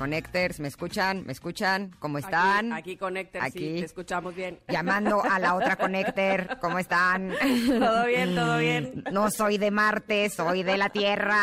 [0.00, 1.26] Connectors, ¿me escuchan?
[1.26, 1.94] ¿Me escuchan?
[1.98, 2.72] ¿Cómo están?
[2.72, 2.98] Aquí,
[3.38, 4.58] aquí sí, te escuchamos bien.
[4.66, 7.34] Llamando a la otra Connector, ¿cómo están?
[7.68, 9.04] Todo bien, todo bien.
[9.12, 11.38] No soy de Marte, soy de la Tierra.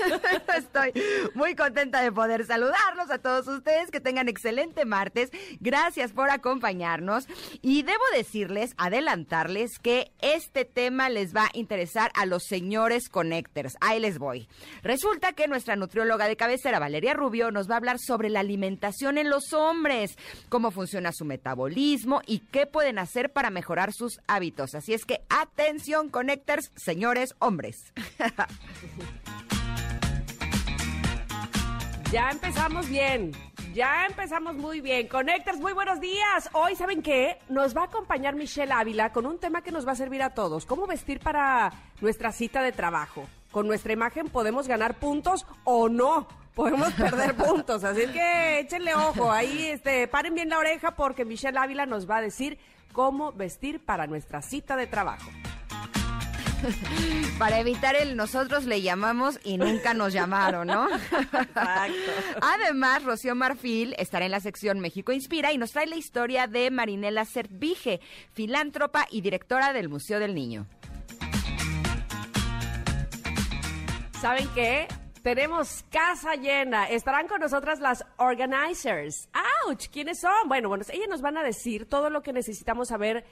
[0.56, 0.94] Estoy
[1.34, 5.28] muy contenta de poder saludarlos a todos ustedes, que tengan excelente martes.
[5.60, 7.26] Gracias por acompañarnos.
[7.60, 13.76] Y debo decirles, adelantarles, que este tema les va a interesar a los señores Connectors.
[13.82, 14.48] Ahí les voy.
[14.82, 19.18] Resulta que nuestra nutrióloga de cabecera, Valeria Rubio, nos va a hablar sobre la alimentación
[19.18, 20.16] en los hombres,
[20.48, 24.74] cómo funciona su metabolismo y qué pueden hacer para mejorar sus hábitos.
[24.74, 27.92] Así es que atención, Connectors, señores hombres.
[32.12, 33.30] Ya empezamos bien.
[33.72, 35.06] Ya empezamos muy bien.
[35.06, 36.50] Connectors, muy buenos días.
[36.52, 37.38] Hoy, ¿saben qué?
[37.48, 40.30] Nos va a acompañar Michelle Ávila con un tema que nos va a servir a
[40.30, 40.66] todos.
[40.66, 43.28] ¿Cómo vestir para nuestra cita de trabajo?
[43.50, 46.28] Con nuestra imagen podemos ganar puntos o no.
[46.54, 47.84] Podemos perder puntos.
[47.84, 49.30] Así que échenle ojo.
[49.30, 52.58] Ahí, este, paren bien la oreja porque Michelle Ávila nos va a decir
[52.92, 55.30] cómo vestir para nuestra cita de trabajo.
[57.38, 60.88] Para evitar el nosotros le llamamos y nunca nos llamaron, ¿no?
[60.90, 62.12] Exacto.
[62.42, 66.70] Además, Rocío Marfil estará en la sección México Inspira y nos trae la historia de
[66.70, 68.00] Marinela Certvige,
[68.32, 70.66] filántropa y directora del Museo del Niño.
[74.20, 74.86] ¿Saben qué?
[75.22, 76.88] Tenemos casa llena.
[76.90, 79.30] Estarán con nosotras las organizers.
[79.32, 79.88] ¡Auch!
[79.90, 80.46] ¿Quiénes son?
[80.46, 83.24] Bueno, bueno, ellas nos van a decir todo lo que necesitamos saber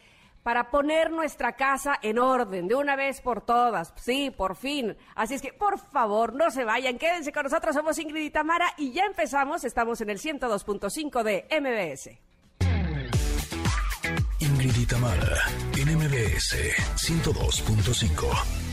[0.43, 3.93] para poner nuestra casa en orden de una vez por todas.
[3.97, 4.97] Sí, por fin.
[5.15, 6.97] Así es que, por favor, no se vayan.
[6.97, 7.75] Quédense con nosotros.
[7.75, 9.65] Somos Ingrid y Tamara y ya empezamos.
[9.65, 12.19] Estamos en el 102.5 de MBS.
[14.41, 15.37] Ingrid y Tamara,
[15.77, 16.57] en MBS
[16.97, 18.68] 102.5.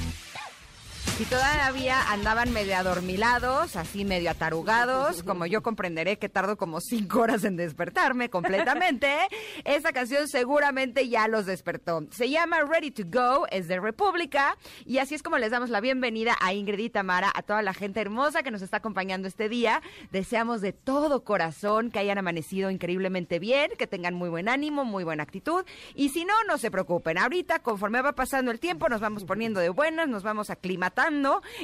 [1.17, 7.21] Si todavía andaban medio adormilados, así medio atarugados, como yo comprenderé que tardo como cinco
[7.21, 9.15] horas en despertarme completamente,
[9.63, 12.05] esta canción seguramente ya los despertó.
[12.11, 15.79] Se llama Ready to Go, es de República, y así es como les damos la
[15.79, 19.47] bienvenida a Ingrid y Tamara, a toda la gente hermosa que nos está acompañando este
[19.47, 19.81] día.
[20.11, 25.05] Deseamos de todo corazón que hayan amanecido increíblemente bien, que tengan muy buen ánimo, muy
[25.05, 27.17] buena actitud, y si no, no se preocupen.
[27.17, 31.04] Ahorita, conforme va pasando el tiempo, nos vamos poniendo de buenas, nos vamos aclimatando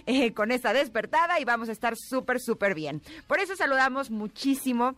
[0.06, 3.02] eh, con esta despertada y vamos a estar súper, súper bien.
[3.28, 4.96] Por eso saludamos muchísimo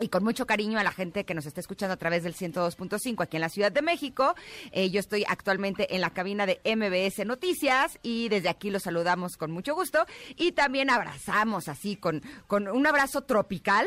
[0.00, 3.22] y con mucho cariño a la gente que nos está escuchando a través del 102.5
[3.22, 4.34] aquí en la Ciudad de México.
[4.72, 9.36] Eh, yo estoy actualmente en la cabina de MBS Noticias y desde aquí los saludamos
[9.36, 10.06] con mucho gusto
[10.36, 13.86] y también abrazamos así con, con un abrazo tropical,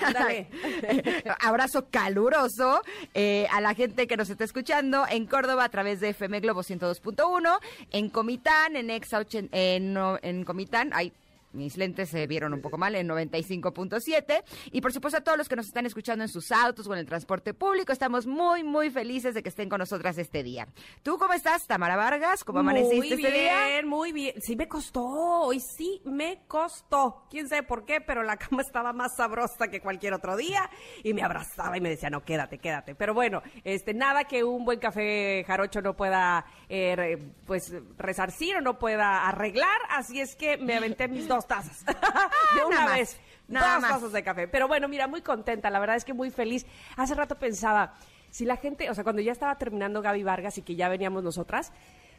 [1.40, 2.82] abrazo caluroso
[3.14, 6.62] eh, a la gente que nos está escuchando en Córdoba a través de FM Globo
[6.62, 7.58] 102.1,
[7.90, 11.12] en Comitán, en Exa, en, en Comitán, hay
[11.52, 14.44] mis lentes se vieron un poco mal en 95.7.
[14.72, 17.00] Y por supuesto a todos los que nos están escuchando en sus autos o en
[17.00, 20.68] el transporte público, estamos muy, muy felices de que estén con nosotras este día.
[21.02, 22.44] ¿Tú cómo estás, Tamara Vargas?
[22.44, 23.66] ¿Cómo amaneciste muy este día?
[23.66, 24.34] bien, muy bien.
[24.40, 27.26] Sí me costó, hoy sí me costó.
[27.30, 30.68] Quién sabe por qué, pero la cama estaba más sabrosa que cualquier otro día
[31.02, 32.94] y me abrazaba y me decía, no, quédate, quédate.
[32.94, 38.60] Pero bueno, este, nada que un buen café jarocho no pueda, eh, pues, resarcir o
[38.60, 39.78] no pueda arreglar.
[39.90, 41.84] Así es que me aventé mis dos tazas.
[42.54, 43.18] de una nada vez.
[43.46, 43.90] nada dos más.
[43.92, 44.48] tazas de café.
[44.48, 45.70] Pero bueno, mira, muy contenta.
[45.70, 46.66] La verdad es que muy feliz.
[46.96, 47.94] Hace rato pensaba,
[48.30, 51.22] si la gente, o sea, cuando ya estaba terminando Gaby Vargas y que ya veníamos
[51.22, 51.72] nosotras,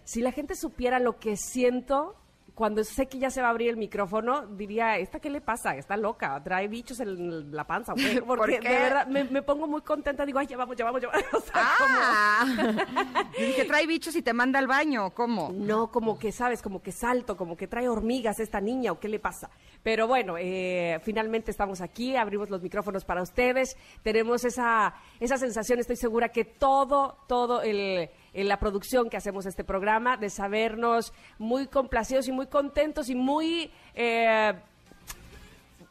[0.03, 2.15] si la gente supiera lo que siento
[2.59, 5.77] cuando sé que ya se va a abrir el micrófono, diría, ¿esta qué le pasa?
[5.77, 7.93] Está loca, trae bichos en la panza.
[7.93, 8.21] ¿o qué?".
[8.21, 8.67] ¿Por Porque qué?
[8.67, 11.23] de verdad me, me pongo muy contenta, digo, ay, ya vamos, ya vamos, ya vamos.
[11.33, 12.45] O sea, Ah,
[13.39, 15.53] Yo dije, trae bichos y te manda al baño, ¿cómo?
[15.53, 16.61] no, como que, ¿sabes?
[16.61, 19.49] Como que salto, como que trae hormigas esta niña o qué le pasa.
[19.81, 25.79] Pero bueno, eh, finalmente estamos aquí, abrimos los micrófonos para ustedes, tenemos esa, esa sensación,
[25.79, 31.13] estoy segura que todo, todo el, en la producción que hacemos este programa, de sabernos
[31.37, 33.71] muy complacidos y muy contentos y muy...
[33.95, 34.53] eh,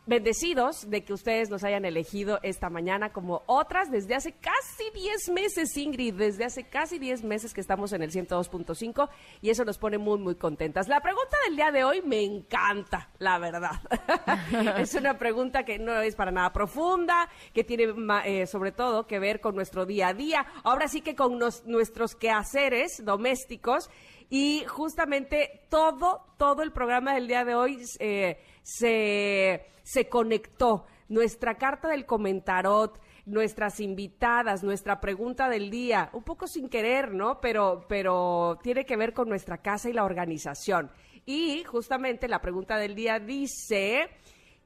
[0.08, 5.28] bendecidos de que ustedes nos hayan elegido esta mañana como otras desde hace casi 10
[5.28, 9.08] meses, Ingrid, desde hace casi 10 meses que estamos en el 102.5
[9.42, 10.88] y eso nos pone muy, muy contentas.
[10.88, 13.80] La pregunta del día de hoy me encanta, la verdad.
[14.78, 17.94] es una pregunta que no es para nada profunda, que tiene
[18.24, 22.14] eh, sobre todo que ver con nuestro día a día, ahora sí que con nuestros
[22.14, 23.90] quehaceres domésticos
[24.30, 28.38] y justamente todo, todo el programa del día de hoy eh,
[28.68, 36.46] se, se conectó nuestra carta del comentarot, nuestras invitadas, nuestra pregunta del día, un poco
[36.46, 37.40] sin querer, ¿no?
[37.40, 40.90] Pero, pero tiene que ver con nuestra casa y la organización.
[41.24, 44.10] Y justamente la pregunta del día dice,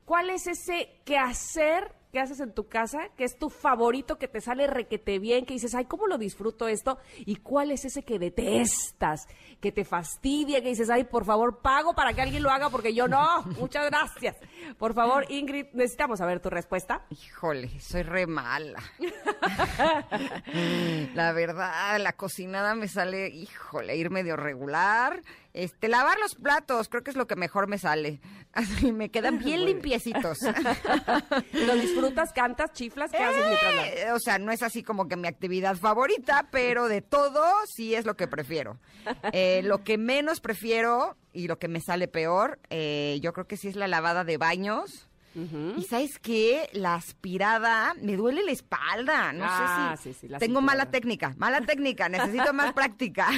[0.04, 4.42] ¿cuál es ese quehacer que haces en tu casa, que es tu favorito, que te
[4.42, 6.98] sale requete bien, que dices, ay, ¿cómo lo disfruto esto?
[7.20, 9.26] ¿Y cuál es ese que detestas,
[9.62, 12.92] que te fastidia, que dices, ay, por favor, pago para que alguien lo haga porque
[12.92, 13.42] yo no?
[13.58, 14.36] Muchas gracias.
[14.76, 17.06] Por favor, Ingrid, necesitamos saber tu respuesta.
[17.08, 18.82] Híjole, soy re mala.
[21.14, 25.22] la verdad, la cocinada me sale, híjole, ir medio regular.
[25.54, 28.20] Este, lavar los platos, creo que es lo que mejor me sale.
[28.52, 30.38] Así me quedan bien limpiecitos.
[31.52, 33.10] ¿Lo disfrutas, cantas, chiflas?
[33.10, 36.88] ¿Qué haces mientras eh, O sea, no es así como que mi actividad favorita, pero
[36.88, 38.78] de todo sí es lo que prefiero.
[39.34, 43.56] Eh, lo que menos prefiero y lo que me sale peor, eh, yo creo que
[43.56, 45.08] sí es la lavada de baños.
[45.34, 50.28] Y sabes qué, la aspirada, me duele la espalda, no Ah, sé si sí, sí,
[50.28, 53.28] la tengo mala técnica, mala técnica, necesito más práctica.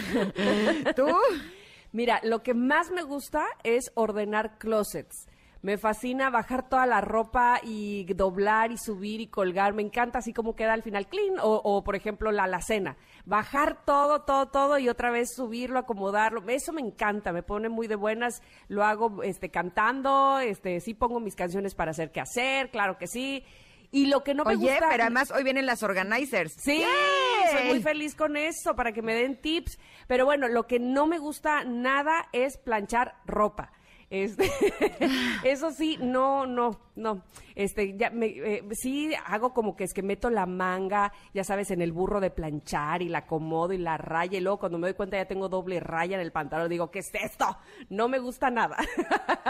[0.96, 1.06] ¿Tú?
[1.94, 5.28] Mira, lo que más me gusta es ordenar closets.
[5.62, 9.74] Me fascina bajar toda la ropa y doblar y subir y colgar.
[9.74, 11.38] Me encanta así como queda al final clean.
[11.38, 12.96] O, o, por ejemplo, la alacena.
[13.26, 16.42] Bajar todo, todo, todo y otra vez subirlo, acomodarlo.
[16.48, 18.42] Eso me encanta, me pone muy de buenas.
[18.66, 23.06] Lo hago este, cantando, este, sí pongo mis canciones para hacer qué hacer, claro que
[23.06, 23.44] sí.
[23.94, 24.88] Y lo que no me Oye, gusta...
[24.90, 26.52] pero además hoy vienen las organizers.
[26.58, 27.52] Sí, ¡Yay!
[27.52, 29.78] soy muy feliz con eso, para que me den tips.
[30.08, 33.70] Pero bueno, lo que no me gusta nada es planchar ropa.
[34.14, 34.48] Este,
[35.44, 37.24] eso sí, no, no, no.
[37.56, 41.72] Este, ya me, eh, sí hago como que es que meto la manga, ya sabes,
[41.72, 44.86] en el burro de planchar y la acomodo y la raya y luego cuando me
[44.86, 47.44] doy cuenta ya tengo doble raya en el pantalón, digo, ¿qué es esto?
[47.88, 48.76] No me gusta nada.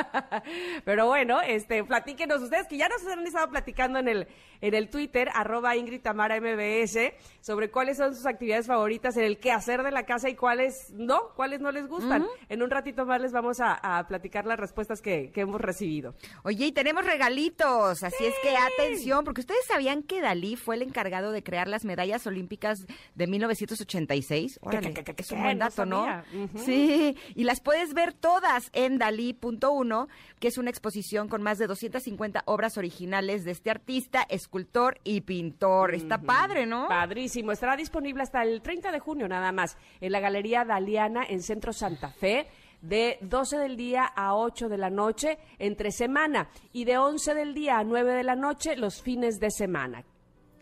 [0.86, 4.28] Pero bueno, este, platíquenos ustedes que ya nos han estado platicando en el,
[4.62, 9.38] en el Twitter, arroba Ingrid Tamara MBS, sobre cuáles son sus actividades favoritas en el
[9.38, 12.24] quehacer de la casa y cuáles no, cuáles no les gustan.
[12.48, 16.14] En un ratito más les vamos a, a platicar las respuestas que, que hemos recibido.
[16.44, 20.82] Oye, y tenemos regalitos, así es que atención, porque ustedes sabían que Dalí fue el
[20.82, 24.58] encargado de crear las medallas olímpicas de 1986.
[24.62, 26.04] Órale, qué, es un buen No dato, ¿no?
[26.04, 26.24] sabía.
[26.44, 26.58] Ujú.
[26.58, 30.08] Sí, y las puedes ver todas en Dalí.1,
[30.38, 35.22] que es una exposición con más de 250 obras originales de este artista, escultor y
[35.22, 35.94] pintor.
[35.94, 36.88] Está padre, ¿no?
[36.88, 37.52] Padrísimo.
[37.52, 41.72] Estará disponible hasta el 30 de junio nada más en la Galería Daliana en Centro
[41.72, 42.46] Santa Fe
[42.84, 47.54] de 12 del día a 8 de la noche entre semana y de 11 del
[47.54, 50.04] día a 9 de la noche los fines de semana.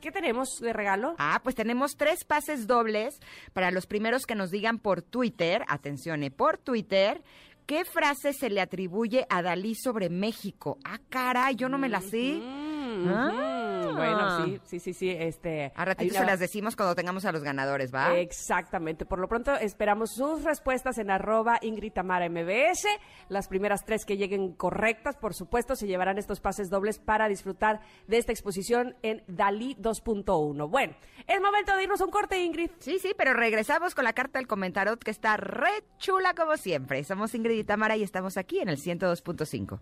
[0.01, 1.15] ¿Qué tenemos de regalo?
[1.19, 3.21] Ah, pues tenemos tres pases dobles
[3.53, 7.23] para los primeros que nos digan por Twitter, atención, eh, por Twitter,
[7.67, 10.79] ¿qué frase se le atribuye a Dalí sobre México?
[10.85, 12.41] Ah, caray, yo no me la sé.
[12.43, 13.62] Ah.
[13.95, 15.11] Bueno, sí, sí, sí, sí.
[15.11, 18.17] Este, A ratito se las decimos cuando tengamos a los ganadores, ¿va?
[18.17, 19.05] Exactamente.
[19.05, 22.87] Por lo pronto esperamos sus respuestas en arroba Ingrid Tamara MBS.
[23.29, 27.81] Las primeras tres que lleguen correctas, por supuesto, se llevarán estos pases dobles para disfrutar
[28.07, 30.69] de esta exposición en Dalí 2.1.
[30.69, 30.95] Bueno,
[31.27, 32.71] es momento de irnos a un corte, Ingrid.
[32.79, 37.05] Sí, sí, pero regresamos con la carta del comentarot que está re chula como siempre.
[37.05, 39.79] Somos Ingrid y Tamara y estamos aquí en el 102.5.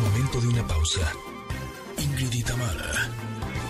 [0.00, 1.12] Momento de una pausa.
[1.98, 3.08] Ingrid y Tamara,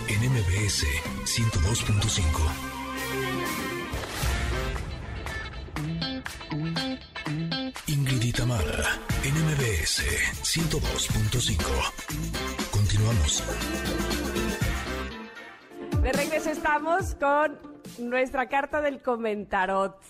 [0.08, 0.86] en MBS
[1.24, 2.22] 102.5.
[7.88, 10.02] Ingrid y Tamara, en MBS
[10.42, 11.58] 102.5.
[12.70, 13.42] Continuamos.
[16.02, 17.58] De regreso estamos con
[17.98, 20.00] nuestra carta del comentarot.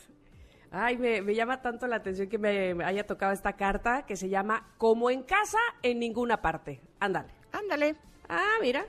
[0.76, 4.16] Ay, me, me llama tanto la atención que me, me haya tocado esta carta que
[4.16, 6.80] se llama Como en casa, en ninguna parte.
[6.98, 7.28] Ándale.
[7.52, 7.94] Ándale.
[8.28, 8.84] Ah, mira.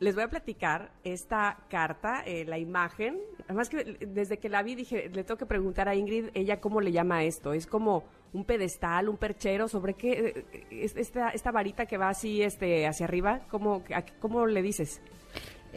[0.00, 3.18] Les voy a platicar esta carta, eh, la imagen.
[3.46, 6.80] Además que desde que la vi dije, le tengo que preguntar a Ingrid, ella cómo
[6.82, 7.54] le llama esto.
[7.54, 12.10] Es como un pedestal, un perchero, sobre qué, eh, es- esta, esta varita que va
[12.10, 15.00] así, este, hacia arriba, ¿cómo, a- cómo le dices?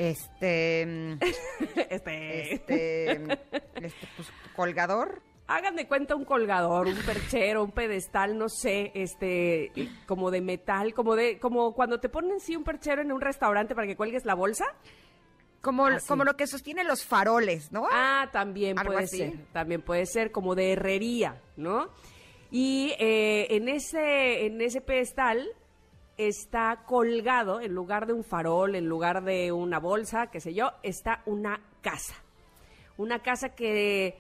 [0.11, 0.85] Este.
[0.87, 1.17] mm,
[1.89, 3.11] este, Este.
[3.75, 5.21] este, pues, colgador.
[5.47, 9.71] Hagan de cuenta un colgador, un perchero, un pedestal, no sé, este,
[10.07, 13.75] como de metal, como de, como cuando te ponen sí un perchero en un restaurante
[13.75, 14.65] para que cuelgues la bolsa.
[15.59, 16.07] Como, Así.
[16.07, 17.85] como lo que sostiene los faroles, ¿no?
[17.91, 19.17] Ah, también Algo puede así.
[19.17, 21.89] ser, también puede ser como de herrería, ¿no?
[22.49, 25.47] Y eh, en ese, en ese pedestal
[26.27, 30.71] está colgado, en lugar de un farol, en lugar de una bolsa, qué sé yo,
[30.83, 32.15] está una casa.
[32.97, 34.15] Una casa que eh,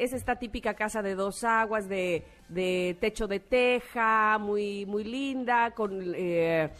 [0.00, 5.72] es esta típica casa de dos aguas, de, de techo de teja, muy, muy linda,
[5.72, 6.70] con eh,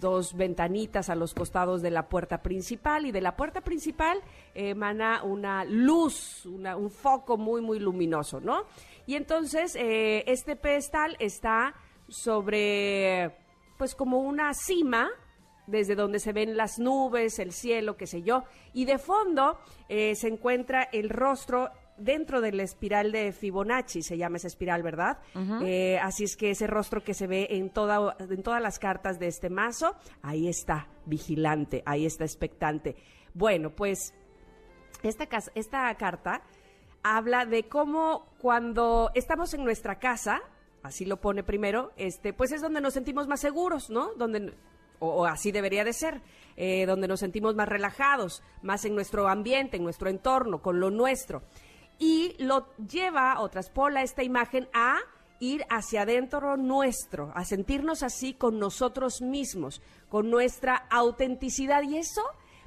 [0.00, 4.20] dos ventanitas a los costados de la puerta principal y de la puerta principal
[4.54, 8.64] emana una luz, un foco muy, muy luminoso, ¿no?
[9.06, 11.74] Y entonces eh, este pedestal está
[12.08, 13.36] sobre,
[13.76, 15.08] pues como una cima,
[15.66, 20.14] desde donde se ven las nubes, el cielo, qué sé yo, y de fondo eh,
[20.14, 25.18] se encuentra el rostro dentro de la espiral de Fibonacci, se llama esa espiral, ¿verdad?
[25.62, 29.18] Eh, así es que ese rostro que se ve en, toda, en todas las cartas
[29.18, 32.96] de este mazo, ahí está, vigilante, ahí está expectante.
[33.32, 34.14] Bueno, pues
[35.02, 36.42] esta, esta carta
[37.02, 40.42] habla de cómo cuando estamos en nuestra casa,
[40.86, 44.14] así lo pone primero, este, pues es donde nos sentimos más seguros, ¿no?
[44.14, 44.54] Donde
[44.98, 46.22] o, así debería de ser,
[46.56, 50.90] eh, donde nos sentimos más relajados, más en nuestro ambiente, en nuestro entorno, con lo
[50.90, 51.42] nuestro.
[51.98, 54.98] Y lo lleva o traspola esta imagen a
[55.38, 61.82] ir hacia adentro nuestro, a sentirnos así con nosotros mismos, con nuestra autenticidad.
[61.82, 62.22] Y eso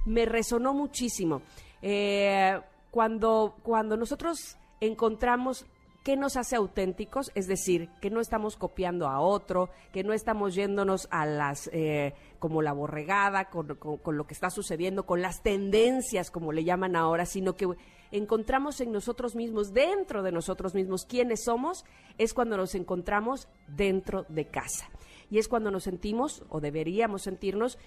[0.06, 1.42] me resonó muchísimo.
[1.82, 2.60] Eh,
[2.92, 5.66] cuando, cuando nosotros encontramos
[6.10, 10.56] qué nos hace auténticos, es decir, que no estamos copiando a otro, que no estamos
[10.56, 16.32] yéndonos a las, eh, como la borregada, con, lo que está sucediendo, con las tendencias,
[16.32, 17.68] como le llaman ahora, sino que
[18.10, 21.86] encontramos en nosotros mismos, dentro de nosotros mismos, quiénes somos,
[22.18, 24.90] es cuando nos encontramos dentro de casa.
[25.30, 27.78] Y es cuando nos sentimos, o deberíamos sentirnos,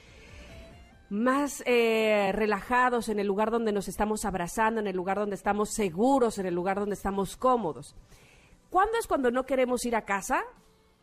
[1.13, 5.75] más eh, relajados en el lugar donde nos estamos abrazando, en el lugar donde estamos
[5.75, 7.95] seguros, en el lugar donde estamos cómodos.
[8.71, 10.43] ¿Cuándo es cuando no queremos ir a casa?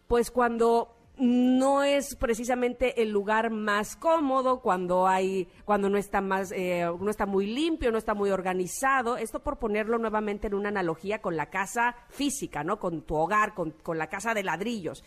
[0.08, 6.52] Pues cuando no es precisamente el lugar más cómodo cuando hay cuando no está más
[6.54, 10.70] eh, no está muy limpio no está muy organizado esto por ponerlo nuevamente en una
[10.70, 15.04] analogía con la casa física no con tu hogar con, con la casa de ladrillos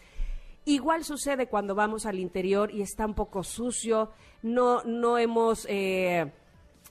[0.64, 4.10] Igual sucede cuando vamos al interior y está un poco sucio,
[4.42, 5.66] no, no hemos...
[5.68, 6.32] Eh,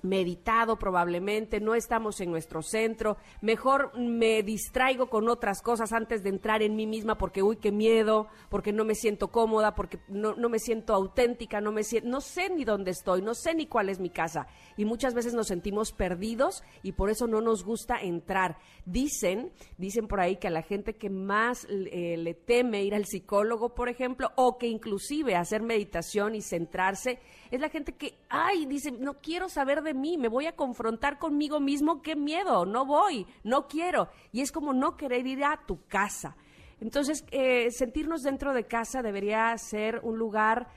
[0.02, 6.30] meditado probablemente, no estamos en nuestro centro, mejor me distraigo con otras cosas antes de
[6.30, 10.36] entrar en mí misma porque, uy, qué miedo, porque no me siento cómoda, porque no,
[10.36, 13.68] no me siento auténtica, no, me siento, no sé ni dónde estoy, no sé ni
[13.68, 14.48] cuál es mi casa.
[14.78, 18.58] Y muchas veces nos sentimos perdidos y por eso no nos gusta entrar.
[18.86, 23.06] Dicen, dicen por ahí que a la gente que más eh, le teme ir al
[23.06, 27.20] psicólogo, por ejemplo, o que inclusive hacer meditación y centrarse,
[27.52, 31.20] es la gente que, ay, dice, no quiero saber de mí, me voy a confrontar
[31.20, 34.08] conmigo mismo, qué miedo, no voy, no quiero.
[34.32, 36.36] Y es como no querer ir a tu casa.
[36.80, 40.70] Entonces, eh, sentirnos dentro de casa debería ser un lugar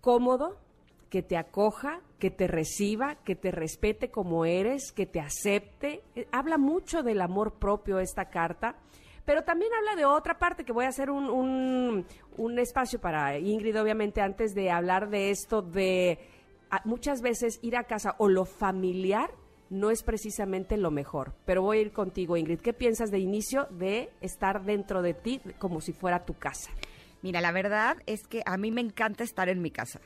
[0.00, 0.56] cómodo,
[1.10, 6.02] que te acoja, que te reciba, que te respete como eres, que te acepte.
[6.14, 8.76] Eh, habla mucho del amor propio esta carta
[9.26, 12.06] pero también habla de otra parte, que voy a hacer un,
[12.36, 16.18] un, espacio para Ingrid, obviamente, antes de hablar de esto de
[16.84, 19.30] muchas veces ir a casa o lo familiar
[19.68, 21.34] no es precisamente lo mejor.
[21.44, 22.60] Pero voy a ir contigo, Ingrid.
[22.60, 26.70] ¿Qué piensas de inicio de estar dentro de ti como si fuera tu casa?
[27.22, 30.00] Mira, la verdad es que a mí me encanta estar en mi casa.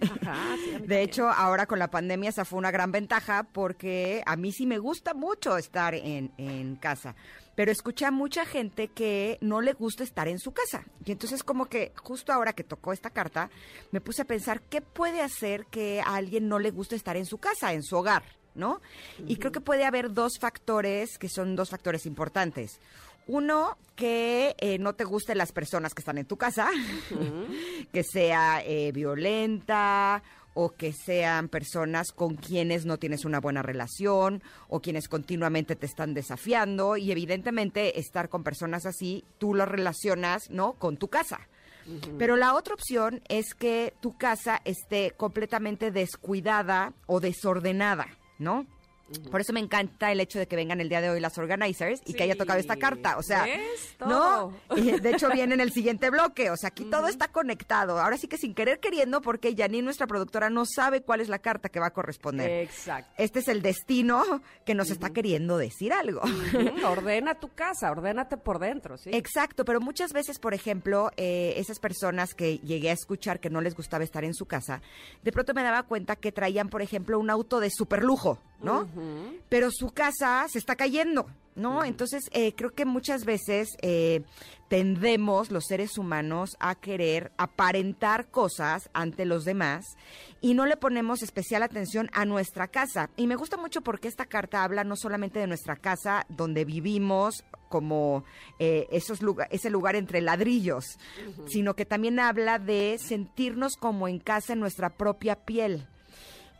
[0.84, 4.66] de hecho, ahora con la pandemia esa fue una gran ventaja porque a mí sí
[4.66, 7.14] me gusta mucho estar en, en casa
[7.58, 10.84] pero escuché a mucha gente que no le gusta estar en su casa.
[11.04, 13.50] Y entonces como que justo ahora que tocó esta carta,
[13.90, 17.26] me puse a pensar qué puede hacer que a alguien no le guste estar en
[17.26, 18.22] su casa, en su hogar,
[18.54, 18.80] ¿no?
[19.26, 22.78] Y creo que puede haber dos factores que son dos factores importantes.
[23.26, 26.70] Uno, que eh, no te gusten las personas que están en tu casa,
[27.92, 30.22] que sea eh, violenta
[30.60, 35.86] o que sean personas con quienes no tienes una buena relación o quienes continuamente te
[35.86, 40.72] están desafiando y evidentemente estar con personas así tú lo relacionas, ¿no?
[40.72, 41.38] con tu casa.
[42.18, 48.08] Pero la otra opción es que tu casa esté completamente descuidada o desordenada,
[48.40, 48.66] ¿no?
[49.30, 52.00] Por eso me encanta el hecho de que vengan el día de hoy las organizers
[52.04, 53.16] y que haya tocado esta carta.
[53.18, 53.46] O sea,
[54.00, 54.52] ¿no?
[54.76, 56.50] de hecho viene en el siguiente bloque.
[56.50, 57.98] O sea, aquí todo está conectado.
[57.98, 61.38] Ahora sí que sin querer queriendo, porque Janine, nuestra productora, no sabe cuál es la
[61.38, 62.50] carta que va a corresponder.
[62.62, 63.10] Exacto.
[63.16, 66.22] Este es el destino que nos está queriendo decir algo.
[66.84, 69.10] Ordena tu casa, ordénate por dentro, ¿sí?
[69.12, 73.60] Exacto, pero muchas veces, por ejemplo, eh, esas personas que llegué a escuchar que no
[73.60, 74.82] les gustaba estar en su casa,
[75.22, 78.88] de pronto me daba cuenta que traían, por ejemplo, un auto de super lujo, ¿no?
[79.48, 81.26] Pero su casa se está cayendo.
[81.58, 81.84] ¿no?
[81.84, 84.22] Entonces, eh, creo que muchas veces eh,
[84.68, 89.84] tendemos los seres humanos a querer aparentar cosas ante los demás
[90.40, 93.10] y no le ponemos especial atención a nuestra casa.
[93.16, 97.44] Y me gusta mucho porque esta carta habla no solamente de nuestra casa donde vivimos
[97.68, 98.24] como
[98.58, 100.98] eh, esos ese lugar entre ladrillos,
[101.46, 105.86] sino que también habla de sentirnos como en casa en nuestra propia piel.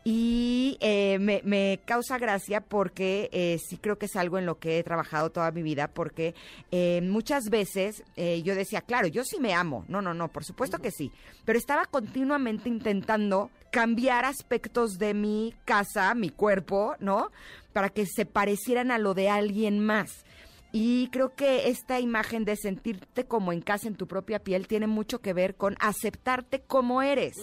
[0.03, 4.79] Y eh, me, causa gracia porque eh, sí creo que es algo en lo que
[4.79, 6.33] he trabajado toda mi vida, porque
[6.71, 10.79] eh, muchas veces yo decía, claro, yo sí me amo, no, no, no, por supuesto
[10.79, 11.11] que sí,
[11.45, 17.31] pero estaba continuamente intentando cambiar aspectos de mi casa, mi cuerpo, ¿no?
[17.73, 20.25] Para que se parecieran a lo de alguien más.
[20.71, 24.85] Y creo que esta imagen de sentirte como en casa en tu propia piel tiene
[24.87, 27.35] mucho que ver con aceptarte como eres.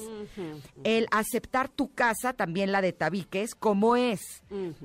[0.84, 4.20] El aceptar tu casa, también la de tabiques, como es.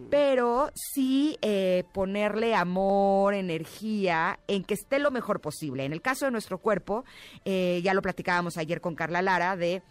[0.10, 5.86] Pero sí eh, ponerle amor, energía, en que esté lo mejor posible.
[5.86, 7.06] En el caso de nuestro cuerpo,
[7.46, 9.84] eh, ya lo platicábamos ayer con Carla Lara, de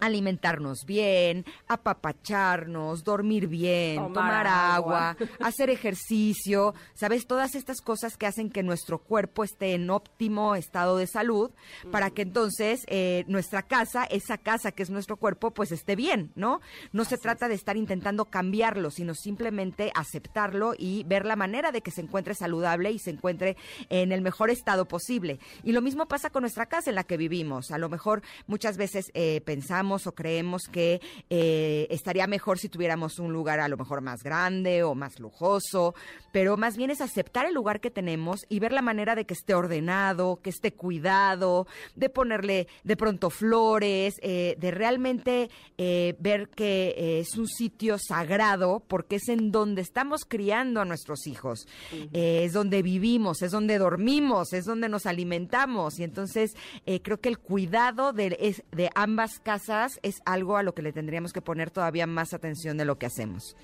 [0.00, 5.16] alimentarnos bien, apapacharnos, dormir bien, tomar, agua.
[5.40, 7.26] hacer ejercicio, ¿sabes?
[7.26, 11.50] Todas estas cosas que hacen que nuestro cuerpo esté en óptimo estado de salud
[11.90, 16.32] para que entonces eh, nuestra casa, esa casa que es nuestro cuerpo, pues esté bien,
[16.34, 16.60] ¿no?
[16.92, 21.80] No se trata de estar intentando cambiarlo, sino simplemente aceptarlo y ver la manera de
[21.80, 23.56] que se encuentre saludable y se encuentre
[23.88, 25.38] en el mejor estado posible.
[25.64, 27.70] Y lo mismo pasa con nuestra casa en la que vivimos.
[27.70, 33.18] A lo mejor muchas veces eh, pensamos o creemos que eh, estaría mejor si tuviéramos
[33.18, 35.94] un lugar a lo mejor más grande o más lujoso,
[36.32, 39.34] pero más bien es aceptar el lugar que tenemos y ver la manera de que
[39.34, 41.66] esté ordenado, que esté cuidado,
[41.96, 48.82] de ponerle de pronto flores, eh, de realmente eh, ver que es un sitio sagrado
[48.86, 51.66] porque es en donde estamos criando a nuestros hijos,
[52.12, 55.98] es donde vivimos, es donde dormimos, es donde nos alimentamos.
[55.98, 56.54] Y entonces
[57.02, 61.32] creo que el cuidado de, de ambas casas es algo a lo que le tendríamos
[61.32, 63.56] que poner todavía más atención de lo que hacemos.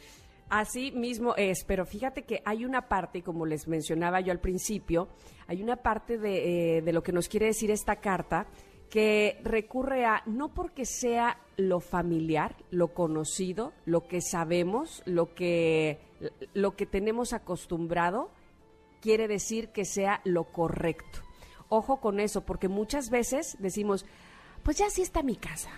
[0.51, 5.09] Así mismo es, pero fíjate que hay una parte, como les mencionaba yo al principio,
[5.47, 8.47] hay una parte de, eh, de lo que nos quiere decir esta carta
[8.91, 15.99] que recurre a no porque sea lo familiar, lo conocido, lo que sabemos, lo que,
[16.53, 18.31] lo que tenemos acostumbrado,
[19.01, 21.21] quiere decir que sea lo correcto.
[21.69, 24.07] Ojo con eso, porque muchas veces decimos,
[24.63, 25.71] pues ya sí está mi casa,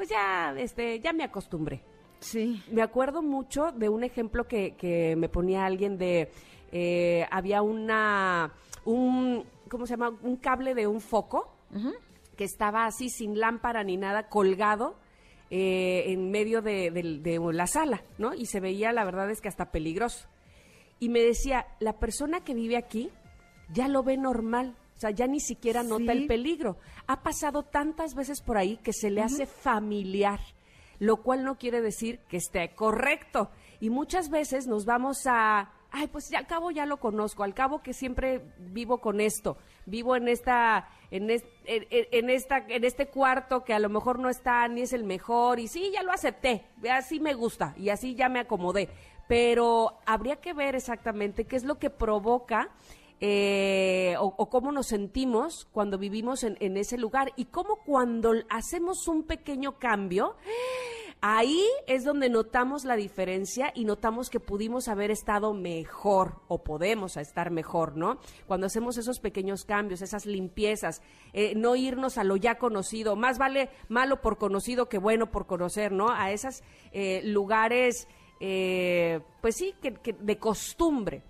[0.00, 1.82] pues ya, este, ya me acostumbré.
[2.20, 2.62] Sí.
[2.72, 6.32] Me acuerdo mucho de un ejemplo que, que me ponía alguien de,
[6.72, 8.50] eh, había una,
[8.86, 10.16] un, ¿cómo se llama?
[10.22, 11.52] Un cable de un foco
[12.34, 14.96] que estaba así sin lámpara ni nada colgado.
[15.50, 18.32] Eh, en medio de, de, la sala, ¿no?
[18.32, 20.28] Y se veía, la verdad es que hasta peligroso.
[20.98, 23.10] Y me decía, la persona que vive aquí
[23.70, 26.76] ya lo ve normal, o sea, ya ni siquiera nota el peligro.
[27.06, 30.40] Ha pasado tantas veces por ahí que se le hace familiar,
[30.98, 33.48] lo cual no quiere decir que esté correcto.
[33.80, 37.54] Y muchas veces nos vamos a, ay, pues ya, al cabo ya lo conozco, al
[37.54, 43.64] cabo que siempre vivo con esto, vivo en esta, en, en, esta, en este cuarto
[43.64, 46.66] que a lo mejor no está ni es el mejor y sí, ya lo acepté,
[46.92, 48.90] así me gusta y así ya me acomodé.
[49.28, 52.68] Pero habría que ver exactamente qué es lo que provoca
[53.22, 59.24] eh, o, cómo nos sentimos cuando vivimos en, ese lugar y cómo cuando hacemos un
[59.24, 60.36] pequeño cambio,
[61.20, 67.18] ahí es donde notamos la diferencia y notamos que pudimos haber estado mejor o podemos
[67.18, 68.18] estar mejor, ¿no?
[68.46, 71.02] Cuando hacemos esos pequeños cambios, esas limpiezas,
[71.34, 75.46] eh, no irnos a lo ya conocido, más vale malo por conocido que bueno por
[75.46, 76.08] conocer, ¿no?
[76.08, 81.22] A esos eh, lugares, pues sí, que de costumbre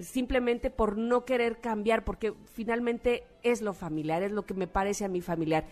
[0.00, 5.04] simplemente por no querer cambiar, porque finalmente es lo familiar, es lo que me parece
[5.04, 5.64] a mi familiar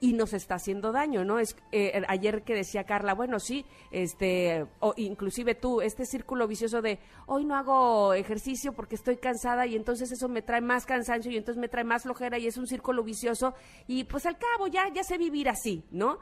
[0.00, 1.38] y nos está haciendo daño, ¿no?
[1.38, 6.82] Es eh, ayer que decía Carla, bueno, sí, este, o inclusive tú, este círculo vicioso
[6.82, 11.32] de hoy no hago ejercicio porque estoy cansada y entonces eso me trae más cansancio
[11.32, 13.54] y entonces me trae más flojera y es un círculo vicioso
[13.86, 16.18] y pues al cabo ya ya sé vivir así, ¿no?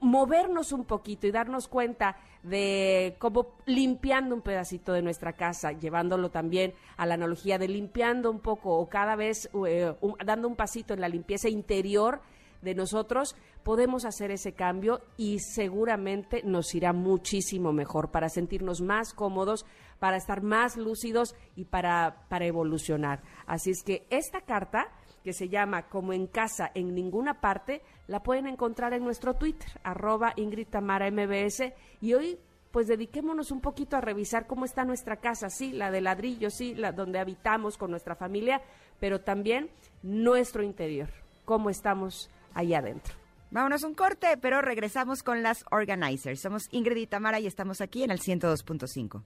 [0.00, 6.30] Movernos un poquito y darnos cuenta de cómo limpiando un pedacito de nuestra casa, llevándolo
[6.30, 9.92] también a la analogía de limpiando un poco o cada vez eh,
[10.24, 12.20] dando un pasito en la limpieza interior
[12.62, 19.12] de nosotros, podemos hacer ese cambio y seguramente nos irá muchísimo mejor para sentirnos más
[19.12, 19.66] cómodos,
[19.98, 23.22] para estar más lúcidos y para, para evolucionar.
[23.46, 24.88] Así es que esta carta
[25.28, 29.68] que se llama Como en casa, en ninguna parte, la pueden encontrar en nuestro Twitter,
[29.82, 31.70] arroba Ingrid Tamara MBS.
[32.00, 32.38] Y hoy
[32.70, 36.74] pues dediquémonos un poquito a revisar cómo está nuestra casa, sí, la de ladrillo, sí,
[36.74, 38.62] la donde habitamos con nuestra familia,
[39.00, 39.68] pero también
[40.02, 41.10] nuestro interior,
[41.44, 43.14] cómo estamos ahí adentro.
[43.50, 46.40] Vámonos un corte, pero regresamos con las organizers.
[46.40, 49.22] Somos Ingrid y Tamara y estamos aquí en el 102.5.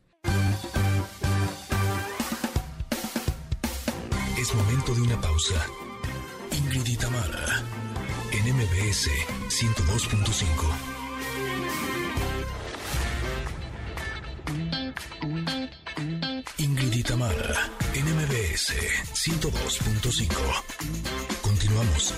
[4.43, 5.65] Es momento de una pausa.
[6.75, 7.63] Ingrid y Tamara
[8.31, 9.11] en MBS
[9.51, 10.73] 102.5.
[16.57, 18.73] Ingrid y Tamara en MBS
[19.13, 20.31] 102.5.
[21.43, 22.15] Continuamos.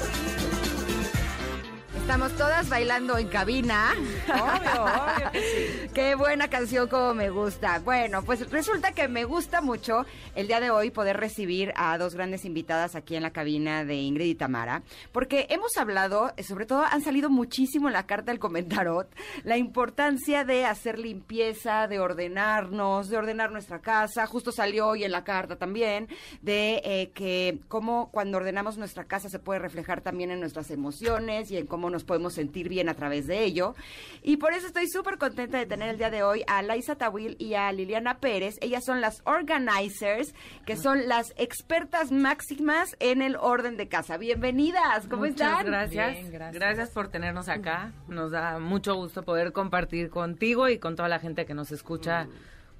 [2.04, 3.94] Estamos todas bailando en cabina.
[4.28, 5.88] Obvio, obvio que sí.
[5.94, 7.78] Qué buena canción, como me gusta.
[7.78, 12.14] Bueno, pues resulta que me gusta mucho el día de hoy poder recibir a dos
[12.14, 16.66] grandes invitadas aquí en la cabina de Ingrid y Tamara, porque hemos hablado, eh, sobre
[16.66, 19.08] todo han salido muchísimo en la carta del comentarot,
[19.42, 24.26] la importancia de hacer limpieza, de ordenarnos, de ordenar nuestra casa.
[24.26, 26.08] Justo salió hoy en la carta también
[26.42, 31.50] de eh, que cómo cuando ordenamos nuestra casa se puede reflejar también en nuestras emociones
[31.50, 33.74] y en cómo nos podemos sentir bien a través de ello.
[34.22, 37.36] Y por eso estoy súper contenta de tener el día de hoy a Laisa Tawil
[37.38, 38.56] y a Liliana Pérez.
[38.60, 40.34] Ellas son las organizers,
[40.66, 44.16] que son las expertas máximas en el orden de casa.
[44.18, 45.66] Bienvenidas, ¿cómo Muchas están?
[45.66, 46.12] Gracias.
[46.12, 46.60] Bien, gracias.
[46.60, 46.90] gracias.
[46.90, 47.92] por tenernos acá.
[48.08, 52.26] Nos da mucho gusto poder compartir contigo y con toda la gente que nos escucha.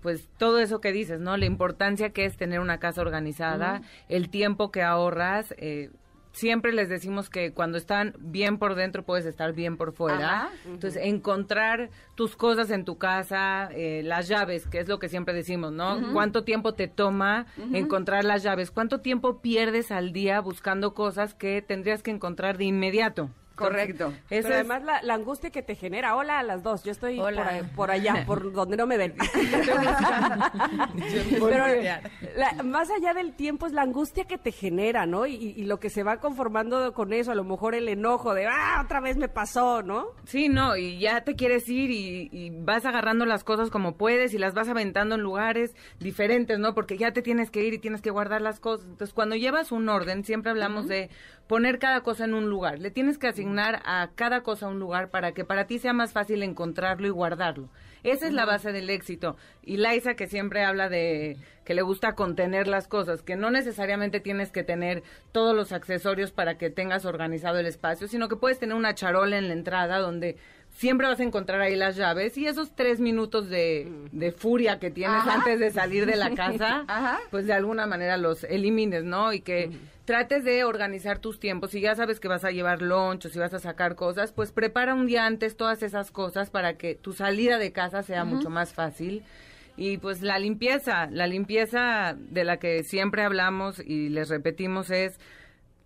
[0.03, 1.37] Pues todo eso que dices, ¿no?
[1.37, 5.55] La importancia que es tener una casa organizada, el tiempo que ahorras.
[5.57, 5.91] eh,
[6.35, 10.51] siempre les decimos que cuando están bien por dentro puedes estar bien por fuera.
[10.67, 15.33] Entonces, encontrar tus cosas en tu casa, eh, las llaves, que es lo que siempre
[15.33, 16.13] decimos, ¿no?
[16.13, 18.71] ¿Cuánto tiempo te toma encontrar las llaves?
[18.71, 23.31] ¿Cuánto tiempo pierdes al día buscando cosas que tendrías que encontrar de inmediato?
[23.55, 24.09] Correcto.
[24.09, 26.17] Eso Pero es- además la, la angustia que te genera.
[26.17, 26.83] Hola a las dos.
[26.85, 27.35] Yo estoy por,
[27.77, 29.15] por allá, por donde no me ven.
[31.41, 31.65] Pero
[32.37, 35.27] la- más allá del tiempo es la angustia que te genera, ¿no?
[35.27, 38.47] Y, y lo que se va conformando con eso, a lo mejor el enojo de,
[38.47, 40.07] ah, otra vez me pasó, ¿no?
[40.25, 44.35] Sí, no, y ya te quieres ir y, y vas agarrando las cosas como puedes
[44.35, 46.75] y las vas aventando en lugares diferentes, ¿no?
[46.75, 48.87] Porque ya te tienes que ir y tienes que guardar las cosas.
[48.87, 51.11] Entonces, cuando llevas un orden, siempre hablamos de
[51.47, 52.79] poner cada cosa en un lugar.
[52.79, 56.13] Le tienes que asignar a cada cosa un lugar para que para ti sea más
[56.13, 57.69] fácil encontrarlo y guardarlo.
[58.03, 59.37] Esa es la base del éxito.
[59.63, 64.21] Y Laisa, que siempre habla de que le gusta contener las cosas, que no necesariamente
[64.21, 65.03] tienes que tener
[65.33, 69.39] todos los accesorios para que tengas organizado el espacio, sino que puedes tener una charola
[69.39, 70.37] en la entrada donde
[70.75, 74.91] siempre vas a encontrar ahí las llaves y esos tres minutos de, de furia que
[74.91, 75.35] tienes Ajá.
[75.37, 77.21] antes de salir de la casa, Ajá.
[77.31, 79.33] pues de alguna manera los elimines, ¿no?
[79.33, 79.71] Y que
[80.05, 81.71] trates de organizar tus tiempos.
[81.71, 84.53] Si ya sabes que vas a llevar lunch o si vas a sacar cosas, pues
[84.53, 88.51] prepara un día antes todas esas cosas para que tu salida de casa sea mucho
[88.51, 89.23] más fácil.
[89.77, 95.19] Y pues la limpieza, la limpieza de la que siempre hablamos y les repetimos es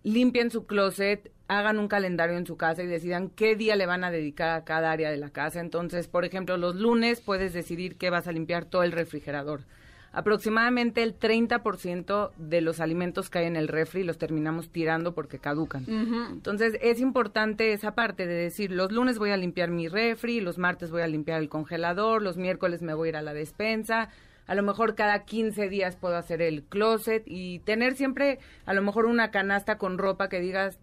[0.03, 4.03] limpien su closet, hagan un calendario en su casa y decidan qué día le van
[4.03, 5.59] a dedicar a cada área de la casa.
[5.59, 9.61] Entonces, por ejemplo, los lunes puedes decidir que vas a limpiar todo el refrigerador.
[10.11, 15.39] Aproximadamente el 30% de los alimentos que hay en el refri los terminamos tirando porque
[15.39, 15.85] caducan.
[16.31, 20.57] Entonces, es importante esa parte de decir, los lunes voy a limpiar mi refri, los
[20.57, 24.09] martes voy a limpiar el congelador, los miércoles me voy a ir a la despensa,
[24.47, 28.81] a lo mejor cada 15 días puedo hacer el closet y tener siempre a lo
[28.81, 30.79] mejor una canasta con ropa que digas,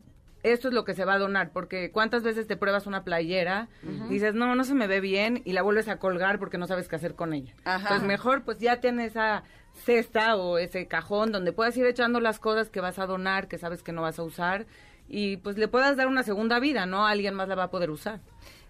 [0.52, 3.68] esto es lo que se va a donar, porque cuántas veces te pruebas una playera,
[3.82, 6.66] y dices, no, no se me ve bien, y la vuelves a colgar porque no
[6.66, 7.54] sabes qué hacer con ella.
[7.64, 7.88] Ajá.
[7.88, 9.42] Pues mejor, pues ya tienes esa
[9.74, 13.58] cesta o ese cajón donde puedas ir echando las cosas que vas a donar, que
[13.58, 14.66] sabes que no vas a usar,
[15.08, 17.06] y pues le puedas dar una segunda vida, ¿no?
[17.06, 18.20] Alguien más la va a poder usar.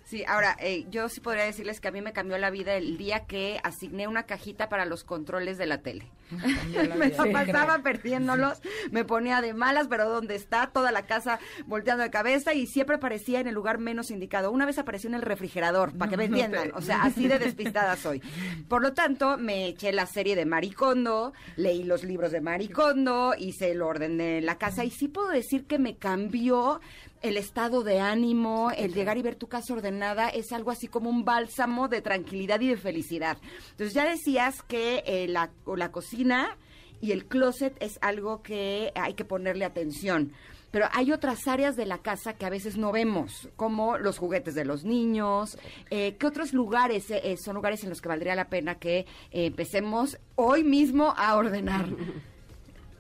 [0.07, 2.97] Sí, ahora, eh, yo sí podría decirles que a mí me cambió la vida el
[2.97, 6.13] día que asigné una cajita para los controles de la tele.
[6.97, 10.69] me la pasaba perdiéndolos, me ponía de malas, pero ¿dónde está?
[10.69, 14.53] Toda la casa volteando de cabeza y siempre aparecía en el lugar menos indicado.
[14.53, 16.71] Una vez apareció en el refrigerador, para que me entiendan.
[16.75, 18.23] O sea, así de despistada soy.
[18.69, 23.73] Por lo tanto, me eché la serie de Maricondo, leí los libros de Maricondo, hice
[23.73, 26.81] el orden de la casa y sí puedo decir que me cambió
[27.23, 31.11] el estado de ánimo, el llegar y ver tu casa ordenada es algo así como
[31.11, 33.39] un bálsamo de tranquilidad y de felicidad.
[33.71, 36.57] Entonces ya decías que eh, la, o la cocina
[37.01, 40.33] y el closet es algo que hay que ponerle atención.
[40.71, 44.55] Pero hay otras áreas de la casa que a veces no vemos, como los juguetes
[44.55, 45.59] de los niños.
[45.91, 48.99] Eh, ¿Qué otros lugares eh, eh, son lugares en los que valdría la pena que
[48.99, 51.87] eh, empecemos hoy mismo a ordenar?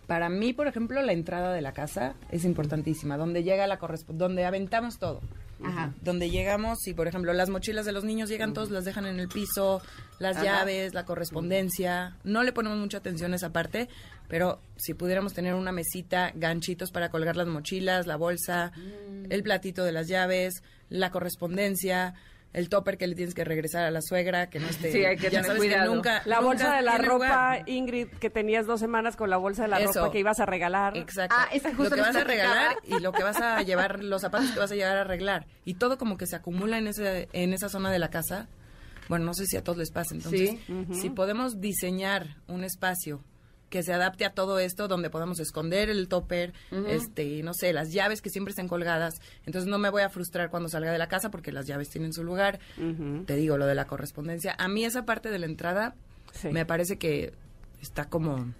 [0.07, 4.45] Para mí, por ejemplo, la entrada de la casa es importantísima, donde llega la donde
[4.45, 5.21] aventamos todo.
[5.65, 5.95] Ajá.
[6.03, 9.19] donde llegamos, si por ejemplo las mochilas de los niños llegan todos, las dejan en
[9.19, 9.81] el piso,
[10.19, 13.89] las llaves, la correspondencia, no le ponemos mucha atención a esa parte,
[14.29, 18.73] pero si pudiéramos tener una mesita, ganchitos para colgar las mochilas, la bolsa,
[19.31, 22.15] el platito de las llaves, la correspondencia,
[22.57, 24.91] el topper que le tienes que regresar a la suegra, que no esté...
[24.91, 25.95] Sí, hay que ya tener sabes que cuidado.
[25.95, 27.69] nunca- La nunca bolsa de la ropa, lugar.
[27.69, 30.01] Ingrid, que tenías dos semanas con la bolsa de la Eso.
[30.01, 30.97] ropa que ibas a regalar.
[30.97, 31.37] Exacto.
[31.39, 34.03] Ah, es que lo justo que vas a regalar y lo que vas a llevar,
[34.03, 35.47] los zapatos que vas a llevar a arreglar.
[35.67, 38.49] Y todo como que se acumula en, ese, en esa zona de la casa.
[39.09, 40.15] Bueno, no sé si a todos les pasa.
[40.15, 40.87] Entonces, Sí.
[40.93, 43.23] si podemos diseñar un espacio
[43.71, 46.53] que se adapte a todo esto, donde podamos esconder el topper,
[46.89, 49.21] este, no sé, las llaves que siempre estén colgadas.
[49.45, 52.13] Entonces no me voy a frustrar cuando salga de la casa porque las llaves tienen
[52.13, 52.61] su lugar.
[53.27, 54.55] Te digo, lo de la correspondencia.
[54.59, 55.95] A mí esa parte de la entrada
[56.33, 56.49] Sí.
[56.51, 57.33] me parece que
[57.81, 58.53] está como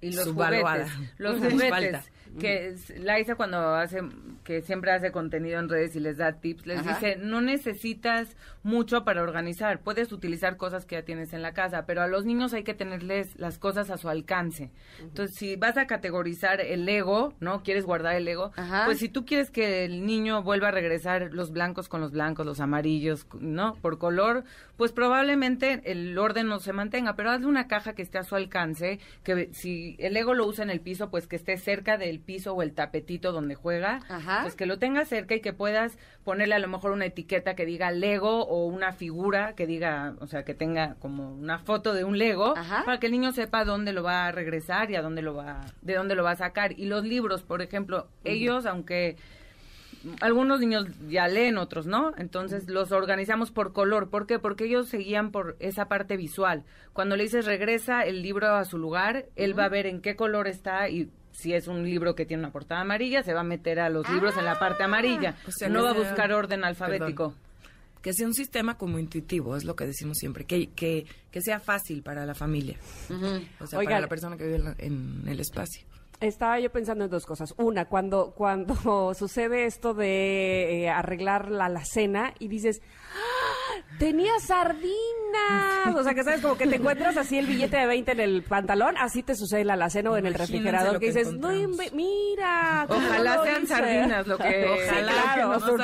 [0.00, 0.88] y los subvaluada.
[0.88, 2.04] juguetes, los Nos juguetes falta.
[2.38, 4.00] Que es- Laisa cuando hace
[4.44, 6.94] que siempre hace contenido en redes y les da tips, les Ajá.
[6.94, 11.86] dice, "No necesitas mucho para organizar, puedes utilizar cosas que ya tienes en la casa,
[11.86, 15.76] pero a los niños hay que tenerles las cosas a su alcance." Entonces, si vas
[15.76, 17.62] a categorizar el Lego, ¿no?
[17.62, 18.82] Quieres guardar el Lego, Ajá.
[18.86, 22.44] pues si tú quieres que el niño vuelva a regresar los blancos con los blancos,
[22.46, 23.74] los amarillos, ¿no?
[23.76, 24.44] Por color,
[24.76, 28.34] pues probablemente el orden no se mantenga, pero hazle una caja que esté a su
[28.34, 32.18] alcance, que si el Lego lo usa en el piso, pues que esté cerca del
[32.22, 34.40] piso o el tapetito donde juega, Ajá.
[34.42, 37.66] pues que lo tengas cerca y que puedas ponerle a lo mejor una etiqueta que
[37.66, 42.04] diga Lego o una figura que diga, o sea, que tenga como una foto de
[42.04, 42.82] un Lego Ajá.
[42.84, 45.60] para que el niño sepa dónde lo va a regresar y a dónde lo va,
[45.82, 46.72] de dónde lo va a sacar.
[46.78, 49.16] Y los libros, por ejemplo, ellos, aunque
[50.20, 52.12] algunos niños ya leen, otros no.
[52.16, 54.10] Entonces los organizamos por color.
[54.10, 54.38] ¿Por qué?
[54.38, 56.64] Porque ellos seguían por esa parte visual.
[56.92, 60.16] Cuando le dices regresa el libro a su lugar, él va a ver en qué
[60.16, 63.44] color está y si es un libro que tiene una portada amarilla, se va a
[63.44, 65.34] meter a los libros en la parte amarilla.
[65.48, 67.34] O sea, no va a buscar orden alfabético.
[68.02, 71.60] que sea un sistema como intuitivo, es lo que decimos siempre, que, que, que sea
[71.60, 72.76] fácil para la familia,
[73.60, 73.92] o sea, Oigan.
[73.92, 75.86] para la persona que vive en, la- en el espacio.
[76.20, 77.52] Estaba yo pensando en dos cosas.
[77.58, 82.80] Una, cuando, cuando sucede esto de eh, arreglar la alacena y dices,
[83.14, 83.61] ¡Ah!
[83.98, 85.94] Tenía sardinas.
[85.96, 88.42] O sea, que sabes, como que te encuentras así el billete de 20 en el
[88.42, 91.48] pantalón, así te sucede en la alacena o en el refrigerador, que que dices, no,
[91.92, 92.84] mira.
[92.88, 95.48] ¿cómo Ojalá sean hice?" sardinas lo que, Ojalá, lo que claro.
[95.48, 95.78] nos No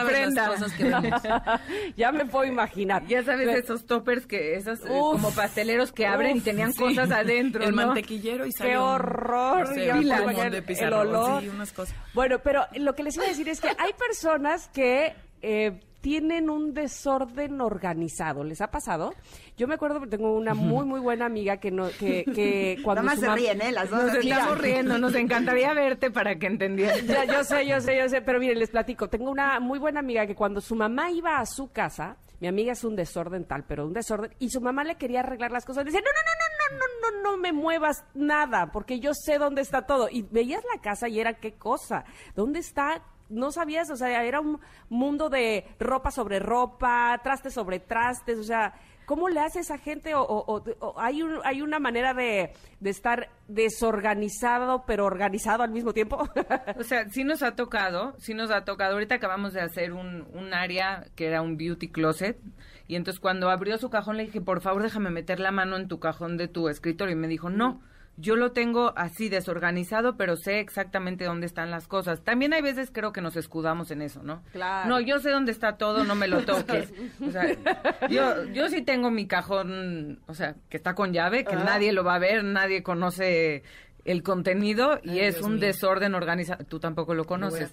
[0.49, 3.07] cosas que ya me puedo imaginar.
[3.07, 5.13] Ya sabes Pero- esos toppers que esos eh, Uf.
[5.13, 6.79] como pasteleros que abren y tenían Sí.
[6.81, 7.87] cosas adentro, El ¿no?
[7.87, 9.61] mantequillero y sale ¡Qué horror!
[9.69, 10.65] no sé, imaginar de el
[11.09, 11.43] olor.
[11.43, 11.97] sí, unas cosas.
[12.15, 16.49] Bueno, pero lo que les iba a decir es que hay personas que eh, tienen
[16.49, 18.45] un desorden organizado.
[18.45, 19.15] ¿Les ha pasado?
[19.57, 23.03] Yo me acuerdo que tengo una muy, muy buena amiga que, no, que, que cuando
[23.03, 23.73] Nada más se ríen, ¿eh?
[23.73, 24.05] Las dos.
[24.05, 27.05] Nos estamos riendo, nos encantaría verte para que entendieras.
[27.07, 29.09] Ya, yo sé, yo sé, yo sé, pero miren, les platico.
[29.09, 32.73] Tengo una muy buena amiga que cuando su mamá iba a su casa, mi amiga
[32.73, 35.85] es un desorden tal, pero un desorden, y su mamá le quería arreglar las cosas.
[35.85, 39.39] Le decía, no, no, no, no, no, no, no me muevas nada, porque yo sé
[39.39, 40.09] dónde está todo.
[40.11, 42.05] Y veías la casa y era qué cosa,
[42.37, 43.03] ¿dónde está?
[43.29, 48.43] No sabías, o sea, era un mundo de ropa sobre ropa, trastes sobre trastes, o
[48.43, 48.73] sea,
[49.07, 50.15] ¿cómo le hace esa gente?
[50.15, 55.71] O, o- o- hay, un- hay una manera de, de estar desorganizado, pero organizado al
[55.71, 56.29] mismo tiempo.
[56.79, 58.95] O sea, sí nos ha tocado, sí nos ha tocado.
[58.95, 62.39] Ahorita acabamos de hacer un, un área que era un beauty closet.
[62.87, 65.89] Y entonces cuando abrió su cajón le dije, por favor déjame meter la mano en
[65.89, 67.13] tu cajón de tu escritorio.
[67.15, 67.81] Y me dijo, no,
[68.21, 72.23] yo lo tengo así desorganizado, pero sé exactamente dónde están las cosas.
[72.25, 74.43] También hay veces creo que nos escudamos en eso, ¿no?
[74.53, 74.89] Claro.
[74.89, 76.93] No, yo sé dónde está todo, no me lo toques.
[77.27, 77.47] O sea,
[78.11, 82.03] yo, yo sí tengo mi cajón, o sea, que está con llave, que nadie lo
[82.03, 83.63] va a ver, nadie conoce
[84.05, 85.61] el contenido y Ay, es Dios un mío.
[85.61, 86.65] desorden organizado.
[86.65, 87.71] Tú tampoco lo conoces.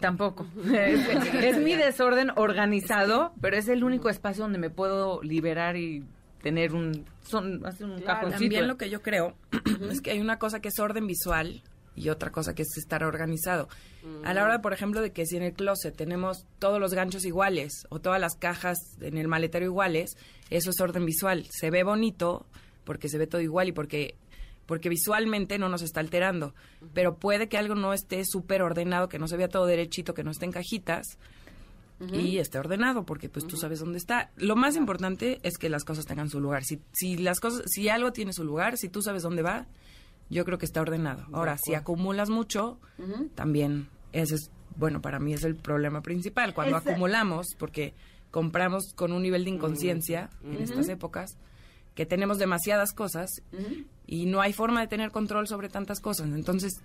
[0.00, 0.46] Tampoco.
[0.74, 6.04] es, es mi desorden organizado, pero es el único espacio donde me puedo liberar y
[6.44, 8.04] tener un son hacer un Claro.
[8.20, 8.38] cajoncito.
[8.38, 9.34] También lo que yo creo
[9.90, 11.62] es que hay una cosa que es orden visual
[11.96, 13.68] y otra cosa que es estar organizado.
[14.24, 17.24] A la hora, por ejemplo, de que si en el closet tenemos todos los ganchos
[17.24, 20.16] iguales o todas las cajas en el maletero iguales,
[20.50, 21.46] eso es orden visual.
[21.50, 22.46] Se ve bonito
[22.84, 24.16] porque se ve todo igual y porque
[24.66, 26.54] porque visualmente no nos está alterando,
[26.94, 30.24] pero puede que algo no esté súper ordenado, que no se vea todo derechito, que
[30.24, 31.18] no esté en cajitas,
[32.12, 34.30] y esté ordenado porque pues tú sabes dónde está.
[34.36, 36.64] Lo más importante es que las cosas tengan su lugar.
[36.64, 39.66] Si si las cosas si algo tiene su lugar, si tú sabes dónde va,
[40.28, 41.26] yo creo que está ordenado.
[41.32, 42.78] Ahora, si acumulas mucho,
[43.34, 47.94] también ese es bueno, para mí es el problema principal cuando acumulamos porque
[48.30, 51.36] compramos con un nivel de inconsciencia en estas épocas
[51.94, 53.30] que tenemos demasiadas cosas
[54.06, 56.26] y no hay forma de tener control sobre tantas cosas.
[56.26, 56.80] Entonces,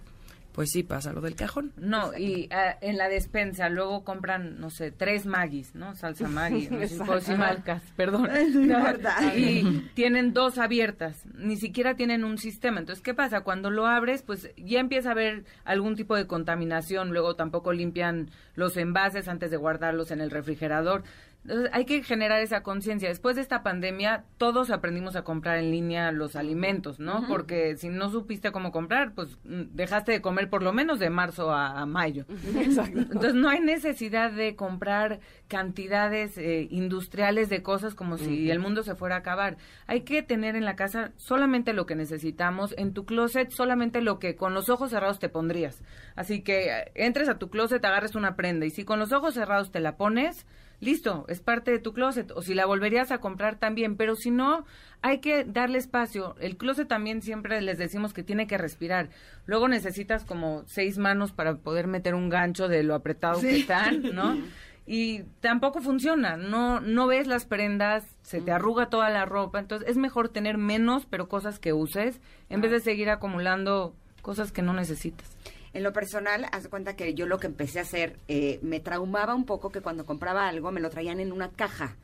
[0.51, 1.71] pues sí pasa lo del cajón.
[1.77, 5.95] No, y ah, en la despensa luego compran, no sé, tres Magis, ¿no?
[5.95, 8.29] Salsa Maggi, no sé marcas, perdón.
[9.35, 12.79] y tienen dos abiertas, ni siquiera tienen un sistema.
[12.79, 13.41] Entonces, ¿qué pasa?
[13.41, 18.29] Cuando lo abres, pues ya empieza a haber algún tipo de contaminación, luego tampoco limpian
[18.55, 21.03] los envases antes de guardarlos en el refrigerador.
[21.43, 23.07] Entonces, hay que generar esa conciencia.
[23.07, 27.25] Después de esta pandemia, todos aprendimos a comprar en línea los alimentos, ¿no?
[27.27, 31.09] Porque si no supiste cómo comprar, pues mm, dejaste de comer por lo menos de
[31.09, 32.25] marzo a, mayo.
[32.55, 32.99] Exacto.
[32.99, 38.83] Entonces, no hay necesidad de comprar cantidades eh, industriales de cosas como si el mundo
[38.83, 39.57] se fuera a acabar.
[39.87, 44.19] Hay que tener en la casa solamente lo que necesitamos, en tu closet solamente lo
[44.19, 45.81] que con los ojos cerrados te pondrías.
[46.15, 49.33] Así que eh, entres a tu closet, agarres una prenda y si con los ojos
[49.33, 50.45] cerrados te la pones,
[50.79, 52.31] listo, es parte de tu closet.
[52.31, 54.65] O si la volverías a comprar también, pero si no,
[55.01, 56.35] hay que darle espacio.
[56.39, 59.09] El closet también siempre les decimos que tiene que respirar.
[59.45, 64.13] Luego necesitas como seis manos para poder meter un gancho de lo apretado que están,
[64.13, 64.37] ¿no?
[64.91, 69.87] y tampoco funciona, no no ves las prendas, se te arruga toda la ropa, entonces
[69.87, 74.63] es mejor tener menos pero cosas que uses en vez de seguir acumulando cosas que
[74.63, 75.37] no necesitas.
[75.73, 78.79] En lo personal, haz de cuenta que yo lo que empecé a hacer, eh, me
[78.79, 81.95] traumaba un poco que cuando compraba algo me lo traían en una caja.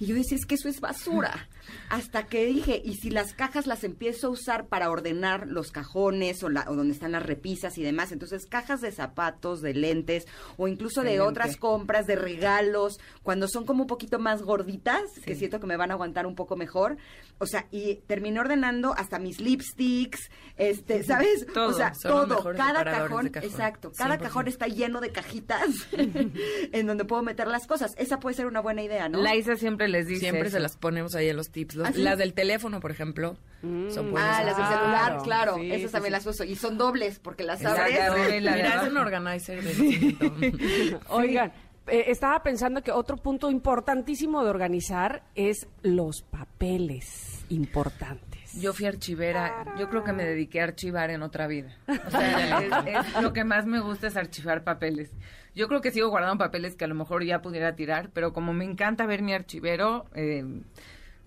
[0.00, 1.48] Y yo decía, es que eso es basura.
[1.90, 6.42] Hasta que dije, ¿y si las cajas las empiezo a usar para ordenar los cajones
[6.42, 8.10] o, la, o donde están las repisas y demás?
[8.10, 13.66] Entonces, cajas de zapatos, de lentes o incluso de otras compras, de regalos, cuando son
[13.66, 16.96] como un poquito más gorditas, que siento que me van a aguantar un poco mejor.
[17.38, 21.46] O sea, y terminé ordenando hasta mis lipsticks, este, ¿sabes?
[21.52, 27.04] Todo, o sea, todo, cada cajón, exacto, cada cajón está lleno de cajitas en donde
[27.04, 27.92] puedo meter las cosas.
[27.98, 29.20] Esa puede ser una buena idea, ¿no?
[29.20, 31.78] La Isa siempre les dice Siempre se las ponemos ahí en los tips.
[31.84, 34.38] ¿Ah, las del teléfono, por ejemplo, son buenas.
[34.38, 35.56] Ah, las del celular, claro.
[35.58, 36.44] esas también las uso.
[36.44, 38.00] Y son dobles, porque las abres.
[38.40, 39.60] Mira, es un organizer.
[41.08, 41.52] Oigan,
[41.86, 48.52] eh, estaba pensando que otro punto importantísimo de organizar es los papeles importantes.
[48.54, 51.76] Yo fui archivera, yo creo que me dediqué a archivar en otra vida.
[52.06, 55.10] O sea, lo que más me gusta es archivar papeles.
[55.54, 58.52] Yo creo que sigo guardando papeles que a lo mejor ya pudiera tirar, pero como
[58.52, 60.44] me encanta ver mi archivero, eh,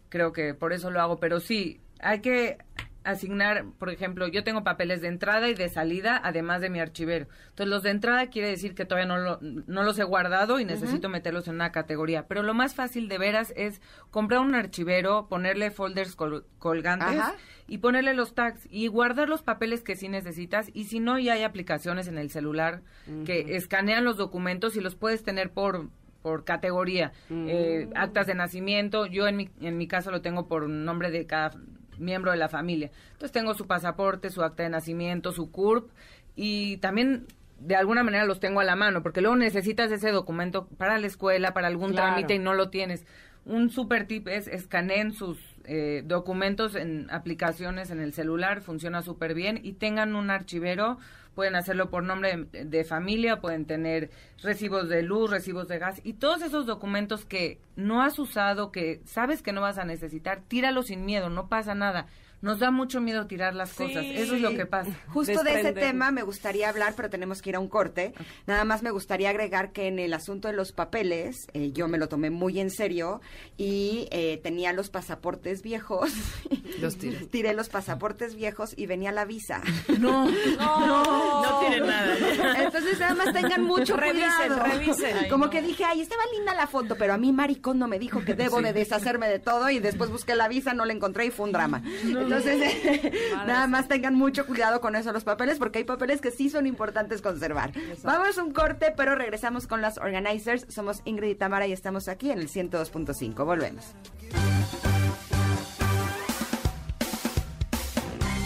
[0.10, 1.20] creo que por eso lo hago.
[1.20, 2.58] Pero sí, hay que
[3.04, 7.28] asignar, por ejemplo, yo tengo papeles de entrada y de salida, además de mi archivero.
[7.50, 11.10] Entonces, los de entrada quiere decir que todavía no, no los he guardado y necesito
[11.10, 12.28] meterlos en una categoría.
[12.28, 16.16] Pero lo más fácil de veras es comprar un archivero, ponerle folders
[16.60, 17.22] colgantes
[17.68, 20.70] y ponerle los tags y guardar los papeles que sí necesitas.
[20.74, 22.82] Y si no, ya hay aplicaciones en el celular
[23.26, 25.90] que escanean los documentos y los puedes tener por
[26.22, 30.70] por categoría, eh, actas de nacimiento, yo en mi, en mi caso lo tengo por
[30.70, 31.52] nombre de cada
[32.00, 32.92] miembro de la familia.
[33.14, 35.90] Entonces tengo su pasaporte, su acta de nacimiento, su CURP
[36.36, 37.28] y también
[37.60, 41.08] de alguna manera los tengo a la mano, porque luego necesitas ese documento para la
[41.08, 43.06] escuela, para algún trámite y no lo tienes.
[43.46, 49.34] Un super tip es escaneen sus eh, documentos en aplicaciones en el celular, funciona súper
[49.34, 50.98] bien y tengan un archivero
[51.34, 56.14] pueden hacerlo por nombre de, familia, pueden tener recibos de luz, recibos de gas y
[56.14, 60.88] todos esos documentos que no has usado, que sabes que no vas a necesitar, tíralos
[60.88, 62.08] sin miedo, no pasa nada
[62.44, 64.04] nos da mucho miedo tirar las cosas.
[64.06, 64.92] Eso es lo que pasa.
[65.08, 68.14] Justo de ese tema me gustaría hablar, pero tenemos que ir a un corte.
[68.48, 71.98] Nada más me gustaría agregar que en el asunto de los papeles, eh, yo me
[71.98, 73.22] lo tomé muy en serio
[73.56, 76.12] y eh, tenía los pasaportes viejos.
[76.82, 77.26] Los tiré.
[77.28, 79.62] tiré los pasaportes viejos y venía la visa.
[80.00, 80.26] No,
[80.58, 82.18] no, no, tiene nada.
[82.58, 84.66] Entonces nada más tengan mucho revisen, cuidado.
[84.66, 88.00] Revisen, Como que dije, ay, estaba linda la foto, pero a mí maricón no me
[88.00, 91.28] dijo que debo de deshacerme de todo y después busqué la visa, no la encontré
[91.28, 91.84] y fue un drama.
[92.38, 93.12] Entonces,
[93.48, 96.66] nada más tengan mucho cuidado con eso los papeles, porque hay papeles que sí son
[96.66, 97.72] importantes conservar.
[98.04, 100.66] Vamos a un corte, pero regresamos con las organizers.
[100.70, 103.46] Somos Ingrid y Tamara y estamos aquí en el 102.5.
[103.46, 103.86] Volvemos.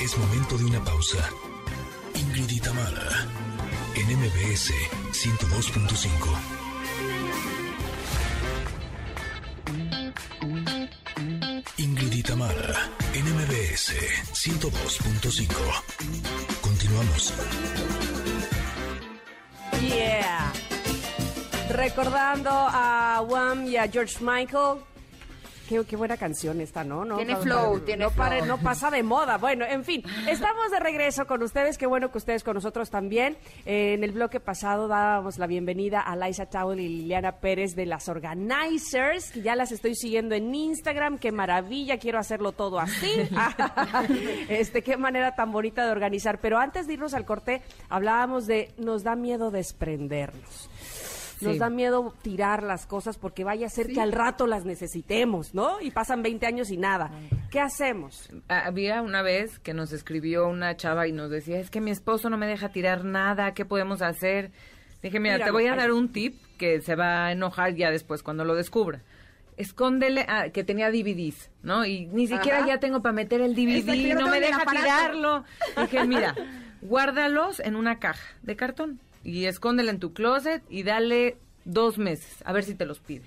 [0.01, 1.29] Es momento de una pausa.
[2.15, 3.27] Ingrid y Tamara,
[3.95, 4.73] en MBS
[5.11, 6.57] 102.5.
[12.23, 13.93] Tamara, NMBS
[14.33, 15.47] 102.5.
[16.61, 17.33] Continuamos.
[19.81, 20.51] Yeah.
[21.69, 24.81] Recordando a Wham y a George Michael,
[25.67, 27.03] Qué, qué buena canción esta, ¿no?
[27.05, 28.57] no Tiene flow, no, tiene no pare- flow.
[28.57, 29.37] no pasa de moda.
[29.37, 31.77] Bueno, en fin, estamos de regreso con ustedes.
[31.77, 33.37] Qué bueno que ustedes con nosotros también.
[33.65, 37.85] Eh, en el bloque pasado dábamos la bienvenida a Laisa Towell y Liliana Pérez de
[37.85, 41.17] las Organizers, que ya las estoy siguiendo en Instagram.
[41.17, 43.11] Qué maravilla, quiero hacerlo todo así.
[44.49, 46.39] este, qué manera tan bonita de organizar.
[46.39, 50.69] Pero antes de irnos al corte, hablábamos de nos da miedo desprendernos.
[51.41, 51.59] Nos Sí.
[51.59, 55.79] da miedo tirar las cosas porque vaya a ser que al rato las necesitemos, ¿no?
[55.81, 57.11] Y pasan 20 años y nada.
[57.51, 58.29] ¿Qué hacemos?
[58.47, 62.29] Había una vez que nos escribió una chava y nos decía, es que mi esposo
[62.29, 64.51] no me deja tirar nada, ¿qué podemos hacer?
[65.03, 68.23] Dije, mira, te voy a dar un tip que se va a enojar ya después
[68.23, 69.01] cuando lo descubra.
[69.57, 71.85] Escóndele, ah, que tenía DVDs, ¿no?
[71.85, 72.67] Y ni siquiera Ajá.
[72.67, 75.43] ya tengo para meter el DVD, Exacto, no me deja tirarlo.
[75.81, 76.35] Dije, mira,
[76.81, 82.41] guárdalos en una caja de cartón y escóndela en tu closet y dale dos meses,
[82.45, 83.25] a ver si te los pide.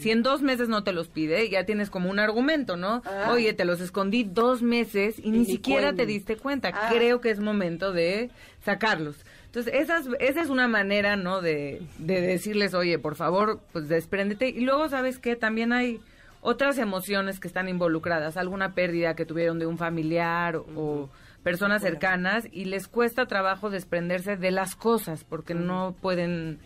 [0.00, 3.02] Si en dos meses no te los pide, ya tienes como un argumento, ¿no?
[3.04, 3.32] Ah.
[3.32, 6.70] Oye, te los escondí dos meses y, ni ni siquiera te diste cuenta.
[6.72, 6.88] Ah.
[6.90, 8.30] Creo que es momento de
[8.64, 9.16] sacarlos.
[9.44, 11.42] Entonces, esas, esa es una manera, ¿no?
[11.42, 14.48] De, de decirles, oye, por favor, pues despréndete.
[14.48, 15.36] Y luego, ¿sabes qué?
[15.36, 16.00] También hay
[16.40, 18.38] otras emociones que están involucradas.
[18.38, 21.10] Alguna pérdida que tuvieron de un familiar o, o
[21.42, 26.58] personas cercanas y les cuesta trabajo desprenderse de las cosas porque no pueden...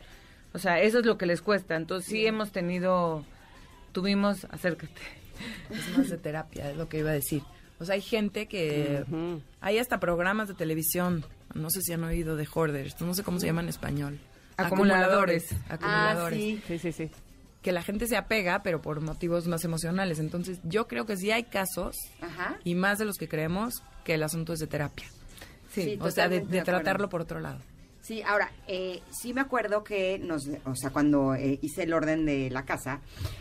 [0.53, 1.77] O sea, eso es lo que les cuesta.
[1.77, 3.25] Entonces, sí hemos tenido...
[3.93, 4.47] Tuvimos...
[4.51, 5.01] Acércate.
[5.71, 7.43] Es más de terapia, es lo que iba a decir.
[7.79, 9.05] O sea, hay gente que...
[9.61, 13.41] Hay hasta programas de televisión, no sé si han oído de hoarders, no sé cómo
[13.41, 14.21] se llama en español.
[14.57, 15.53] Acumuladores.
[15.69, 16.39] Acumuladores.
[16.39, 16.63] Ah, sí.
[16.67, 17.11] Sí, sí, sí.
[17.63, 20.19] Que la gente se apega, pero por motivos más emocionales.
[20.19, 22.59] Entonces, yo creo que sí hay casos, Ajá.
[22.63, 25.07] y más de los que creemos, que el asunto es de terapia.
[25.73, 25.83] Sí.
[25.83, 25.99] Sí.
[26.01, 27.59] o sea, de, tratarlo por otro lado.
[28.05, 32.27] Sí, ahora, eh, sí me acuerdo que nos, o sea, cuando eh, hice el orden
[32.27, 33.01] de la casa,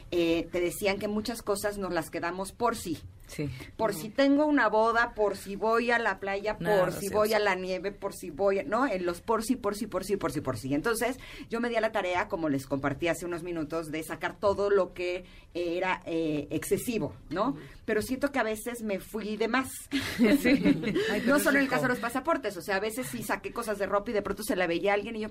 [0.10, 2.98] eh, te decían que muchas cosas nos las quedamos por sí.
[3.36, 3.50] Sí.
[3.78, 7.38] Por si tengo una boda, por si voy a la playa, por si voy usa.
[7.38, 8.86] a la nieve, por si voy, a- ¿no?
[8.88, 10.74] En los por si, por si, por si, por si, por si.
[10.74, 11.18] Entonces,
[11.50, 14.70] yo me di a la tarea, como les compartí hace unos minutos, de sacar todo
[14.70, 15.26] lo que
[15.56, 17.56] era eh, excesivo, ¿no?
[17.86, 19.70] Pero siento que a veces me fui de más.
[21.26, 23.78] no solo en el caso de los pasaportes, o sea, a veces sí saqué cosas
[23.78, 25.30] de ropa y de pronto se la veía a alguien y yo,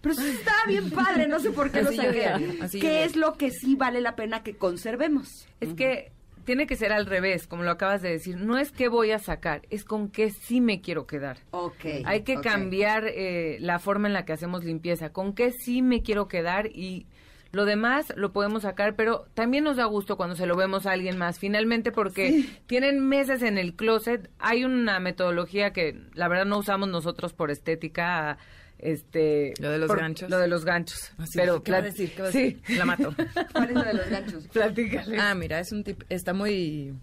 [0.00, 2.58] pero sí está bien padre, no sé por qué lo saqué.
[2.80, 5.28] ¿Qué es lo que sí vale la pena que conservemos?
[5.60, 6.12] Es que
[6.48, 8.38] tiene que ser al revés, como lo acabas de decir.
[8.38, 11.36] No es que voy a sacar, es con qué sí me quiero quedar.
[11.50, 11.84] Ok.
[12.06, 15.12] Hay que cambiar eh, la forma en la que hacemos limpieza.
[15.12, 17.06] Con qué sí me quiero quedar y
[17.52, 20.92] lo demás lo podemos sacar, pero también nos da gusto cuando se lo vemos a
[20.92, 21.38] alguien más.
[21.38, 24.30] Finalmente, porque tienen meses en el closet.
[24.38, 28.38] Hay una metodología que la verdad no usamos nosotros por estética.
[28.78, 30.30] Este, Lo de los por- ganchos.
[30.30, 31.10] Lo de los ganchos.
[31.18, 32.12] Así, pero ¿qué va a decir?
[32.14, 32.60] ¿Qué va a sí.
[32.76, 33.12] La mato.
[33.52, 34.46] ¿Cuál es lo de los ganchos?
[34.52, 35.18] Platícale.
[35.18, 36.94] Ah, mira, es un tip, está muy,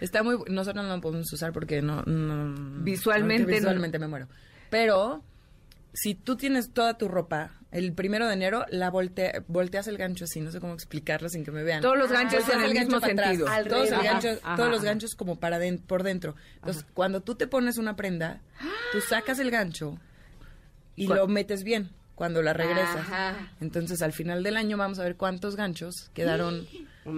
[0.00, 3.56] está muy, nosotros no lo podemos usar porque no, no- Visualmente no.
[3.56, 4.28] visualmente me muero.
[4.70, 5.22] Pero,
[5.94, 10.24] si tú tienes toda tu ropa, el primero de enero, la volte- volteas el gancho
[10.26, 11.80] así, no sé cómo explicarlo sin que me vean.
[11.80, 13.46] Todos los ganchos Volteas en el mismo atrás, sentido.
[13.68, 16.34] Todos, el gancho- Ajá, todos los ganchos como para den- por dentro.
[16.56, 18.40] Entonces, cuando tú te pones una prenda,
[18.92, 19.98] tú sacas el gancho
[20.96, 21.18] y ¿Cuál?
[21.20, 22.96] lo metes bien cuando la regresas.
[22.96, 23.50] Ajá.
[23.60, 26.66] Entonces, al final del año vamos a ver cuántos ganchos quedaron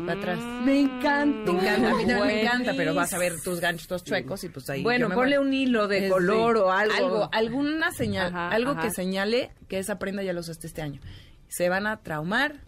[0.07, 0.39] para atrás.
[0.65, 1.53] Me encanta.
[1.53, 4.43] Me encanta, a mí también me encanta, pero vas a ver tus ganchos todos chuecos
[4.45, 4.83] y pues ahí.
[4.83, 7.29] Bueno, ponle un hilo de Es color o algo.
[7.33, 8.83] alguna señal, Ajá, algo ajá.
[8.83, 11.01] que señale que esa prenda ya la usaste este año.
[11.49, 12.63] Se van a traumar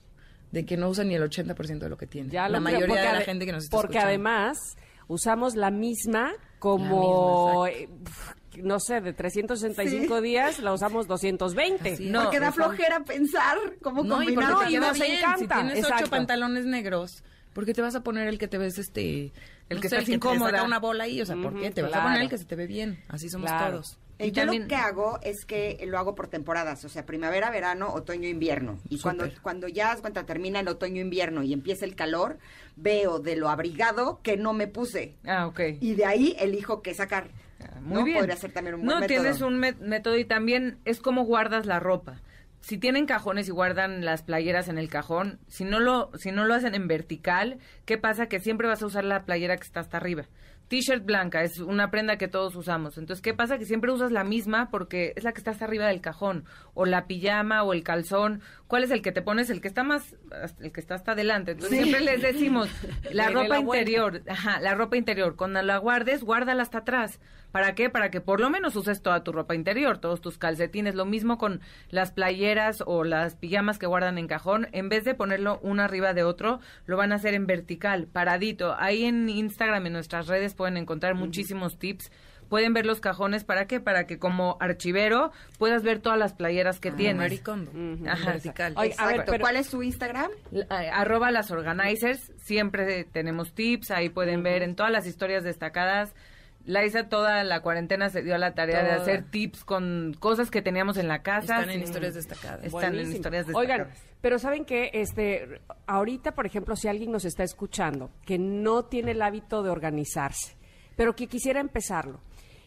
[0.52, 2.30] de que no usan ni el 80% de lo que tienen.
[2.30, 4.08] Ya la creo, mayoría de la gente que nos está Porque escuchando.
[4.08, 4.58] además
[5.08, 11.92] usamos la misma como, La misma, pf, no sé, de 365 días la usamos 220.
[11.92, 12.10] Así es.
[12.10, 14.52] No, porque da flojera pensar cómo No, y combinar.
[14.52, 15.12] porque te y nos bien.
[15.18, 16.04] encanta, Si tienes exacto.
[16.04, 19.32] ocho pantalones negros, ¿por qué te vas a poner el que te ves este...
[19.68, 20.62] El no que sé, estás te incómoda.
[20.62, 21.70] una bola ahí, o sea, ¿por qué?
[21.70, 23.02] Te vas a poner el que se te ve bien.
[23.08, 23.72] Así somos Claro.
[23.72, 23.98] todos.
[24.18, 27.04] Eh, Y yo también- lo que hago es que lo hago por temporadas, o sea,
[27.04, 28.78] primavera, verano, otoño, invierno.
[28.88, 32.38] Y cuando, cuando ya cuenta, termina el otoño, invierno y empieza el calor,
[32.76, 35.16] veo de lo abrigado que no me puse.
[35.26, 35.60] Ah, ok.
[35.80, 37.28] Y de ahí elijo qué sacar.
[37.80, 38.04] Muy ¿no?
[38.04, 38.18] bien.
[38.18, 39.08] Podría ser también un buen No, método.
[39.22, 42.20] tienes un método y también es como guardas la ropa.
[42.60, 46.44] Si tienen cajones y guardan las playeras en el cajón, si no lo si no
[46.44, 48.26] lo hacen en vertical, ¿qué pasa?
[48.26, 50.24] Que siempre vas a usar la playera que está hasta arriba.
[50.66, 52.98] T-shirt blanca es una prenda que todos usamos.
[52.98, 53.56] Entonces, ¿qué pasa?
[53.56, 56.44] Que siempre usas la misma porque es la que está hasta arriba del cajón.
[56.74, 58.42] O la pijama o el calzón.
[58.68, 59.50] ¿Cuál es el que te pones?
[59.50, 60.14] El que está más,
[60.60, 61.52] el que está hasta adelante.
[61.52, 62.68] Entonces, siempre les decimos,
[63.10, 67.18] la ropa la interior, ajá, la ropa interior, cuando la guardes, guárdala hasta atrás,
[67.52, 67.88] ¿Para qué?
[67.88, 70.94] Para que por lo menos uses toda tu ropa interior, todos tus calcetines.
[70.94, 74.68] Lo mismo con las playeras o las pijamas que guardan en cajón.
[74.72, 78.76] En vez de ponerlo uno arriba de otro, lo van a hacer en vertical, paradito.
[78.78, 82.10] Ahí en Instagram, en nuestras redes, pueden encontrar muchísimos tips
[82.48, 86.80] pueden ver los cajones para qué para que como archivero puedas ver todas las playeras
[86.80, 87.70] que tienes Maricondo.
[88.10, 88.32] Ajá.
[88.32, 88.74] Vertical.
[88.76, 90.30] Oye, a ver, pero- ¿Cuál es su Instagram?
[90.52, 96.14] Eh, arroba las organizers, siempre tenemos tips, ahí pueden ver en todas las historias destacadas.
[96.64, 100.60] Laisa toda la cuarentena se dio a la tarea de hacer tips con cosas que
[100.60, 101.60] teníamos en la casa.
[101.60, 101.84] Están en Sí.
[101.84, 102.62] historias destacadas.
[102.62, 103.16] Están en Buenísimo.
[103.16, 104.16] historias Oigan, destacadas.
[104.20, 109.12] pero saben que este ahorita, por ejemplo, si alguien nos está escuchando que no tiene
[109.12, 110.56] el hábito de organizarse,
[110.94, 112.20] pero que quisiera empezarlo.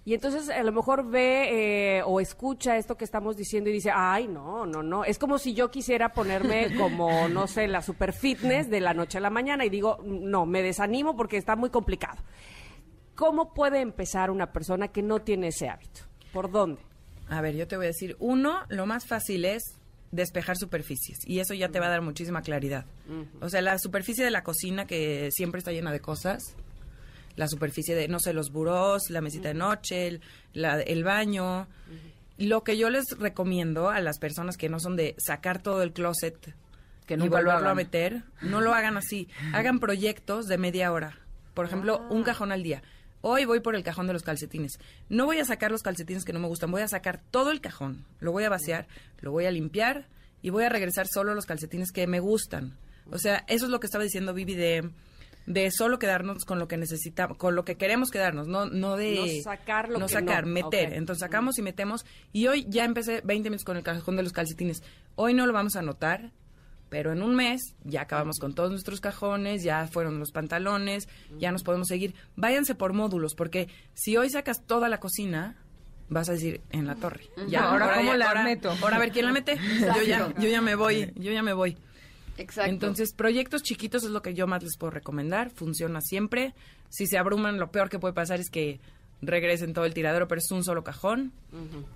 [0.03, 3.91] Y entonces a lo mejor ve eh, o escucha esto que estamos diciendo y dice,
[3.93, 5.05] ay, no, no, no.
[5.05, 9.19] Es como si yo quisiera ponerme como, no sé, la super fitness de la noche
[9.19, 12.19] a la mañana y digo, no, me desanimo porque está muy complicado.
[13.13, 16.01] ¿Cómo puede empezar una persona que no tiene ese hábito?
[16.33, 16.81] ¿Por dónde?
[17.29, 19.75] A ver, yo te voy a decir, uno, lo más fácil es
[20.11, 22.85] despejar superficies y eso ya te va a dar muchísima claridad.
[23.39, 26.55] O sea, la superficie de la cocina que siempre está llena de cosas,
[27.41, 30.21] la superficie de, no sé, los burós, la mesita de noche, el,
[30.53, 31.67] la- el baño.
[32.37, 35.91] Lo que yo les recomiendo a las personas que no son de sacar todo el
[35.91, 36.53] closet
[37.07, 39.27] Que y nunca lo volverlo a meter, no lo hagan así.
[39.53, 41.17] Hagan proyectos de media hora.
[41.55, 42.81] Por ejemplo, un cajón al día.
[43.21, 44.79] Hoy voy por el cajón de los calcetines.
[45.09, 47.59] No voy a sacar los calcetines que no me gustan, voy a sacar todo el
[47.59, 48.05] cajón.
[48.19, 48.87] Lo voy a vaciar,
[49.19, 50.05] lo voy a limpiar
[50.41, 52.75] y voy a regresar solo los calcetines que me gustan.
[53.11, 54.89] O sea, eso es lo que estaba diciendo Vivi de,
[55.45, 59.15] de solo quedarnos con lo que necesitamos, con lo que queremos quedarnos, no, no de...
[59.15, 60.53] No sacar lo no que sacar, no.
[60.53, 60.93] meter.
[60.93, 62.05] Entonces sacamos y metemos.
[62.31, 64.83] Y hoy ya empecé 20 minutos con el cajón de los calcetines.
[65.15, 66.31] Hoy no lo vamos a notar,
[66.89, 71.51] pero en un mes ya acabamos con todos nuestros cajones, ya fueron los pantalones, ya
[71.51, 72.13] nos podemos seguir.
[72.35, 75.55] Váyanse por módulos, porque si hoy sacas toda la cocina,
[76.09, 77.23] vas a decir en la torre.
[77.47, 78.71] Ya, Ahora, ¿cómo ya- la ahora- meto?
[78.81, 79.57] Ahora a ver quién la mete.
[79.95, 81.77] Yo ya, yo ya me voy, yo ya me voy.
[82.41, 82.71] Exacto.
[82.71, 85.49] Entonces, proyectos chiquitos es lo que yo más les puedo recomendar.
[85.49, 86.53] Funciona siempre.
[86.89, 88.79] Si se abruman, lo peor que puede pasar es que
[89.21, 91.31] regresen todo el tiradero, pero es un solo cajón.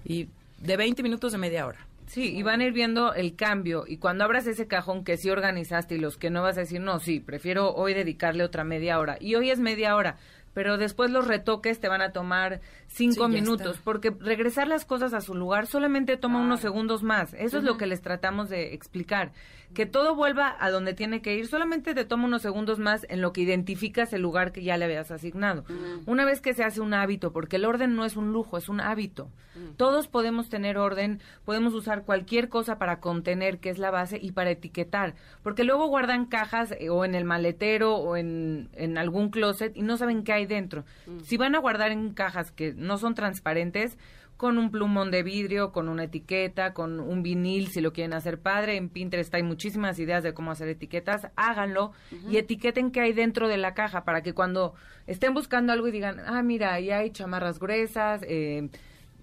[0.03, 0.29] Y
[0.59, 1.87] de 20 minutos de media hora.
[2.07, 3.85] Sí, y van a ir viendo el cambio.
[3.87, 6.79] Y cuando abras ese cajón que sí organizaste y los que no vas a decir,
[6.79, 9.17] no, sí, prefiero hoy dedicarle otra media hora.
[9.19, 10.17] Y hoy es media hora,
[10.53, 12.61] pero después los retoques te van a tomar
[12.95, 17.33] cinco Sí, minutos, porque regresar las cosas a su lugar solamente toma unos segundos más.
[17.33, 19.31] Eso es lo que les tratamos de explicar.
[19.73, 23.19] Que todo vuelva a donde tiene que ir, solamente te toma unos segundos más en
[23.21, 25.65] lo que identificas el lugar que ya le habías asignado.
[26.05, 28.69] Una vez que se hace un hábito, porque el orden no es un lujo, es
[28.69, 29.27] un hábito.
[29.75, 34.31] Todos podemos tener orden, podemos usar cualquier cosa para contener, que es la base, y
[34.31, 35.15] para etiquetar.
[35.43, 39.81] Porque luego guardan cajas eh, o en el maletero o en, en algún closet y
[39.81, 40.83] no saben qué hay dentro.
[41.23, 43.97] Si van a guardar en cajas que no son transparentes,
[44.37, 48.39] con un plumón de vidrio, con una etiqueta, con un vinil, si lo quieren hacer
[48.39, 48.75] padre.
[48.75, 51.27] En Pinterest hay muchísimas ideas de cómo hacer etiquetas.
[51.35, 51.93] Háganlo
[52.29, 54.73] y etiqueten qué hay dentro de la caja para que cuando
[55.07, 58.69] estén buscando algo y digan, ah, mira, ahí hay chamarras gruesas, eh,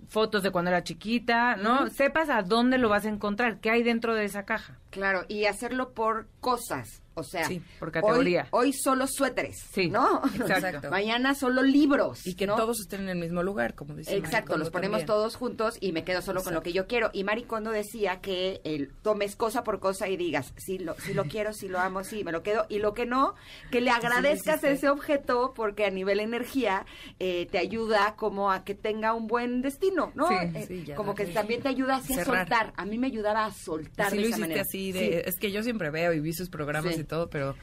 [0.09, 1.89] fotos de cuando era chiquita, ¿no?
[1.91, 4.79] Sepas a dónde lo vas a encontrar, qué hay dentro de esa caja.
[4.91, 7.02] Claro, y hacerlo por cosas.
[7.15, 8.49] O sea, Sí, por categoría.
[8.51, 10.23] Hoy, hoy solo suéteres, Sí, ¿no?
[10.35, 10.89] exacto.
[10.91, 12.27] Mañana solo libros.
[12.27, 12.57] Y que ¿no?
[12.57, 15.07] todos estén en el mismo lugar, como dice Exacto, los ponemos también.
[15.07, 17.11] todos juntos y me quedo solo con lo que yo quiero.
[17.13, 21.25] Y Maricondo decía que el, tomes cosa por cosa y digas, sí lo, sí lo
[21.29, 22.67] quiero, sí lo amo, sí, me lo quedo.
[22.69, 23.35] Y lo que no,
[23.71, 24.73] que le agradezcas hiciste.
[24.73, 26.87] ese objeto porque a nivel energía
[27.19, 30.29] eh, te ayuda como a que tenga un buen destino, ¿no?
[30.29, 32.73] Sí, Eh, sí, ya como que también te ayuda así a soltar.
[32.77, 34.63] A mí me ayudaba a soltar Sí de lo esa hiciste manera.
[34.63, 34.99] así de...
[35.01, 35.11] Sí.
[35.27, 37.02] Es que yo siempre veo y vi sus programas Sí.
[37.03, 37.55] Y todo, pero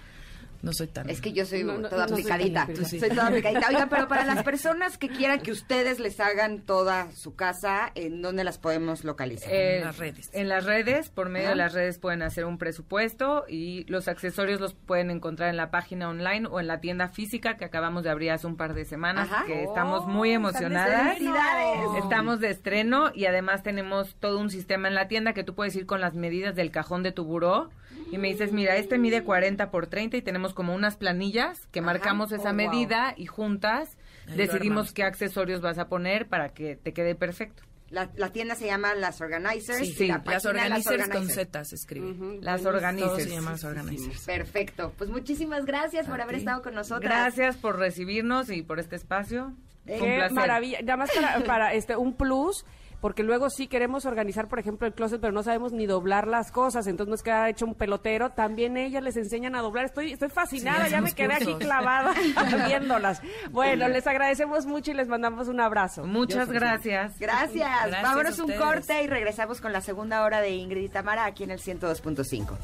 [0.61, 1.09] no soy tan...
[1.09, 3.69] Es que yo soy No, no, toda no soy toda aplicadita.
[3.69, 8.21] Oigan, pero para las personas que quieran que ustedes les hagan toda su casa, ¿en
[8.21, 9.49] dónde las podemos localizar?
[9.53, 10.29] Eh, las redes.
[10.33, 11.51] En las redes, por medio Ajá.
[11.51, 15.71] de las redes pueden hacer un presupuesto y los accesorios los pueden encontrar en la
[15.71, 18.83] página online o en la tienda física que acabamos de abrir hace un par de
[18.83, 19.45] semanas, Ajá.
[19.45, 21.13] que Oh, estamos muy emocionadas.
[21.13, 22.03] felicidades.
[22.03, 25.73] Estamos de estreno y además tenemos todo un sistema en la tienda que tú puedes
[25.77, 27.69] ir con las medidas del cajón de tu buró
[28.11, 31.79] y me dices, mira, este mide 40 por 30 y tenemos como unas planillas que
[31.79, 31.85] Ajá.
[31.85, 32.53] marcamos esa Oh, wow.
[32.53, 33.97] medida y juntas
[34.27, 37.63] Ahí decidimos qué accesorios vas a poner para que te quede perfecto.
[37.89, 39.79] La, la tienda se llama Las Organizers.
[39.95, 41.33] Sí, y la las organizers con Organizers.
[41.33, 42.37] Z se escribe.
[42.39, 43.23] Las Todo organizers.
[43.23, 44.25] se llama las organizers.
[44.25, 44.93] Perfecto.
[44.95, 46.41] Pues muchísimas gracias por A haber ti.
[46.41, 47.11] estado con nosotras.
[47.11, 49.53] Gracias por recibirnos y por este espacio.
[49.87, 50.31] Qué placer.
[50.33, 50.81] maravilla.
[50.83, 52.63] Nada más para, para, este un plus.
[53.01, 56.51] Porque luego sí queremos organizar, por ejemplo, el closet, pero no sabemos ni doblar las
[56.51, 58.31] cosas, entonces nos queda hecho un pelotero.
[58.31, 59.85] También ellas les enseñan a doblar.
[59.85, 62.13] Estoy, estoy fascinada, ya me quedé aquí clavada
[62.67, 63.21] viéndolas.
[63.51, 66.03] Bueno, les agradecemos mucho y les mandamos un abrazo.
[66.05, 67.17] Muchas gracias.
[67.19, 67.87] Gracias.
[67.87, 71.25] Gracias Vámonos a un corte y regresamos con la segunda hora de Ingrid y Tamara
[71.25, 72.57] aquí en el 102.5.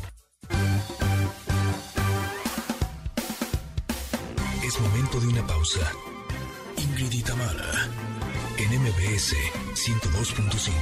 [4.65, 5.91] Es momento de una pausa.
[6.77, 7.89] Ingrid y Tamara,
[8.65, 9.37] en MBS
[9.75, 10.73] 102.5.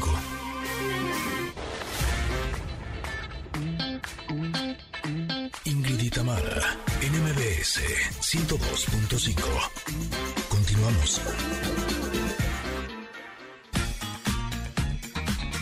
[5.66, 7.82] Ingrid y Tamara, en MBS
[8.22, 9.36] 102.5.
[10.50, 11.22] Continuamos.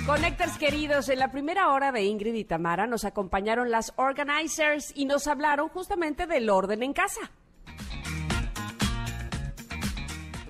[0.06, 5.06] Connectors queridos, en la primera hora de Ingrid y Tamara nos acompañaron las organizers y
[5.06, 7.32] nos hablaron justamente del orden en casa.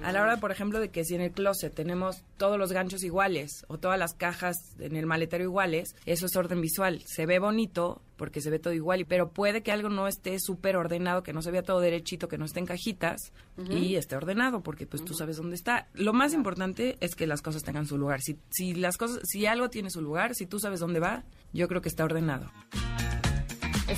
[0.04, 3.04] A la hora, por ejemplo, de que si en el closet tenemos todos los ganchos
[3.04, 7.04] iguales o todas las cajas en el maletero iguales, eso es orden visual.
[7.06, 10.40] Se ve bonito porque se ve todo igual, y- pero puede que algo no esté
[10.40, 13.32] súper ordenado, que no se vea todo derechito, que no esté en cajitas
[13.70, 15.88] y esté ordenado porque pues tú sabes dónde está.
[15.94, 18.22] Lo más importante es que las cosas tengan su lugar.
[18.22, 21.24] Si, si las cosas, si algo tiene su lugar, si tú sabes dónde va,
[21.54, 22.52] yo creo que está ordenado.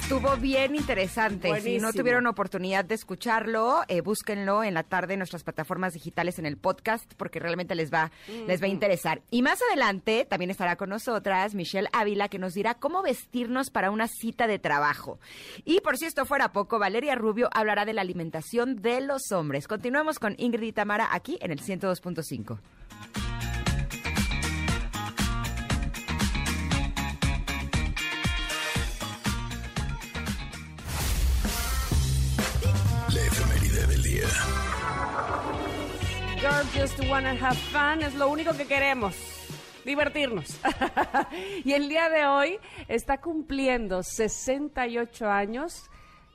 [0.03, 1.61] Estuvo bien interesante.
[1.61, 6.37] Si no tuvieron oportunidad de escucharlo, eh, búsquenlo en la tarde en nuestras plataformas digitales
[6.39, 8.11] en el podcast porque realmente les va,
[8.45, 9.21] les va a interesar.
[9.31, 13.91] Y más adelante también estará con nosotras Michelle Ávila que nos dirá cómo vestirnos para
[13.91, 15.19] una cita de trabajo.
[15.63, 19.69] Y por si esto fuera poco, Valeria Rubio hablará de la alimentación de los hombres.
[19.69, 22.59] Continuemos con Ingrid y Tamara aquí en el 102.5.
[34.25, 34.63] día.
[36.41, 39.15] Girls just wanna have fun, es lo único que queremos.
[39.85, 40.59] Divertirnos.
[41.65, 45.89] y el día de hoy está cumpliendo 68 años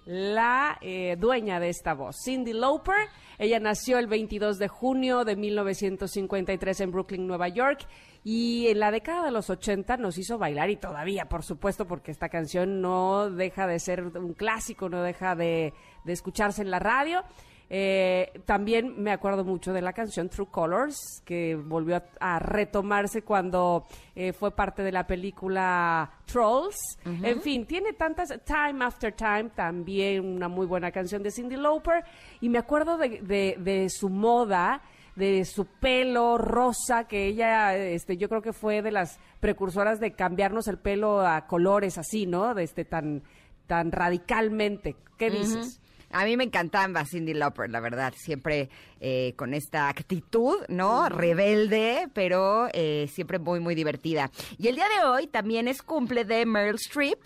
[0.04, 3.08] la eh, dueña de esta voz, Cindy Lauper.
[3.38, 7.86] Ella nació el 22 de junio de 1953 en Brooklyn, Nueva York.
[8.24, 12.10] Y en la década de los 80 nos hizo bailar y todavía, por supuesto, porque
[12.10, 15.74] esta canción no deja de ser un clásico, no deja de,
[16.04, 17.22] de escucharse en la radio.
[17.70, 23.22] Eh, también me acuerdo mucho de la canción True Colors, que volvió a, a retomarse
[23.22, 26.76] cuando eh, fue parte de la película Trolls.
[27.04, 28.28] En fin, tiene tantas.
[28.44, 32.04] Time After Time, también una muy buena canción de Cindy Lauper.
[32.40, 34.80] Y me acuerdo de, de- de su moda
[35.16, 40.12] de su pelo rosa, que ella, este, yo creo que fue de las precursoras de
[40.12, 42.54] cambiarnos el pelo a colores así, ¿no?
[42.54, 43.24] De este tan,
[43.66, 44.94] tan radicalmente.
[45.16, 45.80] ¿Qué dices?
[46.10, 48.70] A mí me encantaba Cindy Lauper, la verdad, siempre
[49.00, 51.08] eh, con esta actitud, ¿no?
[51.08, 54.30] Rebelde, pero eh, siempre muy, muy divertida.
[54.58, 57.18] Y el día de hoy también es cumple de Meryl Streep.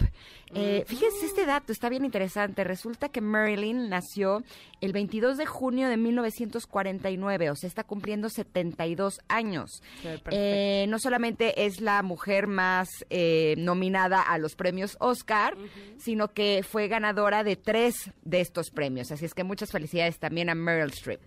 [0.54, 2.64] Eh, Fíjense este dato, está bien interesante.
[2.64, 4.42] Resulta que Marilyn nació
[4.80, 9.82] el 22 de junio de 1949, o sea, está cumpliendo 72 años.
[10.30, 15.56] Eh, no solamente es la mujer más eh, nominada a los premios Oscar,
[15.96, 19.10] sino que fue ganadora de tres de estos premios.
[19.10, 21.20] Así es que muchas felicidades también a Meryl Streep.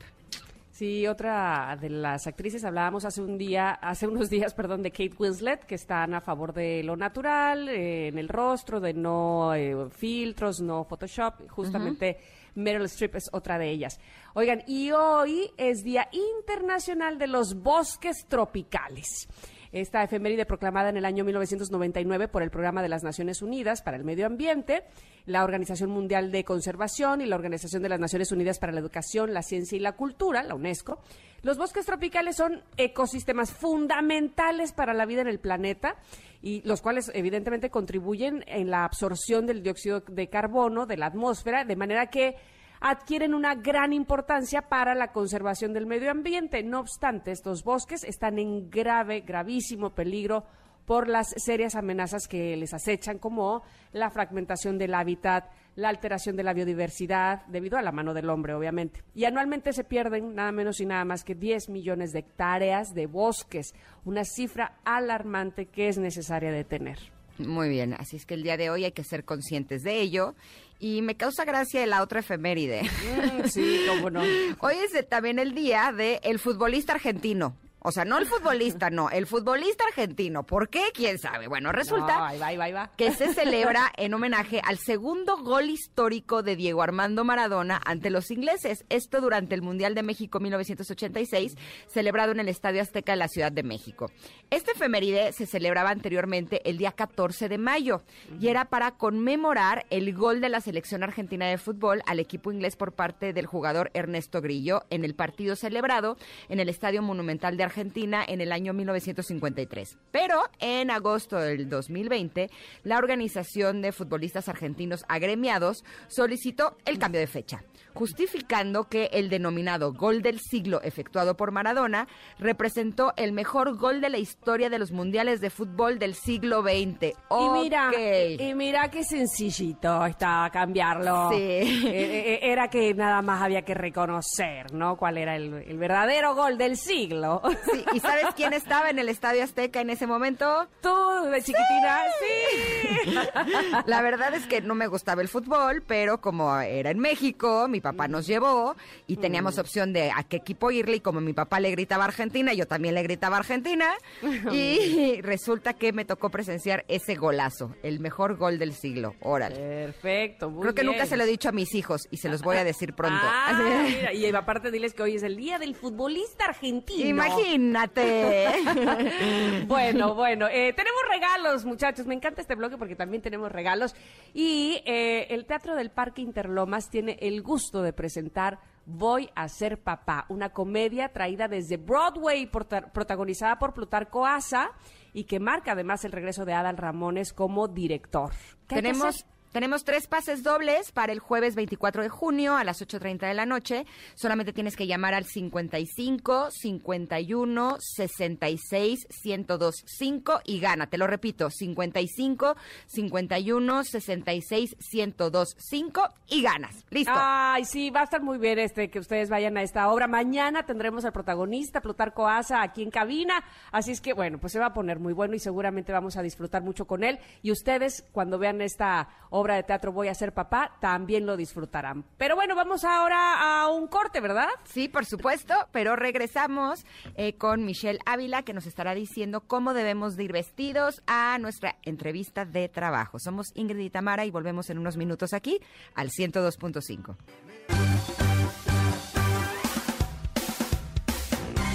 [0.76, 5.14] Sí, otra de las actrices hablábamos hace un día, hace unos días, perdón, de Kate
[5.18, 9.74] Winslet, que están a favor de lo natural eh, en el rostro, de no eh,
[9.90, 11.48] filtros, no Photoshop.
[11.48, 12.18] Justamente
[12.56, 14.02] Meryl Streep es otra de ellas.
[14.34, 19.30] Oigan, y hoy es Día Internacional de los Bosques Tropicales.
[19.76, 23.98] Esta efeméride proclamada en el año 1999 por el Programa de las Naciones Unidas para
[23.98, 24.86] el Medio Ambiente,
[25.26, 29.34] la Organización Mundial de Conservación y la Organización de las Naciones Unidas para la Educación,
[29.34, 31.02] la Ciencia y la Cultura, la UNESCO.
[31.42, 35.98] Los bosques tropicales son ecosistemas fundamentales para la vida en el planeta
[36.42, 41.66] y los cuales evidentemente contribuyen en la absorción del dióxido de carbono de la atmósfera,
[41.66, 42.38] de manera que
[42.82, 46.64] adquieren una gran importancia para la conservación del medio ambiente.
[46.64, 50.46] No obstante, estos bosques están en grave, gravísimo peligro
[50.86, 56.44] por las serias amenazas que les acechan, como la fragmentación del hábitat, la alteración de
[56.44, 59.04] la biodiversidad, debido a la mano del hombre, obviamente.
[59.14, 63.08] Y anualmente se pierden nada menos y nada más que 10 millones de hectáreas de
[63.08, 63.74] bosques,
[64.06, 67.14] una cifra alarmante que es necesaria detener.
[67.38, 70.36] Muy bien, así es que el día de hoy hay que ser conscientes de ello.
[70.80, 72.84] Y me causa gracia la otra efeméride.
[72.84, 74.22] Mm, sí, cómo no.
[74.60, 77.56] Hoy es también el día del el futbolista argentino.
[77.88, 80.42] O sea, no el futbolista, no, el futbolista argentino.
[80.42, 80.86] ¿Por qué?
[80.92, 81.48] ¿Quién sabe?
[81.48, 82.92] Bueno, resulta No, ahí va, ahí va, ahí va.
[82.98, 88.32] que se celebra en homenaje al segundo gol histórico de Diego Armando Maradona ante los
[88.32, 88.86] ingleses.
[88.90, 93.52] Esto durante el Mundial de México 1986, celebrado en el Estadio Azteca de la Ciudad
[93.52, 94.10] de México.
[94.50, 98.02] Este efeméride se celebraba anteriormente el día 14 de mayo
[98.42, 102.78] y era para conmemorar el gol de la selección argentina de fútbol al equipo inglés
[102.78, 106.18] por parte del jugador Ernesto Grillo en el partido celebrado
[106.50, 109.98] en el Estadio Monumental de Argentina en el año 1953.
[110.12, 112.50] Pero en agosto del 2020,
[112.84, 117.64] la Organización de Futbolistas Argentinos Agremiados solicitó el cambio de fecha,
[117.94, 122.08] justificando que el denominado gol del siglo efectuado por Maradona
[122.40, 127.14] representó el mejor gol de la historia de los mundiales de fútbol del siglo XX.
[127.30, 127.92] Y mira,
[128.40, 131.30] y mira qué sencillito está cambiarlo.
[131.32, 131.38] Sí.
[131.38, 134.98] Eh, eh, Era que nada más había que reconocer, ¿no?
[134.98, 137.42] Cuál era el, el verdadero gol del siglo.
[137.72, 140.68] Sí, ¿Y sabes quién estaba en el Estadio Azteca en ese momento?
[140.82, 140.89] Tú,
[141.32, 143.16] de chiquitina, sí.
[143.86, 147.82] La verdad es que no me gustaba el fútbol, pero como era en México, mi
[147.82, 148.76] papá nos llevó
[149.07, 152.53] y teníamos opción de a qué equipo irle y como mi papá le gritaba Argentina,
[152.53, 153.93] yo también le gritaba Argentina
[154.51, 159.16] y resulta que me tocó presenciar ese golazo, el mejor gol del siglo.
[159.22, 159.55] Órale.
[159.55, 160.93] Perfecto, muy Creo que bien.
[160.93, 163.16] nunca se lo he dicho a mis hijos y se los voy a decir pronto.
[163.47, 167.07] Ah, mira, y aparte diles que hoy es el día del futbolista argentino.
[167.07, 167.55] Imagínate.
[169.68, 172.06] Bueno, bueno, eh, tenemos regalos, muchachos.
[172.06, 173.95] Me encanta este bloque porque también tenemos regalos.
[174.34, 179.80] Y eh, el Teatro del Parque Interlomas tiene el gusto de presentar Voy a ser
[179.82, 184.70] papá, una comedia traída desde Broadway, porta- protagonizada por Plutarco Asa
[185.12, 188.30] y que marca además el regreso de Adal Ramones como director.
[188.68, 189.26] ¿Qué hay que Tenemos hacer?
[189.56, 193.45] Tenemos tres pases dobles para el jueves 24 de junio a las 8.30 de la
[193.45, 193.86] noche.
[194.14, 200.88] Solamente tienes que llamar al 55 51 66 1025 y gana.
[200.88, 206.84] Te lo repito, 55 51 66 1025 y ganas.
[206.89, 207.14] Listo.
[207.16, 210.10] Ay, sí, va a estar muy bien este que ustedes vayan a esta obra.
[210.10, 213.41] Mañana tendremos al protagonista, Plutarco Asa, aquí en cabina.
[213.72, 216.22] Así es que, bueno, pues se va a poner muy bueno y seguramente vamos a
[216.22, 217.20] disfrutar mucho con él.
[217.41, 222.04] Y ustedes, cuando vean esta obra de teatro Voy a ser papá, también lo disfrutarán.
[222.18, 224.50] Pero bueno, vamos ahora a un corte, ¿verdad?
[224.64, 226.86] Sí, por supuesto, pero regresamos
[227.16, 231.76] eh, con Michelle Ávila que nos estará diciendo cómo debemos de ir vestidos a nuestra
[231.84, 233.20] entrevista de trabajo.
[233.20, 235.60] Somos Ingrid y Tamara y volvemos en unos minutos aquí
[235.93, 237.16] al 102.5.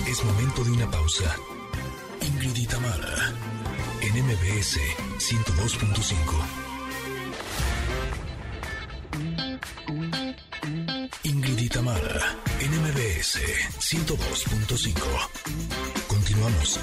[0.08, 1.36] Es momento de una pausa.
[2.20, 3.32] Ingrid y Tamara,
[4.02, 4.78] en MBS
[5.18, 6.69] 102.5.
[11.22, 13.38] Ingrid y Tamara, en MBS
[13.78, 15.00] 102.5.
[16.08, 16.80] Continuamos.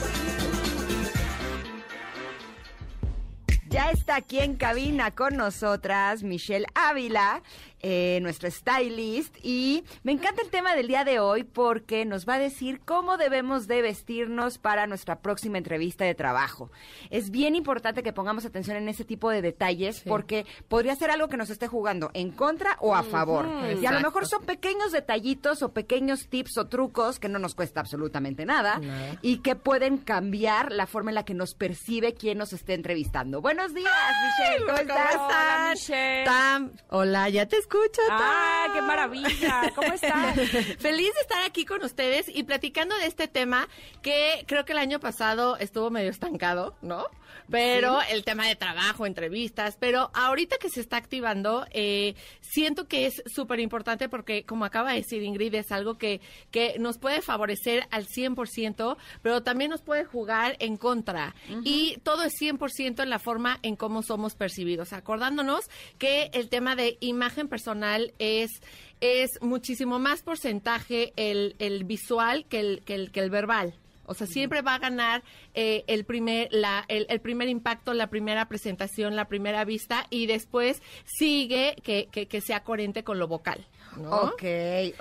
[3.70, 7.44] Ya está aquí en cabina con nosotras Michelle Ávila,
[7.82, 12.36] eh, nuestra stylist, y me encanta el tema del día de hoy porque nos va
[12.36, 16.72] a decir cómo debemos de vestirnos para nuestra próxima entrevista de trabajo.
[17.10, 21.28] Es bien importante que pongamos atención en ese tipo de detalles porque podría ser algo
[21.28, 23.48] que nos esté jugando en contra o a favor.
[23.82, 27.56] Y a lo mejor son pequeños detallitos o pequeños tips o trucos que no nos
[27.56, 28.82] cuesta absolutamente nada
[29.22, 33.42] y que pueden cambiar la forma en la que nos percibe quien nos esté entrevistando.
[33.42, 35.16] Buenos días, Michelle, ¿cómo estás?
[35.16, 36.26] Hola, Michelle.
[36.26, 38.02] Tam, hola, ya te escucho.
[38.10, 39.72] ¡Ah, qué maravilla!
[39.76, 40.36] ¿Cómo estás?
[40.80, 43.68] Feliz de estar aquí con ustedes y platicando de este tema
[44.02, 47.08] que creo que el año pasado estuvo medio estancado, ¿no?
[47.50, 53.06] Pero el tema de trabajo, entrevistas, pero ahorita que se está activando, eh, siento que
[53.06, 56.22] es súper importante porque, como acaba de decir Ingrid, es algo que,
[56.52, 61.36] que nos puede favorecer al 100%, pero también nos puede jugar en contra.
[61.64, 64.94] Y todo es 100% en la forma en cómo somos percibidos.
[64.94, 65.66] Acordándonos
[65.98, 68.62] que el tema de imagen personal es
[69.00, 73.76] es muchísimo más porcentaje el, el visual que el, que el, que el verbal.
[74.08, 78.08] O sea, siempre va a ganar eh, el, primer, la, el, el primer impacto, la
[78.08, 83.28] primera presentación, la primera vista y después sigue que, que, que sea coherente con lo
[83.28, 83.68] vocal.
[83.98, 84.10] ¿No?
[84.12, 84.44] Ok,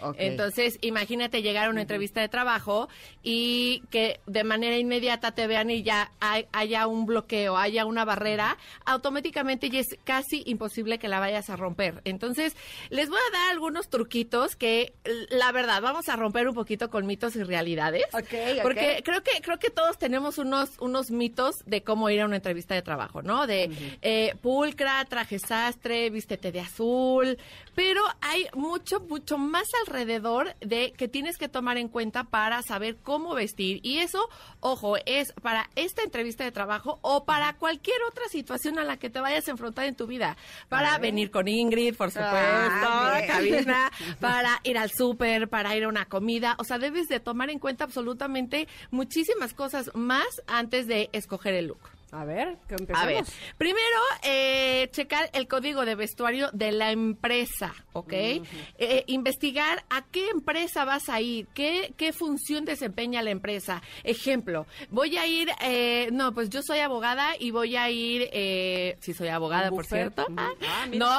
[0.03, 0.16] ok.
[0.18, 2.88] Entonces, imagínate llegar a una entrevista de trabajo
[3.22, 8.05] y que de manera inmediata te vean y ya hay- haya un bloqueo, haya una
[8.05, 12.01] barrera, automáticamente ya es casi imposible que la vayas a romper.
[12.05, 12.57] Entonces,
[12.90, 14.94] les voy a dar algunos truquitos que,
[15.30, 18.05] la verdad, vamos a romper un poquito con mitos y realidades.
[18.12, 18.62] Ok, ok.
[18.62, 22.36] Porque creo que creo que todos tenemos unos unos mitos de cómo ir a una
[22.36, 23.47] entrevista de trabajo, ¿no?
[23.47, 23.70] De
[24.03, 27.38] eh, pulcra, traje sastre, vístete de azul,
[27.77, 32.97] pero hay mucho mucho, más alrededor de que tienes que tomar en cuenta para saber
[32.97, 33.81] cómo vestir.
[33.83, 34.29] Y eso,
[34.61, 39.11] ojo, es para esta entrevista de trabajo o para cualquier otra situación a la que
[39.11, 40.37] te vayas a enfrentar en tu vida.
[40.70, 43.27] Para venir con Ingrid, por supuesto, Ah, a bien.
[43.27, 46.57] cabina, para ir al súper, para ir a una comida.
[46.59, 51.66] O sea, debes de tomar en cuenta absolutamente muchísimas cosas más antes de escoger el
[51.66, 51.95] look.
[52.12, 53.02] A ver, que empecemos.
[53.02, 53.24] A ver,
[53.59, 58.12] primero, eh, checar el código de vestuario de la empresa, ¿ok?
[58.12, 63.82] Eh, investigar a qué empresa vas a ir, qué, qué función desempeña la empresa.
[64.04, 68.96] Ejemplo, voy a ir, eh, no, pues yo soy abogada y voy a ir, eh,
[69.00, 70.26] sí soy abogada, por cierto.
[70.36, 70.52] Ah,
[70.92, 71.11] no,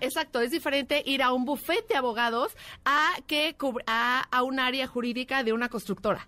[0.00, 2.52] exacto, es diferente ir a un buffet de abogados
[2.84, 3.54] a que
[3.86, 6.26] a, a un área jurídica de una constructora.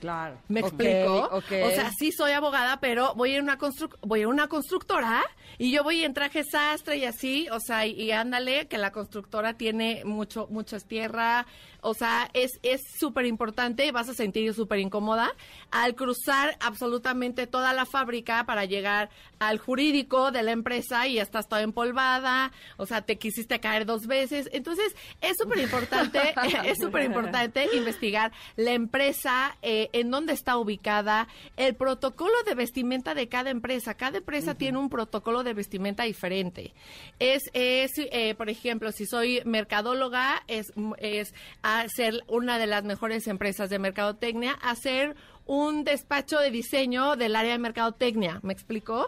[0.00, 0.38] Claro.
[0.48, 1.30] ¿Me explico?
[1.32, 1.40] O
[1.70, 5.22] sea, sí soy abogada, pero voy a una constru voy a una constructora
[5.58, 8.92] y yo voy en traje sastre y así, o sea, y, y ándale que la
[8.92, 11.46] constructora tiene mucho muchas tierra,
[11.80, 15.34] o sea, es es súper importante, vas a sentir súper incómoda
[15.70, 21.48] al cruzar absolutamente toda la fábrica para llegar al jurídico de la empresa y estás
[21.48, 27.04] toda empolvada, o sea, te quisiste caer dos veces, entonces es súper importante, es súper
[27.04, 33.50] importante investigar la empresa, eh, en dónde está ubicada, el protocolo de vestimenta de cada
[33.50, 33.94] empresa.
[33.94, 36.74] Cada empresa tiene un protocolo de vestimenta diferente.
[37.18, 41.34] Es, es eh, por ejemplo, si soy mercadóloga, es, es
[41.68, 45.16] hacer una de las mejores empresas de mercadotecnia, hacer
[45.48, 49.06] un despacho de diseño del área de mercadotecnia, ¿me explicó?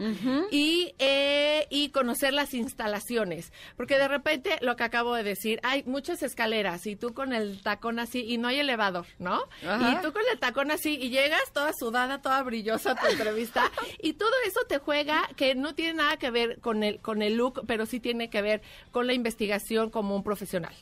[0.51, 5.85] y, eh, y conocer las instalaciones, porque de repente lo que acabo de decir, hay
[5.85, 9.43] muchas escaleras y tú con el tacón así y no hay elevador, ¿no?
[9.63, 13.71] Y tú con el tacón así y llegas toda sudada, toda brillosa a tu entrevista
[14.03, 17.35] y todo eso te juega que no tiene nada que ver con el con el
[17.37, 20.75] look, pero sí tiene que ver con la investigación como un profesional.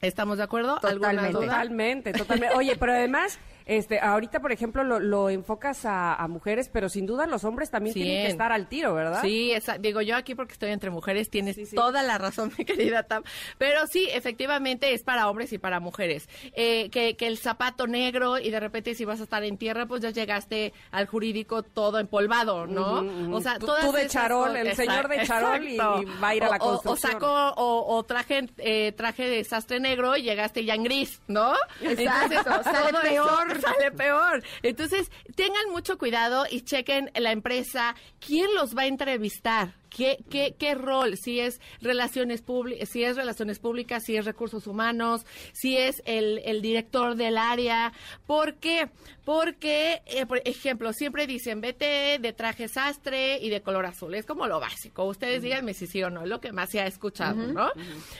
[0.00, 0.78] ¿Estamos de acuerdo?
[0.82, 1.32] ¿Alguna Totalmente.
[1.32, 2.56] Totalmente, totalmente.
[2.56, 3.38] Oye, pero además,
[3.70, 7.70] este, ahorita, por ejemplo, lo, lo enfocas a, a mujeres, pero sin duda los hombres
[7.70, 9.20] también tienen que estar al tiro, ¿verdad?
[9.22, 11.76] Sí, esa- digo yo aquí porque estoy entre mujeres, tienes Sí, sí.
[11.76, 13.22] toda la razón, mi querida Tam.
[13.58, 16.28] Pero sí, efectivamente es para hombres y para mujeres.
[16.54, 19.86] Eh, que, que el zapato negro y de repente si vas a estar en tierra,
[19.86, 23.04] pues ya llegaste al jurídico todo empolvado, ¿no?
[23.34, 26.44] O sea, Tú- todas tú de charol, el señor de charol y- va a ir
[26.44, 27.10] a la construcción.
[27.16, 31.20] O, sacó, o, o traje, eh, traje de sastre negro y llegaste ya en gris,
[31.28, 31.52] ¿no?
[31.80, 33.59] Exacto, sale peor.
[33.78, 34.42] sale peor.
[34.62, 37.94] Entonces, tengan mucho cuidado y chequen la empresa,
[38.24, 39.74] quién los va a entrevistar.
[39.90, 41.16] ¿Qué, qué, qué rol?
[41.16, 46.40] Si es relaciones públicas, si es relaciones públicas, si es recursos humanos, si es el,
[46.44, 47.92] el director del área.
[48.26, 48.88] ¿Por qué?
[49.30, 54.12] Porque, eh, por ejemplo, siempre dicen, vete de traje sastre y de color azul.
[54.16, 55.04] Es como lo básico.
[55.04, 57.70] Ustedes díganme si sí o no, es lo que más se ha escuchado, ¿no?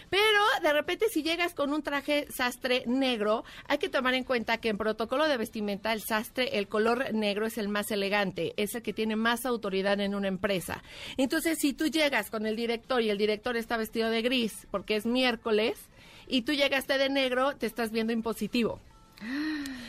[0.09, 4.59] Pero de repente si llegas con un traje sastre negro, hay que tomar en cuenta
[4.59, 8.77] que en protocolo de vestimenta el sastre, el color negro es el más elegante, es
[8.77, 10.85] el que tiene más autoridad en una empresa.
[11.17, 14.95] Entonces, si tú llegas con el director y el director está vestido de gris porque
[14.95, 15.77] es miércoles
[16.29, 18.79] y tú llegaste de negro, te estás viendo impositivo.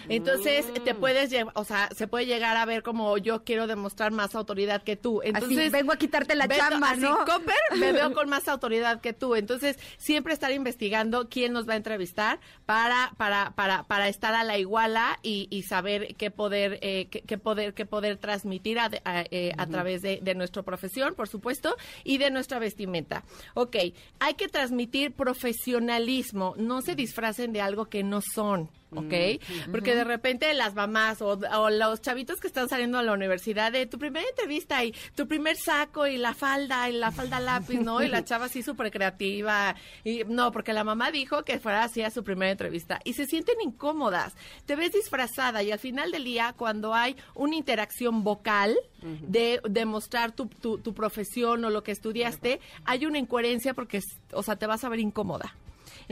[0.10, 4.12] Entonces te puedes llevar, o sea, se puede llegar a ver como yo quiero demostrar
[4.12, 5.22] más autoridad que tú.
[5.24, 7.18] Entonces Así, vengo a quitarte la Vengo- chamba, así, ¿no?
[7.20, 9.36] Copper, me veo con más autoridad que tú.
[9.36, 14.44] Entonces, siempre estar investigando quién nos va a entrevistar para, para, para, para estar a
[14.44, 18.90] la iguala y, y saber qué poder, eh, qué, qué poder, qué poder transmitir a,
[19.06, 23.24] a, eh, a través de, de nuestra profesión, por supuesto, y de nuestra vestimenta.
[23.54, 23.78] Ok,
[24.20, 26.54] hay que transmitir profesionalismo.
[26.58, 28.70] No se disfracen de algo que no son.
[28.96, 29.42] ¿Ok?
[29.72, 33.72] Porque de repente las mamás o, o los chavitos que están saliendo a la universidad
[33.72, 37.80] de tu primera entrevista y tu primer saco y la falda y la falda lápiz,
[37.80, 38.04] ¿no?
[38.04, 39.76] Y la chava así súper creativa.
[40.04, 43.00] Y no, porque la mamá dijo que fuera así a su primera entrevista.
[43.04, 44.34] Y se sienten incómodas.
[44.66, 50.32] Te ves disfrazada y al final del día, cuando hay una interacción vocal de demostrar
[50.32, 54.02] tu, tu, tu profesión o lo que estudiaste, hay una incoherencia porque,
[54.34, 55.56] o sea, te vas a ver incómoda.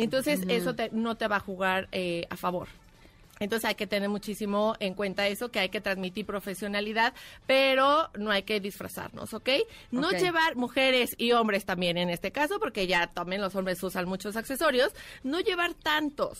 [0.04, 2.68] Entonces, eso te- no te va a jugar eh, a favor.
[3.41, 7.14] Entonces hay que tener muchísimo en cuenta eso, que hay que transmitir profesionalidad,
[7.47, 9.50] pero no hay que disfrazarnos, ¿ok?
[9.91, 14.10] No llevar mujeres y hombres también en este caso, porque ya también los hombres usan
[14.10, 14.91] muchos accesorios,
[15.24, 16.39] no llevar tantos.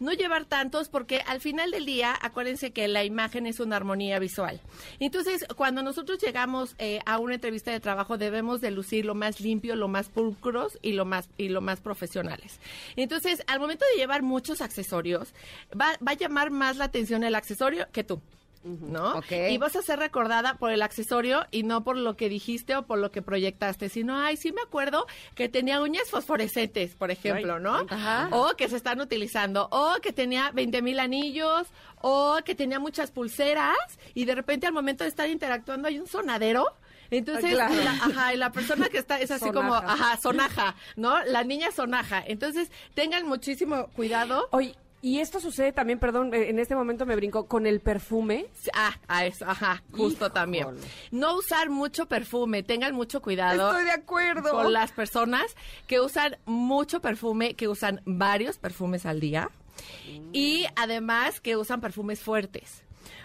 [0.00, 4.18] No llevar tantos porque al final del día, acuérdense que la imagen es una armonía
[4.18, 4.60] visual.
[4.98, 9.40] Entonces, cuando nosotros llegamos eh, a una entrevista de trabajo, debemos de lucir lo más
[9.40, 12.58] limpio, lo más pulcros y lo más, y lo más profesionales.
[12.96, 15.34] Entonces, al momento de llevar muchos accesorios,
[15.78, 18.20] va, va a llamar más la atención el accesorio que tú.
[18.62, 19.18] ¿No?
[19.18, 19.32] Ok.
[19.50, 22.82] Y vas a ser recordada por el accesorio y no por lo que dijiste o
[22.82, 27.54] por lo que proyectaste, sino, ay, sí me acuerdo que tenía uñas fosforescentes, por ejemplo,
[27.54, 27.86] Ay, ¿no?
[27.88, 28.28] Ajá.
[28.32, 31.68] O que se están utilizando, o que tenía 20 mil anillos,
[32.02, 33.76] o que tenía muchas pulseras
[34.14, 36.66] y de repente al momento de estar interactuando hay un sonadero.
[37.10, 37.74] Entonces, claro.
[37.74, 41.20] la, ajá, y la persona que está es así como, ajá, sonaja, ¿no?
[41.24, 42.22] La niña sonaja.
[42.24, 44.48] Entonces, tengan muchísimo cuidado.
[44.52, 48.46] Oye, y esto sucede también, perdón, eh, en este momento me brinco, con el perfume.
[48.74, 50.30] Ah, a eso, ajá, justo Híjole.
[50.30, 50.68] también.
[51.10, 53.70] No usar mucho perfume, tengan mucho cuidado.
[53.70, 54.50] Estoy de acuerdo.
[54.50, 59.50] Con las personas que usan mucho perfume, que usan varios perfumes al día
[60.32, 62.82] y además que usan perfumes fuertes.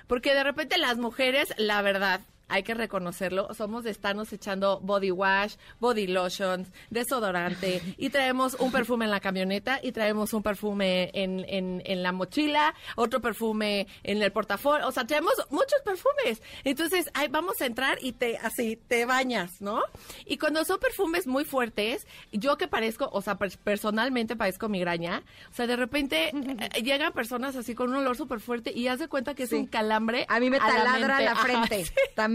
[0.08, 5.12] Porque de repente las mujeres, la verdad, hay que reconocerlo, somos de estarnos echando body
[5.12, 11.10] wash, body lotions, desodorante y traemos un perfume en la camioneta y traemos un perfume
[11.14, 16.42] en, en, en la mochila, otro perfume en el portafolio, o sea, traemos muchos perfumes.
[16.64, 19.82] Entonces, ahí vamos a entrar y te así te bañas, ¿no?
[20.26, 25.24] Y cuando son perfumes muy fuertes, yo que parezco, o sea, per- personalmente parezco migraña,
[25.52, 26.30] o sea, de repente
[26.76, 29.50] eh, llegan personas así con un olor súper fuerte y haz de cuenta que es
[29.50, 29.56] Sí.
[29.56, 30.26] un calambre.
[30.30, 31.86] A mí me la taladra la Ajá, frente.
[31.86, 31.94] sí.
[32.16, 32.35] También.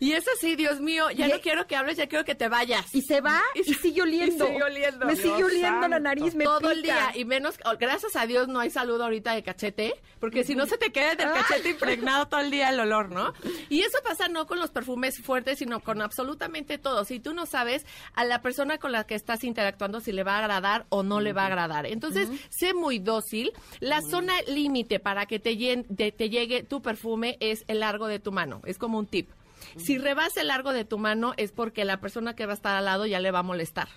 [0.00, 2.48] Y es así, Dios mío, ya Y- no quiero que hables, ya quiero que te
[2.48, 2.92] vayas.
[2.94, 4.44] Y se va y, sigue oliendo.
[4.46, 5.06] y sigue oliendo.
[5.06, 8.26] Me Dios sigue oliendo la nariz, me todo el día y menos oh, gracias a
[8.26, 11.70] Dios no hay saludo ahorita de cachete porque si no se te queda del cachete
[11.70, 13.32] impregnado todo el día el olor no
[13.68, 17.04] y eso pasa no con los perfumes fuertes sino con absolutamente todo.
[17.04, 20.36] Si tú no sabes a la persona con la que estás interactuando si le va
[20.36, 21.86] a agradar o no le va a agradar.
[21.86, 23.52] Entonces sé muy dócil.
[23.80, 28.06] La zona límite para que te, llen- te, te llegue tu perfume es el largo
[28.08, 28.62] de tu mano.
[28.64, 29.30] Es como un tip
[29.76, 32.76] si rebasa el largo de tu mano es porque la persona que va a estar
[32.76, 33.88] al lado ya le va a molestar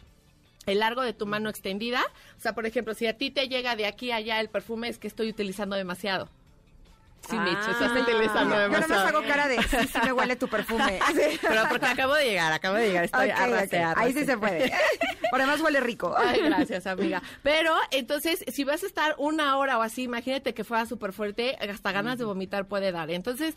[0.68, 2.02] el largo de tu mano extendida.
[2.38, 4.90] O sea, por ejemplo, si a ti te llega de aquí a allá el perfume,
[4.90, 6.30] es que estoy utilizando demasiado.
[7.30, 7.72] Sí, Mitch, Ah.
[7.72, 9.18] estás utilizando Yo nada más demasiado.
[9.18, 11.00] hago cara de, sí, sí me huele tu perfume.
[11.42, 13.06] Pero porque acabo de llegar, acabo de llegar.
[13.06, 13.84] Estoy Ok, arrasé, ok.
[13.84, 14.04] arrasé.
[14.06, 14.72] Ahí sí se puede.
[15.32, 16.14] Por además huele rico.
[16.18, 17.22] Ay, gracias, amiga.
[17.44, 21.58] Pero, entonces, si vas a estar una hora o así, imagínate que fuera súper fuerte,
[21.60, 23.10] hasta ganas de vomitar puede dar.
[23.12, 23.56] Entonces,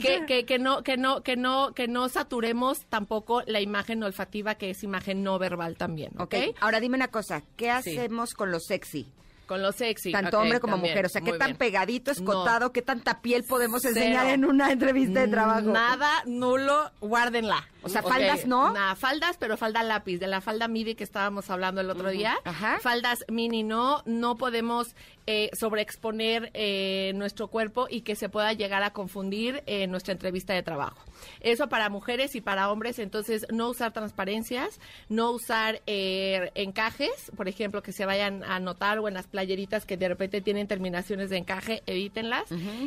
[0.00, 4.54] que, que, que no, que no, que no, que no saturemos tampoco la imagen olfativa,
[4.56, 6.34] que es imagen no verbal también, ¿ok?
[6.36, 9.10] Ok, ahora dime una cosa, ¿qué hacemos con lo sexy?
[9.46, 10.10] Con lo sexy.
[10.12, 10.92] Tanto hombre como también.
[10.94, 11.56] mujer, o sea, ¿qué Muy tan bien.
[11.58, 12.12] pegadito, No.
[12.12, 13.94] escotado, qué tanta piel podemos Cero.
[13.96, 15.70] enseñar en una entrevista de trabajo?
[15.70, 17.68] Nada, nulo, guárdenla.
[17.82, 18.72] O sea, faldas, ¿no?
[18.72, 22.36] Nada, faldas, pero falda lápiz, de la falda midi que estábamos hablando el otro día.
[22.44, 22.78] Ajá.
[22.80, 24.96] Faldas mini no, no podemos
[25.28, 30.52] eh, sobreexponer eh, nuestro cuerpo y que se pueda llegar a confundir en nuestra entrevista
[30.54, 30.98] de trabajo.
[31.40, 37.48] Eso para mujeres y para hombres, entonces no usar transparencias, no usar eh, encajes, por
[37.48, 41.30] ejemplo, que se vayan a notar o en las playeritas que de repente tienen terminaciones
[41.30, 42.44] de encaje, evítenlas.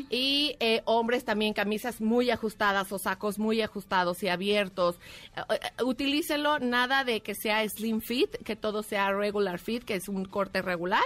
[0.10, 4.98] Y eh, hombres también camisas muy ajustadas o sacos muy ajustados y abiertos.
[5.36, 9.96] Eh, eh, utilícenlo, nada de que sea slim fit, que todo sea regular fit, que
[9.96, 11.04] es un corte regular,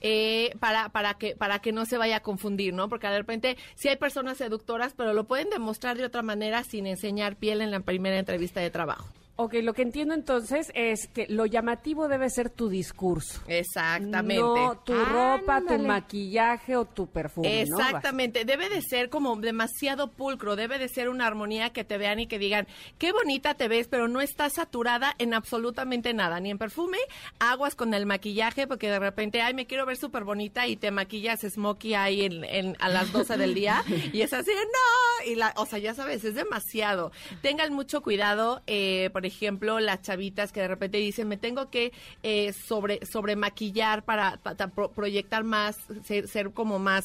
[0.00, 2.88] eh, para, para, que, para que no se vaya a confundir, ¿no?
[2.88, 6.86] Porque de repente sí hay personas seductoras, pero lo pueden demostrar de otra manera sin
[6.86, 9.08] enseñar piel en la primera entrevista de trabajo.
[9.38, 13.42] Ok, lo que entiendo entonces es que lo llamativo debe ser tu discurso.
[13.46, 14.40] Exactamente.
[14.40, 17.66] No tu ropa, tu maquillaje o tu perfume.
[17.66, 17.76] ¿no?
[17.78, 22.18] Exactamente, debe de ser como demasiado pulcro, debe de ser una armonía que te vean
[22.20, 22.66] y que digan,
[22.98, 26.96] qué bonita te ves, pero no estás saturada en absolutamente nada, ni en perfume,
[27.38, 30.90] aguas con el maquillaje, porque de repente, ay, me quiero ver súper bonita y te
[30.90, 33.84] maquillas smokey ahí en, en- a las 12 del día
[34.14, 37.12] y es así, no, y la, o sea, ya sabes, es demasiado.
[37.42, 41.92] Tengan mucho cuidado, eh, por ejemplo, las chavitas que de repente dicen, me tengo que
[42.22, 47.04] eh, sobre, sobre maquillar para, para pro- proyectar más, ser, ser como más,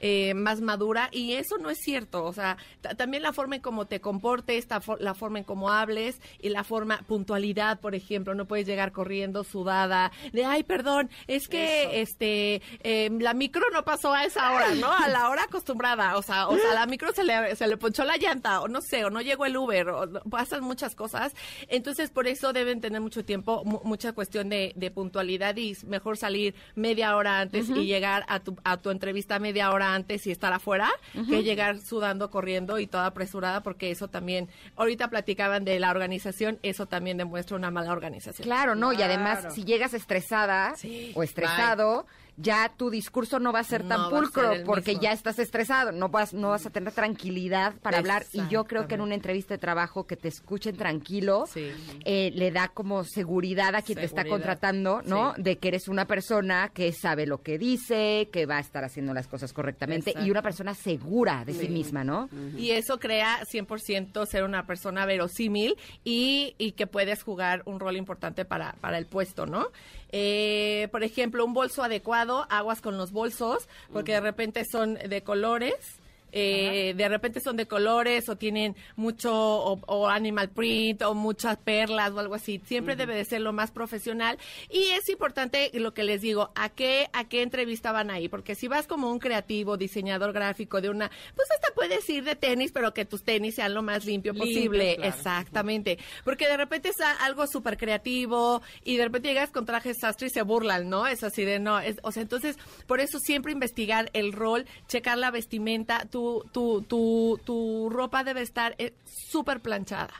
[0.00, 3.62] eh, más madura, y eso no es cierto, o sea, ta- también la forma en
[3.62, 8.34] cómo te comportes, for- la forma en cómo hables, y la forma, puntualidad, por ejemplo,
[8.34, 13.84] no puedes llegar corriendo sudada, de, ay, perdón, es que, este, eh, la micro no
[13.84, 14.92] pasó a esa hora, ¿no?
[14.92, 18.04] A la hora acostumbrada, o sea, o sea, la micro se le, se le ponchó
[18.04, 21.32] la llanta, o no sé, o no llegó el Uber, o pasan muchas cosas,
[21.68, 25.84] entonces por eso deben tener mucho tiempo, mu- mucha cuestión de, de puntualidad y es
[25.84, 30.26] mejor salir media hora antes y llegar a tu, a tu entrevista media hora antes
[30.26, 30.88] y estar afuera,
[31.28, 36.58] que llegar sudando, corriendo y toda apresurada, porque eso también, ahorita platicaban de la organización,
[36.62, 38.44] eso también demuestra una mala organización.
[38.44, 42.06] Claro, no, y además si llegas estresada Sí, o estresado,
[42.40, 45.02] ya tu discurso no va a ser tan No ser pulcro porque mismo.
[45.02, 48.24] ya estás estresado, no vas, no vas a tener tranquilidad para hablar.
[48.32, 51.70] Y yo creo que en una entrevista de trabajo que te escuchen tranquilo, Sí.
[52.04, 55.34] eh, le da como seguridad a quien te está contratando, ¿no?
[55.36, 55.42] Sí.
[55.42, 59.12] De que eres una persona que sabe lo que dice, que va a estar haciendo
[59.14, 61.68] las cosas correctamente y una persona segura de sí, Sí.
[61.68, 62.28] misma, ¿no?
[62.56, 67.96] Y eso crea 100% ser una persona verosímil y, y que puedes jugar un rol
[67.96, 69.68] importante para, para el puesto, ¿no?
[70.12, 75.22] Eh, por ejemplo, un bolso adecuado, aguas con los bolsos, porque de repente son de
[75.22, 75.99] colores.
[76.32, 81.56] Eh, de repente son de colores o tienen mucho o, o animal print o muchas
[81.58, 82.60] perlas o algo así.
[82.64, 86.68] Siempre debe de ser lo más profesional y es importante lo que les digo, a
[86.68, 90.90] qué a qué entrevista van ahí, porque si vas como un creativo, diseñador gráfico de
[90.90, 94.34] una, pues hasta puedes ir de tenis, pero que tus tenis sean lo más limpio
[94.34, 94.96] posible.
[94.96, 95.14] claro.
[95.14, 100.28] Exactamente, porque de repente es algo súper creativo y de repente llegas con trajes sastre
[100.28, 101.06] y se burlan, ¿no?
[101.06, 102.56] Es así de no, es, o sea, entonces
[102.86, 106.19] por eso siempre investigar el rol, checar la vestimenta, tu
[106.52, 110.14] tu tu tu ropa debe estar eh, súper planchada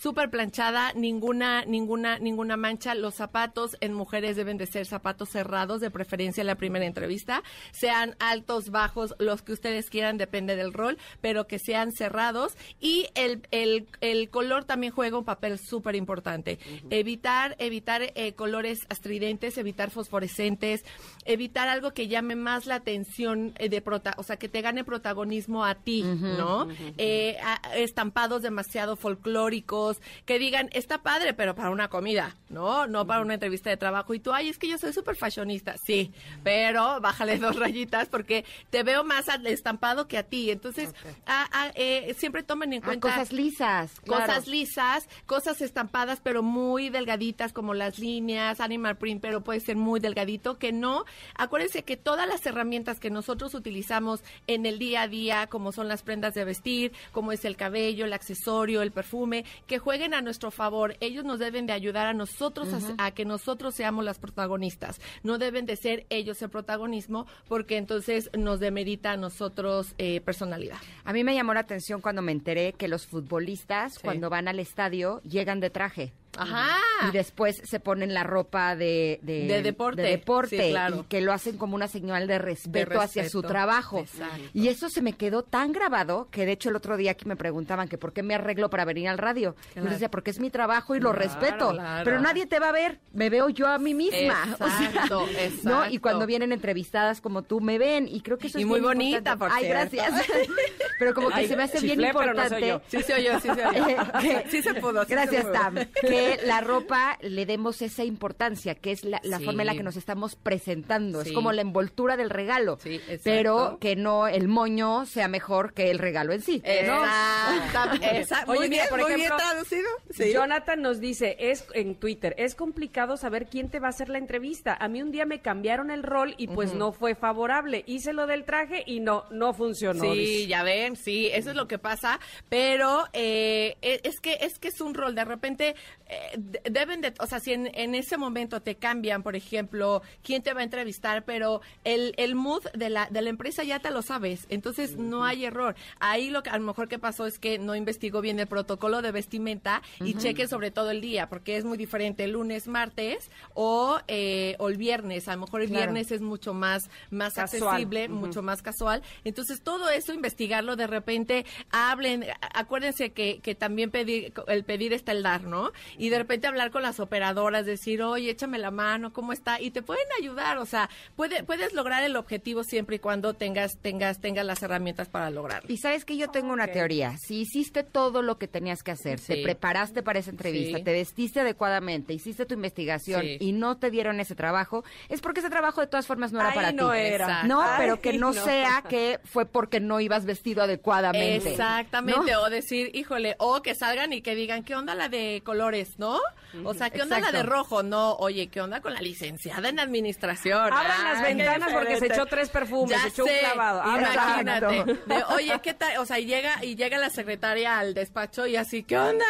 [0.00, 2.94] súper planchada, ninguna, ninguna, ninguna mancha.
[2.94, 7.42] Los zapatos en mujeres deben de ser zapatos cerrados, de preferencia en la primera entrevista.
[7.72, 12.56] Sean altos, bajos, los que ustedes quieran, depende del rol, pero que sean cerrados.
[12.80, 16.58] Y el, el, el color también juega un papel súper importante.
[16.88, 20.84] Evitar, evitar eh, colores astridentes, evitar fosforescentes,
[21.24, 24.84] evitar algo que llame más la atención eh, de prota, o sea, que te gane
[24.84, 26.68] protagonismo a ti, ¿no?
[26.96, 29.89] Eh, a- estampados demasiado folclóricos,
[30.24, 32.86] que digan, está padre, pero para una comida, ¿no?
[32.86, 34.14] No para una entrevista de trabajo.
[34.14, 35.76] Y tú, ay, es que yo soy súper fashionista.
[35.84, 36.12] Sí,
[36.42, 40.50] pero bájale dos rayitas porque te veo más al estampado que a ti.
[40.50, 40.94] Entonces,
[41.26, 43.08] ah, ah, eh, siempre tomen en Ah, cuenta...
[43.08, 44.00] cosas lisas.
[44.06, 49.76] Cosas lisas, cosas estampadas, pero muy delgaditas, como las líneas, animal print, pero puede ser
[49.76, 51.04] muy delgadito, que no.
[51.34, 55.88] Acuérdense que todas las herramientas que nosotros utilizamos en el día a día, como son
[55.88, 60.22] las prendas de vestir, como es el cabello, el accesorio, el perfume, que jueguen a
[60.22, 60.96] nuestro favor.
[61.00, 65.00] Ellos nos deben de ayudar a nosotros a, a que nosotros seamos las protagonistas.
[65.24, 70.78] No deben de ser ellos el protagonismo, porque entonces nos demerita a nosotros eh, personalidad.
[71.04, 74.60] A mí me llamó la atención cuando me enteré que los futbolistas, cuando van al
[74.60, 76.12] estadio, llegan de traje.
[76.38, 76.76] Ajá.
[77.08, 80.02] Y después se ponen la ropa de, de, De deporte.
[80.02, 81.00] de deporte, Sí, claro.
[81.00, 83.48] y que lo hacen como una señal de respeto, hacia su respeto.
[83.52, 83.98] trabajo.
[84.00, 84.40] Exacto.
[84.54, 87.36] Y eso se me quedó tan grabado que de hecho el otro día aquí me
[87.36, 89.56] preguntaban que por qué me arreglo para venir al radio.
[89.74, 91.70] Yo les decía, porque es mi trabajo y lo respeto.
[91.72, 92.04] claro.
[92.04, 94.36] Pero nadie te va a ver, me veo yo a mí misma.
[94.60, 95.26] O sea, Exacto, ¿no?
[95.26, 96.00] Y exacto.
[96.02, 98.90] cuando vienen entrevistadas como tú me ven y creo que eso Y es muy bien
[98.92, 100.12] bonita, por Ay, gracias.
[100.98, 102.60] Pero como que Ay, se me hace bien chiflé, pero no importante.
[102.60, 102.82] soy yo.
[102.88, 103.86] Sí se oyó, sí se oyó.
[104.22, 105.02] Eh, sí se pudo.
[105.02, 105.52] sí se Gracias, pudo.
[105.54, 105.74] Tam.
[106.02, 109.44] Que la ropa le demos esa importancia, que es la, la Sí.
[109.44, 111.20] forma en la que nos estamos presentando.
[111.22, 112.78] Es como la envoltura del regalo.
[112.82, 113.20] Sí, exacto.
[113.24, 116.62] pero que no el moño sea mejor que el regalo en sí.
[116.86, 117.04] ¿no?
[117.04, 118.50] Exacto, exacto.
[118.52, 119.88] Oye, muy mira, bien, por muy bien traducido.
[120.10, 120.32] Sí.
[120.32, 124.18] Jonathan nos dice, es en Twitter, es complicado saber quién te va a hacer la
[124.18, 124.74] entrevista.
[124.78, 127.84] A mí un día me cambiaron el rol y pues no fue favorable.
[127.86, 130.02] Hice lo del traje y no, no funcionó.
[130.04, 130.46] Sí, dice.
[130.48, 134.68] ya ven, sí, eso es lo que pasa, pero eh, e- es que es que
[134.68, 135.74] es un rol, de repente
[136.10, 140.02] eh, de- deben de, o sea, si en, en ese momento te cambian, por ejemplo,
[140.22, 143.78] quién te va a entrevistar, pero el, el mood de la, de la empresa ya
[143.78, 145.76] te lo sabes, entonces no hay error.
[146.00, 149.02] Ahí lo que a lo mejor que pasó es que no investigó bien el protocolo
[149.02, 153.30] de vestimenta y cheque sobre todo el día, porque es muy diferente el lunes, martes
[153.54, 155.92] o, eh, o el viernes, a lo mejor el Claro.
[155.92, 157.62] viernes es mucho más, más Casual.
[157.74, 159.02] accesible, mucho más casual.
[159.24, 165.12] Entonces, todo eso, investigarlo, de repente, hablen, acuérdense que, que también pedir, el pedir está
[165.12, 165.70] el dar, ¿no?
[166.00, 169.60] Y de repente hablar con las operadoras, decir, oye, échame la mano, ¿cómo está?
[169.60, 173.72] Y te pueden ayudar, o sea, puede, puedes lograr el objetivo siempre y cuando tengas,
[173.82, 175.70] tengas, tengas las herramientas para lograrlo.
[175.72, 177.16] Y sabes que yo tengo una teoría.
[177.18, 179.42] Si hiciste todo lo que tenías que hacer, te Sí.
[179.42, 180.84] preparaste para esa entrevista, Sí.
[180.84, 183.36] te vestiste adecuadamente, hiciste tu investigación Sí.
[183.38, 186.48] y no te dieron ese trabajo, es porque ese trabajo de todas formas no era
[186.50, 186.98] Ay, para no ti.
[186.98, 187.42] era.
[187.44, 188.44] No, Ay, pero que no, no.
[188.44, 191.50] sea que fue porque no ibas vestido adecuadamente.
[191.50, 192.42] Exactamente, ¿no?
[192.42, 196.18] o decir, híjole, o que salgan y que digan, ¿qué onda la de colores, no?
[196.64, 197.82] O sea, ¿qué onda la de rojo?
[197.82, 200.72] No, oye, ¿qué onda con la licenciada en administración?
[200.72, 203.82] Abran las Ay, ventanas porque se echó tres perfumes, Ya se echó un clavado.
[203.82, 204.84] Abran- Imagínate.
[205.06, 205.96] De, oye, ¿qué tal?
[205.98, 209.24] O sea, y llega, y llega la secretaria al despacho y así, ¿qué onda?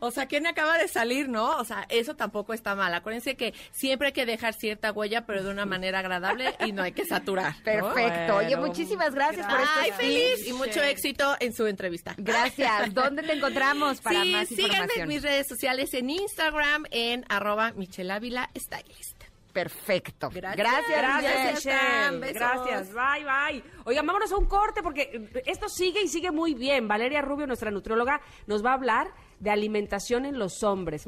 [0.00, 1.56] O sea, ¿quién acaba de salir, no?
[1.58, 2.92] O sea, eso tampoco está mal.
[2.94, 6.82] Acuérdense que siempre hay que dejar cierta huella, pero de una manera agradable y no
[6.82, 7.54] hay que saturar.
[7.58, 7.62] ¿no?
[7.64, 8.36] Perfecto.
[8.36, 12.14] Oye, muchísimas gracias por Ay, estos feliz y mucho éxito en su entrevista.
[12.16, 12.92] Gracias.
[12.94, 17.72] ¿Dónde te encontramos para sí, más síganme en mis redes sociales en Instagram en arroba
[17.72, 19.24] Michelle Ávila Stylist.
[19.52, 20.30] perfecto.
[20.32, 20.56] Gracias.
[20.56, 22.10] Gracias, Gracias, Michelle.
[22.10, 22.18] Michelle.
[22.18, 22.34] Besos.
[22.34, 22.88] Gracias.
[22.92, 23.64] Bye, bye.
[23.84, 26.88] Oigan, vámonos a un corte porque esto sigue y sigue muy bien.
[26.88, 31.04] Valeria Rubio, nuestra nutrióloga, nos va a hablar de alimentación en los hombres.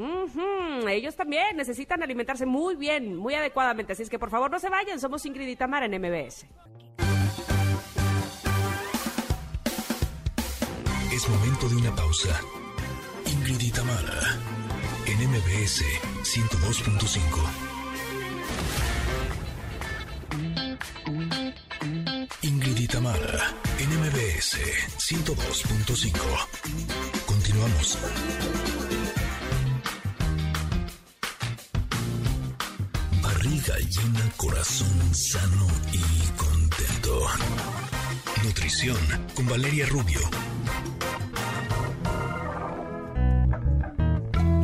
[0.88, 3.94] Ellos también necesitan alimentarse muy bien, muy adecuadamente.
[3.94, 5.00] Así es que por favor no se vayan.
[5.00, 6.46] Somos Ingrid y Tamara en MBS.
[11.12, 12.40] Es momento de una pausa.
[13.26, 14.20] Ingrid y Tamara,
[15.06, 15.82] en MBS
[16.22, 17.66] 102.5.
[22.42, 24.58] Ingrid y Tamara, en MBS
[24.98, 26.12] 102.5.
[27.24, 27.98] Continuamos.
[33.22, 37.26] Barriga llena, corazón sano y contento.
[38.44, 38.98] Nutrición
[39.34, 40.20] con Valeria Rubio.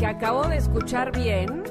[0.02, 1.62] Que acabo de escuchar bien.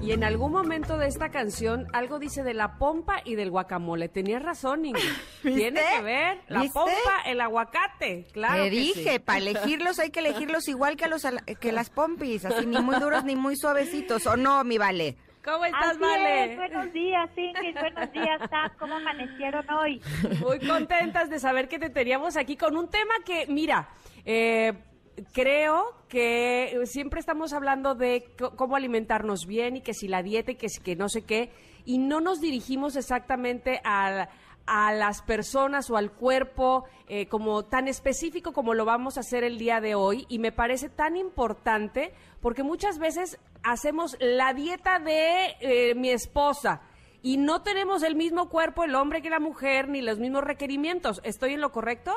[0.00, 4.08] Y en algún momento de esta canción algo dice de la pompa y del guacamole.
[4.08, 5.04] Tenías razón, Ingrid.
[5.42, 6.72] Tiene que ver la ¿Viste?
[6.72, 8.24] pompa, el aguacate.
[8.32, 8.62] Claro.
[8.64, 9.18] Te que dije, sí.
[9.18, 11.26] para elegirlos hay que elegirlos igual que a los
[11.60, 15.18] que las pompis, así ni muy duros ni muy suavecitos, ¿o no, mi vale?
[15.44, 16.52] ¿Cómo estás, Así Vale?
[16.52, 20.00] es, buenos días, Ingrid, buenos días, Tam, ¿cómo amanecieron hoy?
[20.40, 23.88] Muy contentas de saber que te teníamos aquí con un tema que, mira,
[24.24, 24.74] eh,
[25.32, 28.24] creo que siempre estamos hablando de
[28.56, 31.50] cómo alimentarnos bien y que si la dieta y que, si- que no sé qué,
[31.84, 34.28] y no nos dirigimos exactamente al-
[34.66, 39.42] a las personas o al cuerpo eh, como tan específico como lo vamos a hacer
[39.42, 44.98] el día de hoy y me parece tan importante porque muchas veces hacemos la dieta
[45.00, 46.82] de eh, mi esposa
[47.22, 51.20] y no tenemos el mismo cuerpo el hombre que la mujer ni los mismos requerimientos.
[51.24, 52.12] ¿Estoy en lo correcto?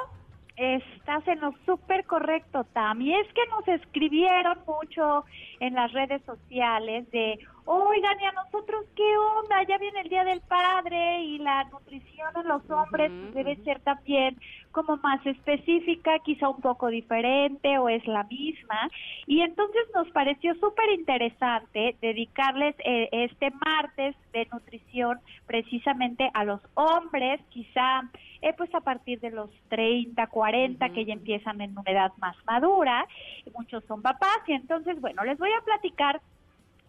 [0.55, 3.01] Estás en lo súper correcto, Tam.
[3.01, 5.25] Y es que nos escribieron mucho
[5.59, 9.63] en las redes sociales de, oigan, ¿y a nosotros qué onda?
[9.63, 14.37] Ya viene el Día del Padre y la nutrición en los hombres debe ser también
[14.71, 18.89] como más específica, quizá un poco diferente o es la misma.
[19.25, 26.61] Y entonces nos pareció súper interesante dedicarles eh, este martes de nutrición precisamente a los
[26.75, 28.03] hombres, quizá
[28.43, 32.35] eh, pues a partir de los 30, 40, que ya empiezan en una edad más
[32.45, 33.07] madura,
[33.45, 36.19] y muchos son papás, y entonces, bueno, les voy a platicar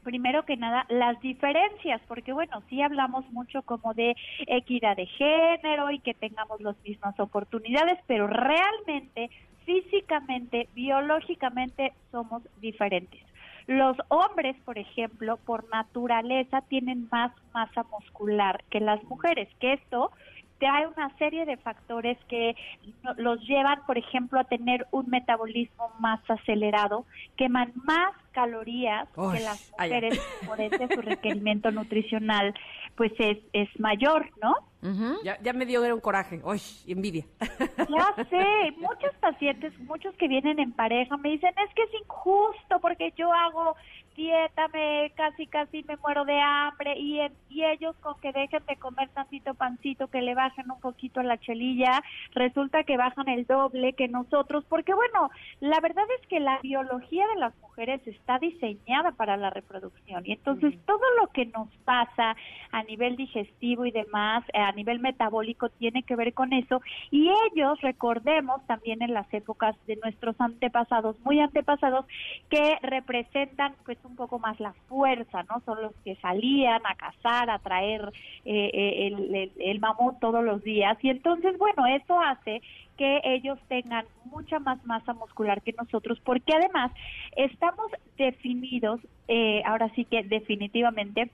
[0.03, 4.17] primero que nada las diferencias, porque bueno, sí hablamos mucho como de
[4.47, 9.31] equidad de género y que tengamos las mismas oportunidades, pero realmente,
[9.65, 13.23] físicamente, biológicamente somos diferentes.
[13.67, 20.11] Los hombres, por ejemplo, por naturaleza tienen más masa muscular que las mujeres, que esto
[20.59, 22.57] trae una serie de factores que
[23.17, 27.07] los llevan, por ejemplo, a tener un metabolismo más acelerado,
[27.37, 32.55] queman más calorías Uy, que las mujeres, por ende su requerimiento nutricional
[32.97, 34.55] pues es, es mayor, ¿no?
[35.24, 36.40] Ya, ya me dio un coraje.
[36.44, 37.24] Uy, envidia.
[37.40, 42.81] Ya sé, muchos pacientes, muchos que vienen en pareja me dicen, es que es injusto
[42.81, 43.74] porque yo hago
[44.16, 48.65] dieta, me casi casi me muero de hambre y, en- y ellos con que dejen
[48.66, 52.01] de comer tantito pancito, que le bajen un poquito la chelilla,
[52.32, 57.27] resulta que bajan el doble que nosotros, porque bueno, la verdad es que la biología
[57.35, 62.36] de las mujeres está diseñada para la reproducción y entonces todo lo que nos pasa
[62.70, 66.81] a nivel digestivo y demás, a nivel metabólico tiene que ver con eso
[67.11, 72.07] y ellos, recordemos también en las épocas de nuestros antepasados, muy antepasados,
[72.51, 75.61] que representan pues un poco más la fuerza, ¿no?
[75.65, 78.13] Son los que salían a cazar, a traer
[78.45, 82.63] eh, eh, el, el, el mamut todos los días y entonces, bueno, eso hace
[82.97, 86.93] que ellos tengan mucha más masa muscular que nosotros, porque además
[87.37, 91.31] estamos definidos, eh, ahora sí que definitivamente,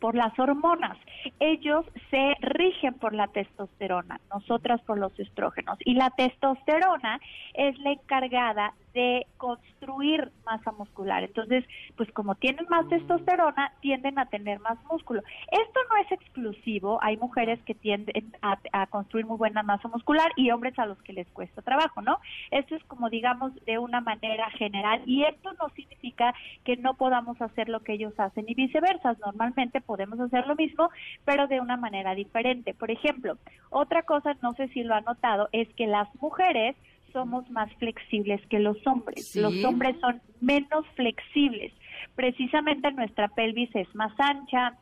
[0.00, 0.96] por las hormonas.
[1.40, 5.78] Ellos se rigen por la testosterona, nosotras por los estrógenos.
[5.84, 7.20] Y la testosterona
[7.54, 11.22] es la encargada de construir masa muscular.
[11.22, 11.64] Entonces,
[11.96, 15.20] pues como tienen más testosterona, tienden a tener más músculo.
[15.50, 20.50] Esto no es exclusivo, hay mujeres que tienden a, construir muy buena masa muscular y
[20.50, 22.18] hombres a los que les cuesta trabajo, ¿no?
[22.50, 27.40] Esto es como digamos de una manera general y esto no significa que no podamos
[27.42, 29.14] hacer lo que ellos hacen y viceversa.
[29.24, 30.90] Normalmente podemos hacer lo mismo,
[31.24, 32.74] pero de una manera diferente.
[32.74, 33.38] Por ejemplo,
[33.70, 36.76] otra cosa, no sé si lo han notado, es que las mujeres
[37.12, 39.28] somos más flexibles que los hombres.
[39.28, 39.40] Sí.
[39.40, 41.72] Los hombres son menos flexibles.
[42.14, 44.76] Precisamente nuestra pelvis es más ancha,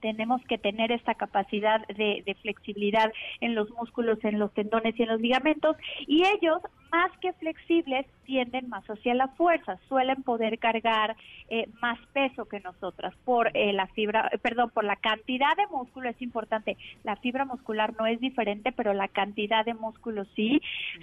[0.00, 5.02] tenemos que tener esta capacidad de, de flexibilidad en los músculos, en los tendones y
[5.02, 10.58] en los ligamentos, y ellos más que flexibles tienden más hacia la fuerza, suelen poder
[10.58, 11.16] cargar
[11.48, 15.66] eh, más peso que nosotras por eh, la fibra, eh, perdón, por la cantidad de
[15.68, 16.76] músculo es importante.
[17.04, 20.60] La fibra muscular no es diferente, pero la cantidad de músculo sí.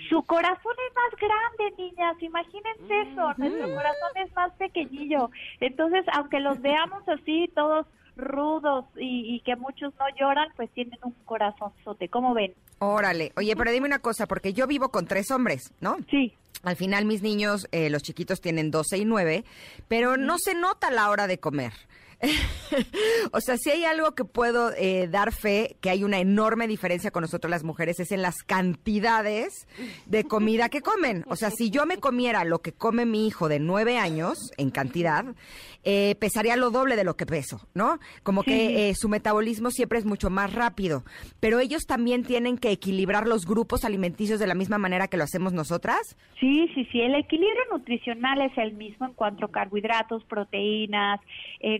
[0.09, 5.29] Su corazón es más grande, niñas, imagínense eso, nuestro corazón es más pequeñillo.
[5.59, 7.85] Entonces, aunque los veamos así, todos
[8.15, 12.09] rudos y, y que muchos no lloran, pues tienen un corazonzote.
[12.09, 12.53] ¿Cómo ven?
[12.79, 13.31] Órale.
[13.37, 15.97] Oye, pero dime una cosa, porque yo vivo con tres hombres, ¿no?
[16.09, 16.33] Sí.
[16.63, 19.43] Al final mis niños, eh, los chiquitos tienen 12 y 9,
[19.87, 21.73] pero no se nota la hora de comer.
[23.31, 27.11] o sea, si hay algo que puedo eh, dar fe, que hay una enorme diferencia
[27.11, 29.67] con nosotros las mujeres, es en las cantidades
[30.05, 31.23] de comida que comen.
[31.27, 34.71] O sea, si yo me comiera lo que come mi hijo de nueve años en
[34.71, 35.25] cantidad,
[35.83, 37.99] eh, pesaría lo doble de lo que peso, ¿no?
[38.23, 41.03] Como que eh, su metabolismo siempre es mucho más rápido.
[41.39, 45.23] Pero ellos también tienen que equilibrar los grupos alimenticios de la misma manera que lo
[45.23, 46.17] hacemos nosotras.
[46.39, 47.01] Sí, sí, sí.
[47.01, 51.19] El equilibrio nutricional es el mismo en cuanto a carbohidratos, proteínas,
[51.59, 51.79] eh,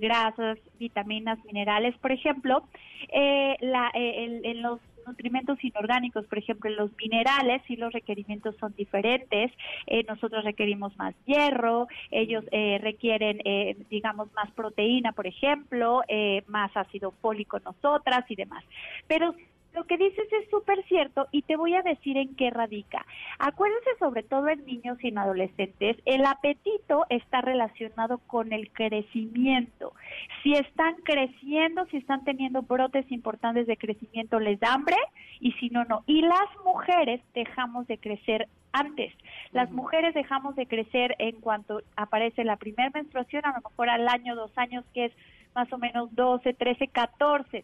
[0.74, 1.98] vitaminas, minerales.
[2.00, 2.68] Por ejemplo,
[3.12, 8.56] eh, la, eh, el- en los nutrimentos inorgánicos, por ejemplo, los minerales, sí los requerimientos
[8.60, 9.52] son diferentes.
[9.88, 16.44] Eh, nosotros requerimos más hierro, ellos eh, requieren, eh, digamos, más proteína, por ejemplo, eh,
[16.48, 18.64] más ácido fólico nosotras y demás.
[19.08, 19.36] Pero
[19.74, 23.06] lo que dices es súper cierto y te voy a decir en qué radica.
[23.40, 29.94] Acuérdense sobre todo en niños y en adolescentes, el apetito está relacionado con el crecimiento.
[30.42, 34.98] Si están creciendo, si están teniendo brotes importantes de crecimiento, les da hambre
[35.40, 36.04] y si no, no.
[36.06, 39.14] Y las mujeres dejamos de crecer antes.
[39.52, 44.08] Las mujeres dejamos de crecer en cuanto aparece la primera menstruación, a lo mejor al
[44.08, 45.14] año, dos años, que es
[45.56, 47.64] más o menos 12, 13, 14 y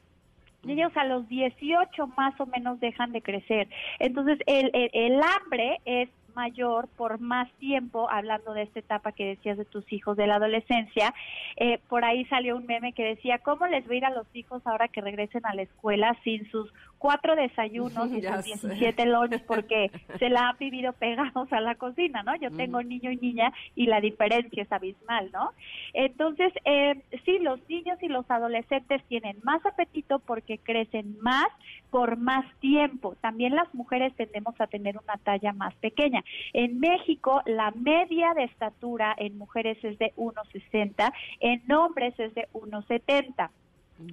[0.67, 3.67] ellos a los 18 más o menos dejan de crecer.
[3.99, 9.25] Entonces, el, el, el hambre es mayor por más tiempo, hablando de esta etapa que
[9.25, 11.13] decías de tus hijos de la adolescencia,
[11.57, 14.27] eh, por ahí salió un meme que decía, ¿cómo les va a ir a los
[14.33, 18.41] hijos ahora que regresen a la escuela sin sus cuatro desayunos y sé.
[18.43, 22.35] 17 lunch porque se la han vivido pegados a la cocina, ¿no?
[22.35, 25.53] Yo tengo niño y niña y la diferencia es abismal, ¿no?
[25.93, 31.47] Entonces, eh, sí, los niños y los adolescentes tienen más apetito porque crecen más
[31.89, 33.15] por más tiempo.
[33.21, 36.23] También las mujeres tendemos a tener una talla más pequeña.
[36.53, 42.47] En México, la media de estatura en mujeres es de 1,60, en hombres es de
[42.53, 43.49] 1,70.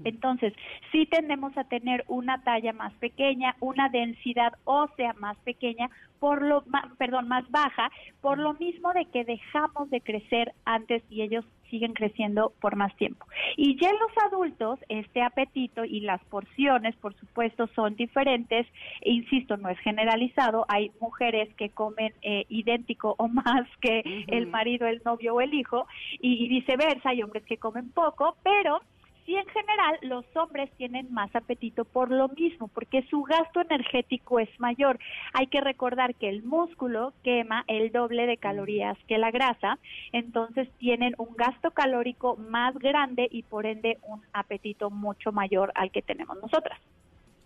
[0.04, 0.52] Entonces,
[0.92, 6.64] sí tendemos a tener una talla más pequeña, una densidad ósea más pequeña, por lo,
[6.98, 7.90] perdón, más baja,
[8.20, 12.94] por lo mismo de que dejamos de crecer antes y ellos siguen creciendo por más
[12.96, 13.26] tiempo.
[13.56, 18.66] Y ya en los adultos, este apetito y las porciones, por supuesto, son diferentes.
[19.00, 20.64] E insisto, no es generalizado.
[20.68, 25.54] Hay mujeres que comen eh, idéntico o más que el marido, el novio o el
[25.54, 25.86] hijo,
[26.20, 27.10] y, y viceversa.
[27.10, 28.80] Hay hombres que comen poco, pero
[29.26, 34.38] Sí, en general, los hombres tienen más apetito por lo mismo, porque su gasto energético
[34.38, 35.00] es mayor.
[35.32, 39.80] Hay que recordar que el músculo quema el doble de calorías que la grasa,
[40.12, 45.90] entonces tienen un gasto calórico más grande y por ende un apetito mucho mayor al
[45.90, 46.80] que tenemos nosotras.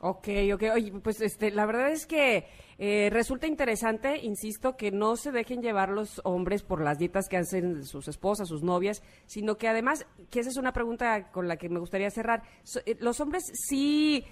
[0.03, 0.63] Ok, ok.
[0.75, 2.47] Oye, pues este, la verdad es que
[2.79, 7.37] eh, resulta interesante, insisto, que no se dejen llevar los hombres por las dietas que
[7.37, 11.57] hacen sus esposas, sus novias, sino que además, que esa es una pregunta con la
[11.59, 12.43] que me gustaría cerrar.
[12.63, 14.25] So- eh, los hombres sí,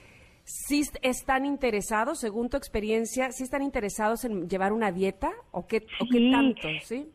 [0.45, 5.67] sí est- están interesados, según tu experiencia, sí están interesados en llevar una dieta o
[5.67, 7.13] qué, o qué tanto, ¿sí?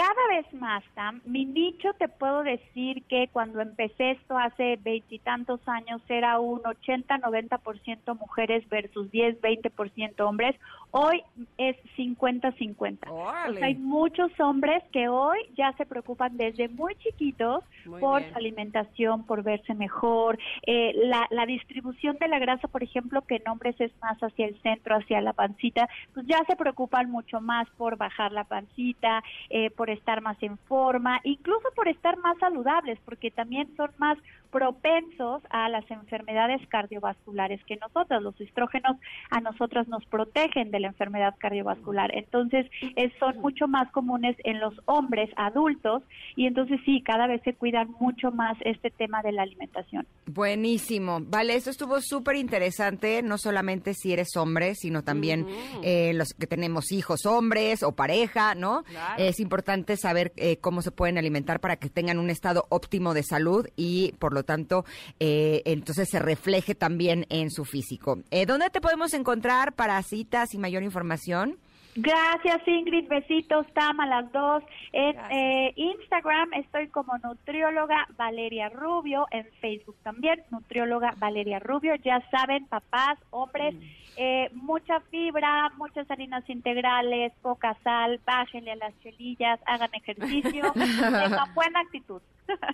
[0.00, 5.60] Cada vez más, Tam, mi nicho te puedo decir que cuando empecé esto hace veintitantos
[5.68, 10.56] años era un 80-90% mujeres versus 10-20% hombres.
[10.92, 11.22] Hoy
[11.58, 13.10] es 50-50.
[13.10, 13.58] O Órale.
[13.58, 18.32] sea, hay muchos hombres que hoy ya se preocupan desde muy chiquitos Muy por bien.
[18.32, 20.38] su alimentación, por verse mejor.
[20.66, 24.46] Eh, la, la distribución de la grasa, por ejemplo, que en hombres es más hacia
[24.46, 29.22] el centro, hacia la pancita, pues ya se preocupan mucho más por bajar la pancita,
[29.50, 34.16] eh, por estar más en forma, incluso por estar más saludables, porque también son más
[34.50, 38.22] propensos a las enfermedades cardiovasculares que nosotros.
[38.22, 38.96] Los estrógenos
[39.30, 42.10] a nosotros nos protegen de la enfermedad cardiovascular.
[42.16, 46.02] Entonces, es- son mucho más comunes en los hombres adultos
[46.36, 50.06] y entonces sí, cada vez se cuidan mucho más este tema de la alimentación.
[50.26, 51.20] Buenísimo.
[51.22, 55.46] Vale, esto estuvo súper interesante, no solamente si eres hombre, sino también
[55.82, 58.82] eh, los que tenemos hijos hombres o pareja, ¿no?
[58.84, 59.22] Claro.
[59.22, 63.22] Es importante saber eh, cómo se pueden alimentar para que tengan un estado óptimo de
[63.22, 64.84] salud y, por lo tanto,
[65.18, 68.18] eh, entonces se refleje también en su físico.
[68.30, 71.58] Eh, ¿Dónde te podemos encontrar para citas y mayor información?
[71.96, 74.62] Gracias Ingrid, besitos, Tam a las dos.
[74.92, 81.96] En eh, Instagram estoy como nutrióloga Valeria Rubio, en Facebook también nutrióloga Valeria Rubio.
[81.96, 83.74] Ya saben, papás, hombres,
[84.22, 91.54] eh, mucha fibra, muchas harinas integrales, poca sal, bájenle a las chelillas, hagan ejercicio, tengan
[91.54, 92.20] buena actitud.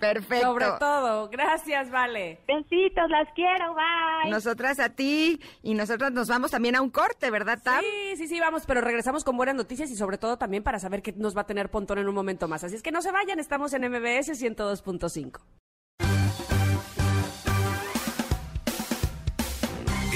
[0.01, 0.47] Perfecto.
[0.47, 1.29] Sobre todo.
[1.29, 2.39] Gracias, Vale.
[2.45, 4.29] Besitos, las quiero, bye.
[4.29, 7.79] Nosotras a ti y nosotras nos vamos también a un corte, ¿verdad, Tam?
[7.79, 11.01] Sí, sí, sí, vamos, pero regresamos con buenas noticias y sobre todo también para saber
[11.01, 12.65] qué nos va a tener Pontón en un momento más.
[12.65, 15.39] Así es que no se vayan, estamos en MBS 102.5.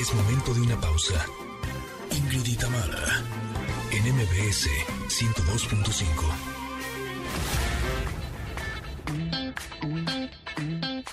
[0.01, 1.23] Es momento de una pausa.
[2.09, 2.57] Ingrid
[3.91, 4.67] en MBS
[5.09, 6.01] 102.5.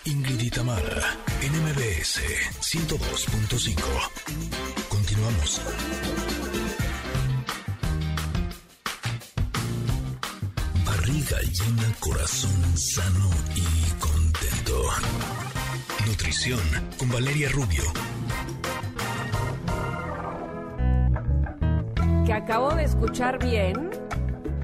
[0.06, 2.23] Ingrid en MBS
[2.62, 3.77] 102.5.
[4.89, 5.60] Continuamos.
[10.86, 14.82] Barriga llena, corazón sano y contento.
[16.06, 16.60] Nutrición
[16.97, 17.82] con Valeria Rubio.
[22.49, 23.91] Acabo de escuchar bien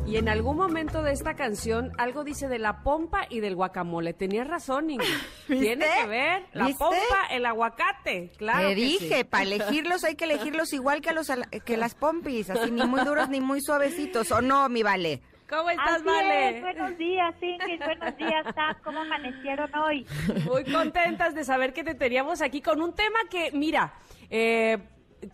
[0.07, 4.15] y en algún momento de esta canción algo dice de la pompa y del guacamole.
[4.15, 5.07] Tenías razón, Ingrid.
[5.47, 6.83] Tiene que ver la ¿Viste?
[6.83, 8.31] pompa, el aguacate.
[8.39, 8.69] Claro.
[8.69, 9.25] Te que dije, sí.
[9.25, 11.31] para elegirlos hay que elegirlos igual que a los
[11.67, 15.21] que las pompis, así ni muy duros ni muy suavecitos, ¿o no, mi vale?
[15.47, 16.57] ¿Cómo estás, Así Vale?
[16.57, 20.07] es, buenos días, Ingrid, buenos días, Tam, ¿cómo amanecieron hoy?
[20.47, 23.93] Muy contentas de saber que te teníamos aquí con un tema que, mira,
[24.31, 24.79] eh,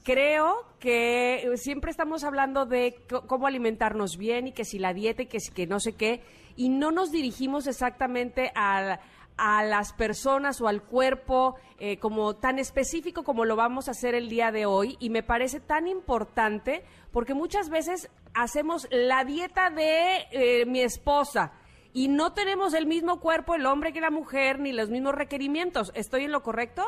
[0.04, 2.96] creo que siempre estamos hablando de
[3.26, 6.22] cómo alimentarnos bien y que si la dieta y que, si- que no sé qué,
[6.56, 9.00] y no nos dirigimos exactamente al-
[9.36, 14.14] a las personas o al cuerpo eh, como tan específico como lo vamos a hacer
[14.14, 19.70] el día de hoy y me parece tan importante porque muchas veces hacemos la dieta
[19.70, 21.52] de eh, mi esposa
[21.94, 25.90] y no tenemos el mismo cuerpo el hombre que la mujer ni los mismos requerimientos.
[25.94, 26.84] ¿Estoy en lo correcto?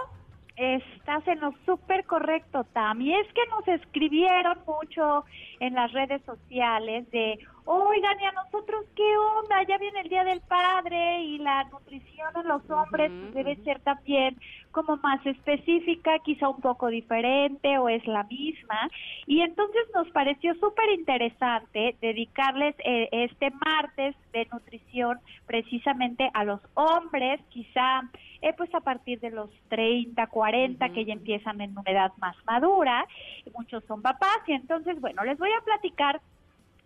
[0.57, 3.01] Estás en lo súper correcto, Tam.
[3.01, 5.25] Y es que nos escribieron mucho
[5.61, 9.63] en las redes sociales de, oigan, ¿y a nosotros qué onda?
[9.67, 13.81] Ya viene el Día del Padre y la nutrición en los hombres pues, debe ser
[13.81, 14.39] también
[14.73, 18.91] como más específica, quizá un poco diferente o es la misma.
[19.27, 26.61] Y entonces nos pareció súper interesante dedicarles eh, este martes de nutrición precisamente a los
[26.75, 28.03] hombres, quizá
[28.41, 32.35] eh, pues a partir de los 30, 40, que ya empiezan en una edad más
[32.47, 33.07] madura,
[33.45, 36.21] y muchos son papás, y entonces, bueno, les voy a platicar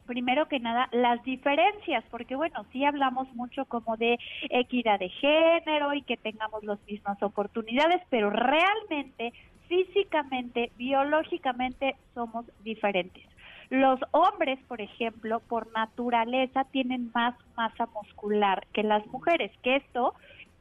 [0.07, 4.19] primero que nada las diferencias, porque bueno, sí hablamos mucho como de
[4.49, 9.33] equidad de género y que tengamos las mismas oportunidades, pero realmente,
[9.69, 13.25] físicamente, biológicamente somos diferentes.
[13.69, 20.15] Los hombres, por ejemplo, por naturaleza tienen más masa muscular que las mujeres, que esto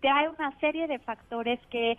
[0.07, 1.98] hay una serie de factores que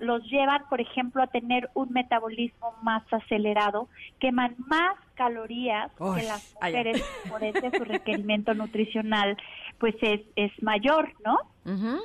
[0.00, 6.26] los llevan, por ejemplo, a tener un metabolismo más acelerado, queman más calorías Uy, que
[6.26, 9.36] las mujeres, por ende su requerimiento nutricional
[9.78, 11.38] pues es, es mayor, ¿no?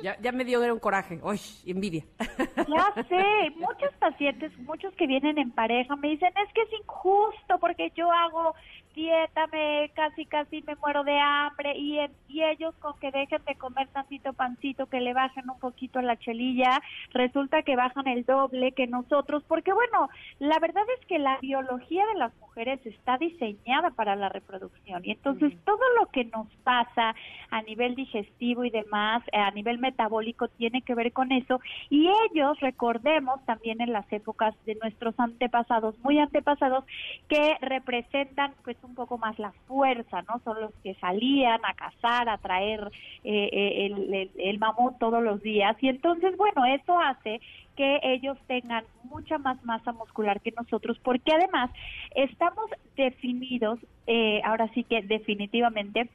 [0.02, 1.20] Ya, ya me dio un coraje.
[1.22, 2.04] Uy, envidia.
[2.20, 7.58] Ya sé, muchos pacientes, muchos que vienen en pareja me dicen, es que es injusto
[7.60, 8.54] porque yo hago
[8.94, 13.42] dieta, me casi casi me muero de hambre y, en- y ellos con que dejen
[13.46, 16.78] de comer tantito pancito, que le bajen un poquito a la chelilla,
[17.14, 20.10] resulta que bajan el doble que nosotros, porque bueno,
[20.40, 25.12] la verdad es que la biología de las mujeres está diseñada para la reproducción y
[25.12, 27.14] entonces todo lo que nos pasa
[27.50, 31.60] a nivel digestivo y demás, a nivel metabólico tiene que ver con eso
[31.90, 36.84] y ellos recordemos también en las épocas de nuestros antepasados, muy antepasados
[37.28, 40.40] que representan pues un poco más la fuerza, ¿no?
[40.44, 42.90] Son los que salían a cazar, a traer
[43.24, 47.40] eh, eh, el, el- el mamut todos los días y entonces bueno, eso hace
[47.76, 51.70] que ellos tengan mucha más masa muscular que nosotros, porque además
[52.14, 52.66] estamos
[52.96, 56.10] definidos, eh, ahora sí que definitivamente,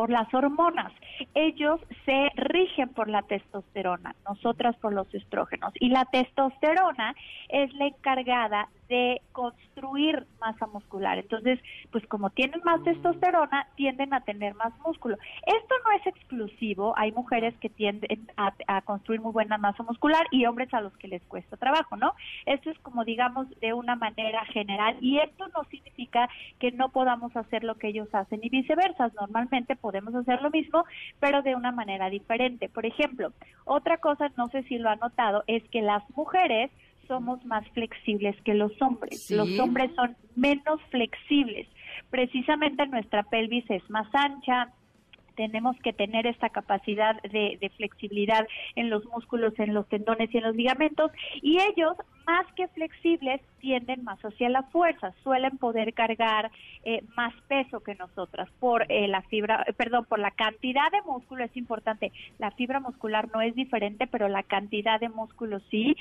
[0.00, 0.90] por las hormonas.
[1.34, 5.74] Ellos se rigen por la testosterona, nosotras por los estrógenos.
[5.78, 7.14] Y la testosterona
[7.50, 11.16] es la encargada de construir masa muscular.
[11.16, 11.60] Entonces,
[11.92, 15.16] pues como tienen más testosterona, tienden a tener más músculo.
[15.46, 20.44] Esto no es exclusivo, hay mujeres que tienden a, construir muy buena masa muscular y
[20.44, 22.14] hombres a los que les cuesta trabajo, ¿no?
[22.46, 27.34] Esto es como digamos de una manera general y esto no significa que no podamos
[27.36, 29.12] hacer lo que ellos hacen y viceversa.
[29.20, 30.84] Normalmente podemos hacer lo mismo,
[31.20, 32.68] pero de una manera diferente.
[32.68, 33.32] Por ejemplo,
[33.64, 36.72] otra cosa, no sé si lo han notado, es que las mujeres
[37.10, 39.24] somos más flexibles que los hombres.
[39.24, 39.34] Sí.
[39.34, 41.66] Los hombres son menos flexibles.
[42.08, 44.72] precisamente nuestra pelvis es más ancha,
[45.40, 48.46] tenemos que tener esta capacidad de, flexibilidad
[48.76, 51.10] en los músculos, en los tendones y en los ligamentos,
[51.40, 51.96] y ellos,
[52.26, 56.50] más que flexibles, tienden más hacia la fuerza, suelen poder cargar
[56.84, 61.00] eh, más peso que nosotras por eh, la fibra, eh, perdón, por la cantidad de
[61.10, 62.12] músculo es importante.
[62.38, 65.96] La fibra muscular no es diferente, pero la cantidad de músculo sí.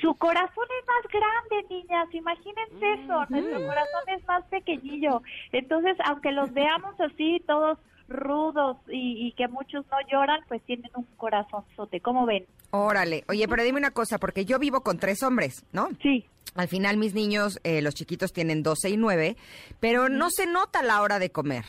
[0.00, 5.20] Su corazón es más grande, niñas, imagínense eso, nuestro corazón es más pequeñillo.
[5.50, 7.76] Entonces, aunque los veamos así, todos
[8.08, 12.00] rudos y, que muchos no lloran, pues tienen un corazonzote.
[12.00, 12.46] ¿Cómo ven?
[12.70, 13.24] Órale.
[13.28, 15.88] Oye, pero dime una cosa, porque yo vivo con tres hombres, ¿no?
[16.02, 16.26] Sí.
[16.54, 19.36] Al final mis niños, eh, los chiquitos tienen 12 y 9,
[19.80, 21.64] pero no se nota la hora de comer.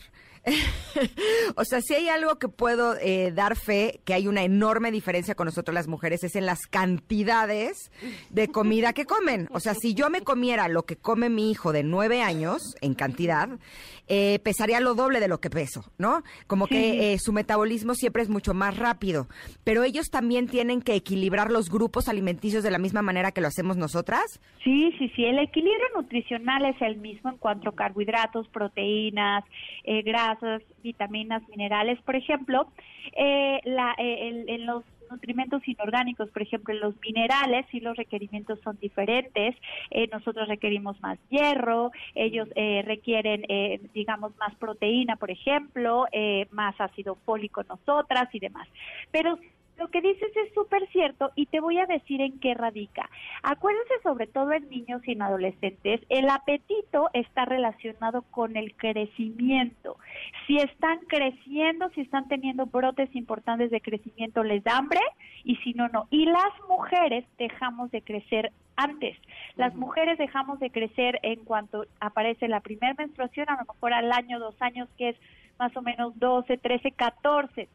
[1.56, 5.34] o sea, si hay algo que puedo eh, dar fe, que hay una enorme diferencia
[5.34, 7.90] con nosotros las mujeres, es en las cantidades
[8.30, 9.48] de comida que comen.
[9.50, 12.94] O sea, si yo me comiera lo que come mi hijo de nueve años en
[12.94, 13.48] cantidad,
[14.08, 16.22] eh, pesaría lo doble de lo que peso, ¿no?
[16.46, 19.26] Como que eh, su metabolismo siempre es mucho más rápido.
[19.64, 23.48] Pero ellos también tienen que equilibrar los grupos alimenticios de la misma manera que lo
[23.48, 24.40] hacemos nosotras.
[24.62, 25.24] Sí, sí, sí.
[25.24, 29.44] El equilibrio nutricional es el mismo en cuanto a carbohidratos, proteínas,
[30.04, 30.35] grasas
[30.82, 32.00] vitaminas, minerales.
[32.02, 32.68] Por ejemplo,
[33.16, 38.58] eh, la, eh, en los nutrimentos inorgánicos, por ejemplo, en los minerales, sí los requerimientos
[38.64, 39.54] son diferentes.
[39.90, 42.48] Eh, nosotros requerimos más hierro, ellos
[42.84, 43.42] requieren,
[43.94, 46.06] digamos, más proteína, por ejemplo,
[46.50, 48.66] más ácido fólico nosotras y demás.
[49.12, 49.38] Pero
[49.78, 53.08] lo que dices es súper cierto y te voy a decir en qué radica.
[53.42, 59.96] Acuérdense sobre todo en niños y en adolescentes, el apetito está relacionado con el crecimiento.
[60.46, 65.00] Si están creciendo, si están teniendo brotes importantes de crecimiento, les da hambre
[65.44, 66.06] y si no, no.
[66.10, 69.16] Y las mujeres dejamos de crecer antes.
[69.56, 74.12] Las mujeres dejamos de crecer en cuanto aparece la primera menstruación, a lo mejor al
[74.12, 75.16] año, dos años, que es
[75.58, 77.68] más o menos 12, 13, 14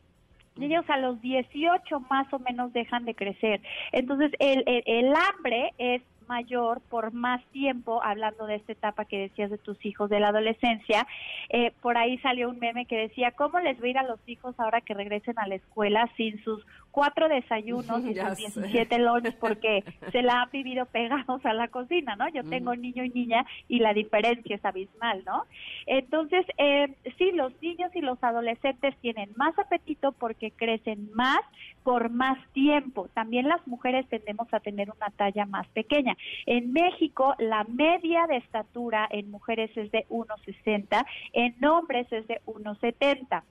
[0.60, 3.62] ellos a los 18 más o menos dejan de crecer.
[3.92, 9.50] Entonces, el, el, hambre es mayor por más tiempo, hablando de esta etapa que decías
[9.50, 11.06] de tus hijos de la adolescencia,
[11.50, 14.20] eh, por ahí salió un meme que decía, ¿cómo les va a ir a los
[14.28, 19.36] hijos ahora que regresen a la escuela sin sus cuatro desayunos y sus 17 lunch
[19.40, 22.28] porque se la han vivido pegados a la cocina, ¿no?
[22.30, 25.46] Yo tengo niño y niña y la diferencia es abismal, ¿no?
[25.86, 31.40] Entonces, eh, sí, los niños y los adolescentes tienen más apetito porque crecen más
[31.84, 33.08] por más tiempo.
[33.14, 36.18] También las mujeres tendemos a tener una talla más pequeña.
[36.46, 42.42] En México, la media de estatura en mujeres es de 1,60, en hombres es de
[42.46, 43.44] 1,70.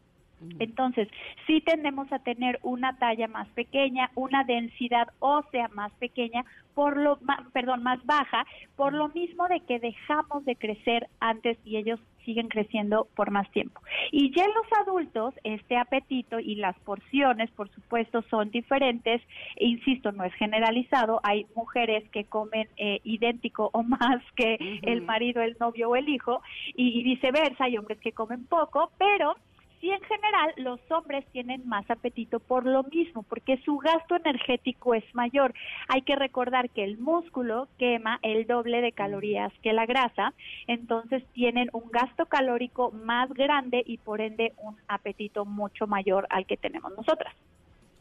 [0.58, 1.08] Entonces,
[1.46, 6.44] sí tendemos a tener una talla más pequeña, una densidad ósea más pequeña,
[6.74, 7.18] por lo,
[7.52, 8.46] perdón, más baja,
[8.76, 13.50] por lo mismo de que dejamos de crecer antes y ellos siguen creciendo por más
[13.50, 13.80] tiempo.
[14.12, 19.22] Y ya en los adultos, este apetito y las porciones, por supuesto, son diferentes.
[19.56, 21.20] E insisto, no es generalizado.
[21.22, 26.08] Hay mujeres que comen eh, idéntico o más que el marido, el novio o el
[26.08, 26.42] hijo,
[26.74, 27.64] y viceversa.
[27.64, 29.36] Hay hombres que comen poco, pero
[29.80, 34.94] y en general los hombres tienen más apetito por lo mismo, porque su gasto energético
[34.94, 35.54] es mayor.
[35.88, 40.34] Hay que recordar que el músculo quema el doble de calorías que la grasa,
[40.66, 46.46] entonces tienen un gasto calórico más grande y por ende un apetito mucho mayor al
[46.46, 47.34] que tenemos nosotras.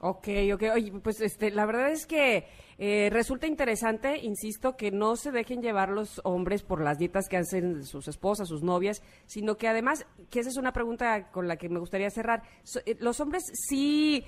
[0.02, 0.64] Ok, ok.
[0.74, 2.46] Oye, pues este, la verdad es que
[2.78, 7.38] eh, resulta interesante, insisto, que no se dejen llevar los hombres por las dietas que
[7.38, 11.58] hacen sus esposas, sus novias, sino que además, que esa es una pregunta con la
[11.58, 12.44] que me gustaría cerrar,
[12.86, 14.24] eh, los hombres sí,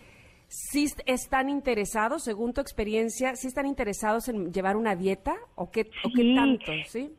[0.49, 5.89] sí están interesados, según tu experiencia, sí están interesados en llevar una dieta o qué,
[6.03, 7.13] o qué tanto, ¿sí?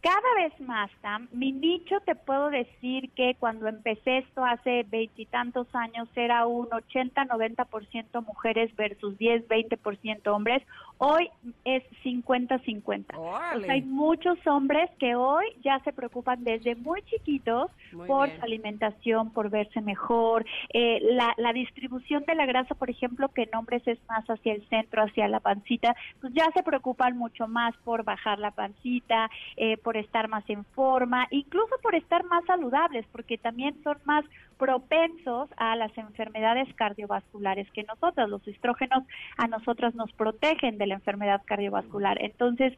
[0.00, 5.66] Cada vez más, Tam, mi nicho te puedo decir que cuando empecé esto hace veintitantos
[5.74, 10.62] años era un 80-90% mujeres versus 10-20% hombres.
[10.98, 11.28] Hoy
[11.64, 13.16] es 50-50.
[13.16, 17.70] O sea, hay muchos hombres que hoy ya se preocupan desde muy chiquitos
[18.06, 20.46] por su alimentación, por verse mejor.
[20.72, 24.54] Eh, la, la distribución de la grasa, por ejemplo, que en hombres es más hacia
[24.54, 29.28] el centro, hacia la pancita, pues ya se preocupan mucho más por bajar la pancita,
[29.56, 34.24] eh, por estar más en forma, incluso por estar más saludables, porque también son más
[34.58, 38.28] propensos a las enfermedades cardiovasculares que nosotros.
[38.28, 39.04] Los estrógenos
[39.36, 42.20] a nosotros nos protegen de la enfermedad cardiovascular.
[42.20, 42.72] Entonces,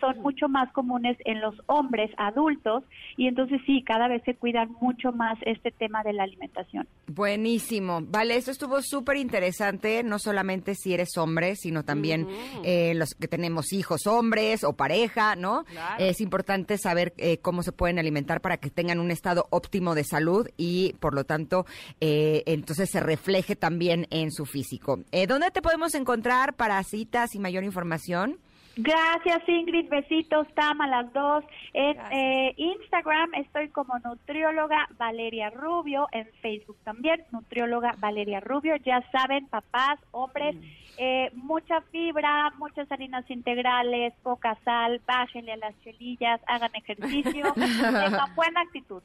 [0.00, 2.84] son mucho más comunes en los hombres adultos
[3.16, 6.86] y entonces sí, cada vez se cuidan mucho más este tema de la alimentación.
[7.06, 8.00] Buenísimo.
[8.02, 12.26] Vale, esto estuvo súper interesante, no solamente si eres hombre, sino también
[12.64, 15.64] eh, los que tenemos hijos hombres o pareja, ¿no?
[15.98, 19.94] Es importante importante saber eh, cómo se pueden alimentar para que tengan un estado óptimo
[19.94, 21.64] de salud y, por lo tanto,
[22.00, 24.98] eh, entonces se refleje también en su físico.
[25.12, 28.38] Eh, ¿Dónde te podemos encontrar para citas y mayor información?
[28.76, 31.44] Gracias Ingrid, besitos, Tam a las dos.
[31.72, 38.76] En eh, Instagram estoy como nutrióloga Valeria Rubio, en Facebook también nutrióloga Valeria Rubio.
[38.76, 40.56] Ya saben, papás, hombres,
[41.02, 48.34] eh, mucha fibra, muchas harinas integrales, poca sal, bájenle a las chelillas, hagan ejercicio, tengan
[48.34, 49.02] buena actitud.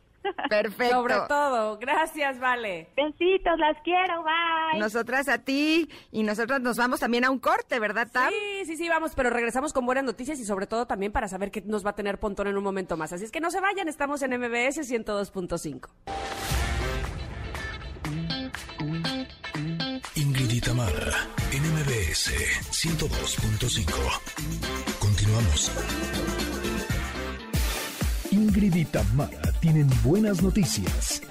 [0.49, 0.95] Perfecto.
[0.95, 1.77] Sobre todo.
[1.77, 2.89] Gracias, Vale.
[2.97, 4.77] Besitos, las quiero, bye.
[4.77, 8.29] Nosotras a ti y nosotras nos vamos también a un corte, ¿verdad, Tam?
[8.29, 11.49] Sí, sí, sí, vamos, pero regresamos con buenas noticias y sobre todo también para saber
[11.49, 13.13] qué nos va a tener Pontón en un momento más.
[13.13, 16.64] Así es que no se vayan, estamos en MBS 102.5.
[20.17, 22.31] Ingrid y Tamara, en MBS
[22.71, 23.85] 102.5.
[24.97, 25.71] Continuamos.
[28.31, 31.21] Ingrid y Tamara tienen buenas noticias.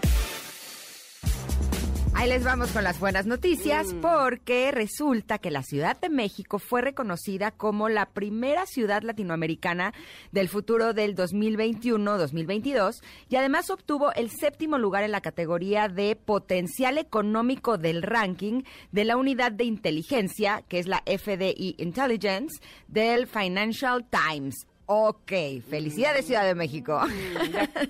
[2.16, 6.80] Ahí les vamos con las buenas noticias porque resulta que la Ciudad de México fue
[6.80, 9.92] reconocida como la primera ciudad latinoamericana
[10.30, 16.98] del futuro del 2021-2022 y además obtuvo el séptimo lugar en la categoría de potencial
[16.98, 18.62] económico del ranking
[18.92, 24.66] de la unidad de inteligencia, que es la FDI Intelligence, del Financial Times.
[24.86, 25.32] Ok,
[25.68, 27.00] felicidades Ciudad de México.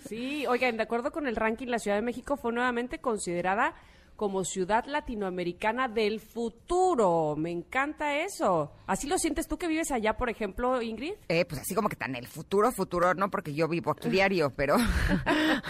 [0.08, 3.74] Sí, oigan, de acuerdo con el ranking, la Ciudad de México fue nuevamente considerada
[4.16, 7.34] como ciudad latinoamericana del futuro.
[7.36, 8.72] Me encanta eso.
[8.86, 11.14] ¿Así lo sientes tú que vives allá, por ejemplo, Ingrid?
[11.28, 14.52] Eh, pues así como que tan el futuro, futuro, no, porque yo vivo aquí diario,
[14.54, 14.76] pero.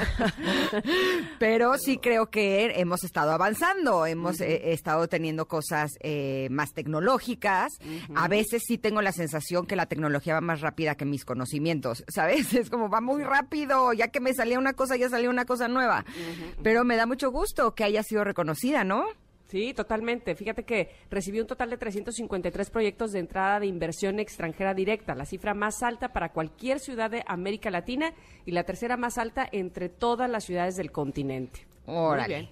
[1.39, 7.73] pero sí creo que hemos estado avanzando, hemos eh, estado teniendo cosas eh, más tecnológicas.
[8.15, 12.05] A veces sí tengo la sensación que la tecnología va más rápida que mis conocimientos,
[12.09, 12.53] ¿sabes?
[12.55, 15.69] Es como va muy rápido, ya que me salía una cosa, ya salía una cosa
[15.69, 16.05] nueva.
[16.63, 19.05] Pero me da mucho gusto que haya sido reconocida, ¿no?
[19.47, 20.35] Sí, totalmente.
[20.35, 25.27] Fíjate que recibió un total de 353 proyectos de entrada de inversión extranjera directa, la
[25.27, 28.13] cifra más alta para cualquier ciudad de América Latina
[28.45, 31.67] y la tercera más alta entre todas las ciudades del continente.
[31.87, 32.35] Muy Órale.
[32.35, 32.51] bien.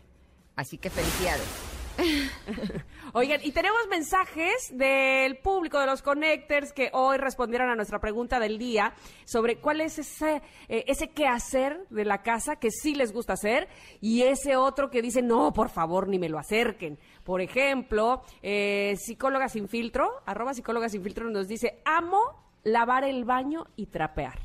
[0.54, 1.81] Así que felicidades.
[3.12, 8.40] Oigan, y tenemos mensajes del público de los Connectors que hoy respondieron a nuestra pregunta
[8.40, 8.94] del día
[9.24, 13.69] sobre cuál es ese, eh, ese quehacer de la casa que sí les gusta hacer
[14.01, 16.98] y ese otro que dice, no, por favor, ni me lo acerquen.
[17.24, 22.20] Por ejemplo, eh, psicóloga sin filtro, arroba psicóloga sin filtro nos dice, amo
[22.64, 24.39] lavar el baño y trapear.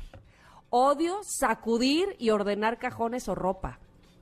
[0.70, 3.78] Odio sacudir y ordenar cajones o ropa.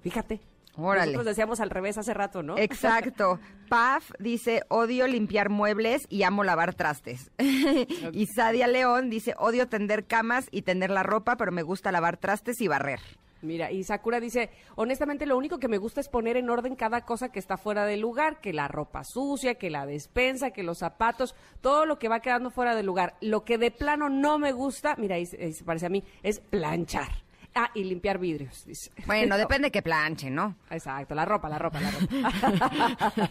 [0.06, 0.40] Fíjate.
[0.76, 1.06] Órale.
[1.12, 2.56] Nosotros decíamos al revés hace rato, ¿no?
[2.58, 3.40] Exacto.
[3.68, 7.32] Paf dice, odio limpiar muebles y amo lavar trastes.
[7.38, 12.18] y Sadia León dice, odio tender camas y tender la ropa, pero me gusta lavar
[12.18, 13.00] trastes y barrer.
[13.42, 17.00] Mira, y Sakura dice, honestamente lo único que me gusta es poner en orden cada
[17.00, 20.78] cosa que está fuera del lugar, que la ropa sucia, que la despensa, que los
[20.78, 23.16] zapatos, todo lo que va quedando fuera del lugar.
[23.20, 26.04] Lo que de plano no me gusta, mira, ahí, se ahí se parece a mí,
[26.22, 27.25] es planchar.
[27.58, 28.90] Ah, y limpiar vidrios, dice.
[29.06, 30.56] Bueno, depende que planche, ¿no?
[30.70, 33.30] Exacto, la ropa, la ropa, la ropa.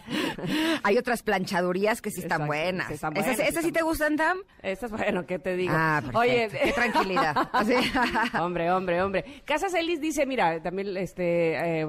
[0.82, 2.88] Hay otras planchadurías que sí están Exacto, buenas.
[2.88, 4.38] sí están ¿Esas, sí esas te gustan, Tam?
[4.62, 5.72] Esto es bueno, ¿qué te digo?
[5.76, 6.18] Ah, perfecto.
[6.18, 7.50] Oye, qué tranquilidad.
[8.40, 9.24] Hombre, hombre, hombre.
[9.44, 11.86] Casas Ellis dice, mira, también este eh,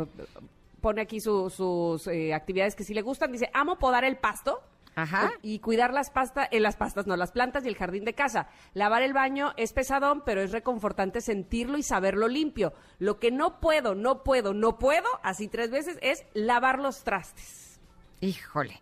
[0.80, 3.32] pone aquí su- sus eh, actividades que sí le gustan.
[3.32, 4.62] Dice, amo podar el pasto.
[4.98, 5.32] Ajá.
[5.44, 8.48] Y cuidar las pastas, eh, las pastas, no, las plantas y el jardín de casa.
[8.74, 12.74] Lavar el baño es pesadón, pero es reconfortante sentirlo y saberlo limpio.
[12.98, 17.80] Lo que no puedo, no puedo, no puedo, así tres veces, es lavar los trastes.
[18.22, 18.82] Híjole.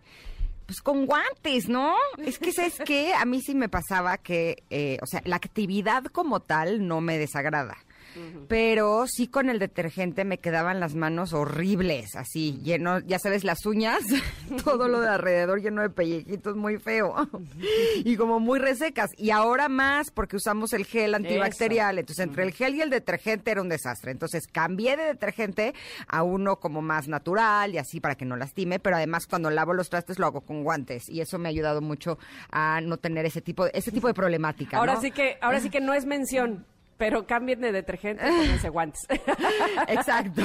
[0.65, 1.93] Pues con guantes, ¿no?
[2.17, 3.13] Es que, ¿sabes qué?
[3.13, 7.17] A mí sí me pasaba que, eh, o sea, la actividad como tal no me
[7.17, 7.75] desagrada.
[8.47, 13.65] Pero sí con el detergente me quedaban las manos horribles, así, lleno, ya sabes, las
[13.65, 14.03] uñas,
[14.63, 17.15] todo lo de alrededor lleno de pellejitos, muy feo.
[18.03, 19.11] y como muy resecas.
[19.17, 21.99] Y ahora más porque usamos el gel antibacterial.
[21.99, 24.11] Entonces, entre el gel y el detergente era un desastre.
[24.11, 25.73] Entonces, cambié de detergente
[26.07, 28.79] a uno como más natural y así para que no lastime.
[28.79, 31.09] Pero además, cuando lavo los trastes lo hago con guantes.
[31.09, 32.17] Y eso me ha ayudado mucho
[32.51, 34.77] a no tener ese tipo, ese tipo de problemática.
[34.77, 35.01] Ahora ¿no?
[35.01, 36.65] sí que, ahora sí que no es mención,
[36.97, 39.07] pero cambien de detergente y pónganse guantes.
[39.87, 40.41] Exacto.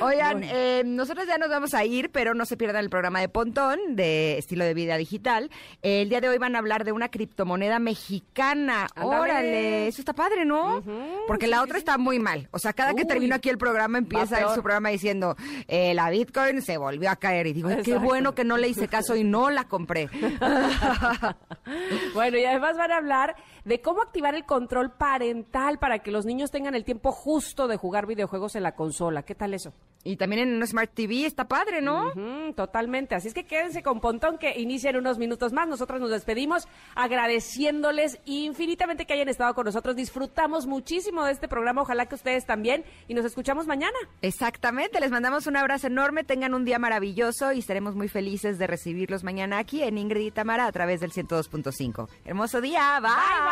[0.00, 3.28] Oigan, eh, nosotros ya nos vamos a ir, pero no se pierdan el programa de
[3.28, 5.50] Pontón de estilo de vida digital.
[5.82, 8.86] El día de hoy van a hablar de una criptomoneda mexicana.
[8.94, 9.20] Ándale.
[9.20, 10.82] Órale, eso está padre, ¿no?
[11.26, 12.48] Porque la otra está muy mal.
[12.50, 13.08] O sea, cada que Uy.
[13.08, 14.54] termino aquí el programa empieza peor.
[14.54, 15.36] su programa diciendo
[15.68, 18.88] eh, la Bitcoin se volvió a caer y digo, qué bueno que no le hice
[18.88, 20.08] caso y no la compré.
[22.14, 26.26] bueno, y además van a hablar de cómo activar el control parental para que los
[26.26, 29.22] niños tengan el tiempo justo de jugar videojuegos en la consola.
[29.22, 29.72] ¿Qué tal eso?
[30.04, 32.12] Y también en un Smart TV está padre, ¿no?
[32.56, 33.14] Totalmente.
[33.14, 35.68] Así es que quédense con Pontón que inicia en unos minutos más.
[35.68, 36.66] Nosotros nos despedimos
[36.96, 39.94] agradeciéndoles infinitamente que hayan estado con nosotros.
[39.94, 41.82] Disfrutamos muchísimo de este programa.
[41.82, 42.84] Ojalá que ustedes también.
[43.06, 43.96] Y nos escuchamos mañana.
[44.22, 48.66] Exactamente, les mandamos un abrazo enorme, tengan un día maravilloso y estaremos muy felices de
[48.66, 52.08] recibirlos mañana aquí en Ingrid y Tamara a través del 102.5.
[52.24, 53.10] Hermoso día, bye.
[53.10, 53.51] Bye,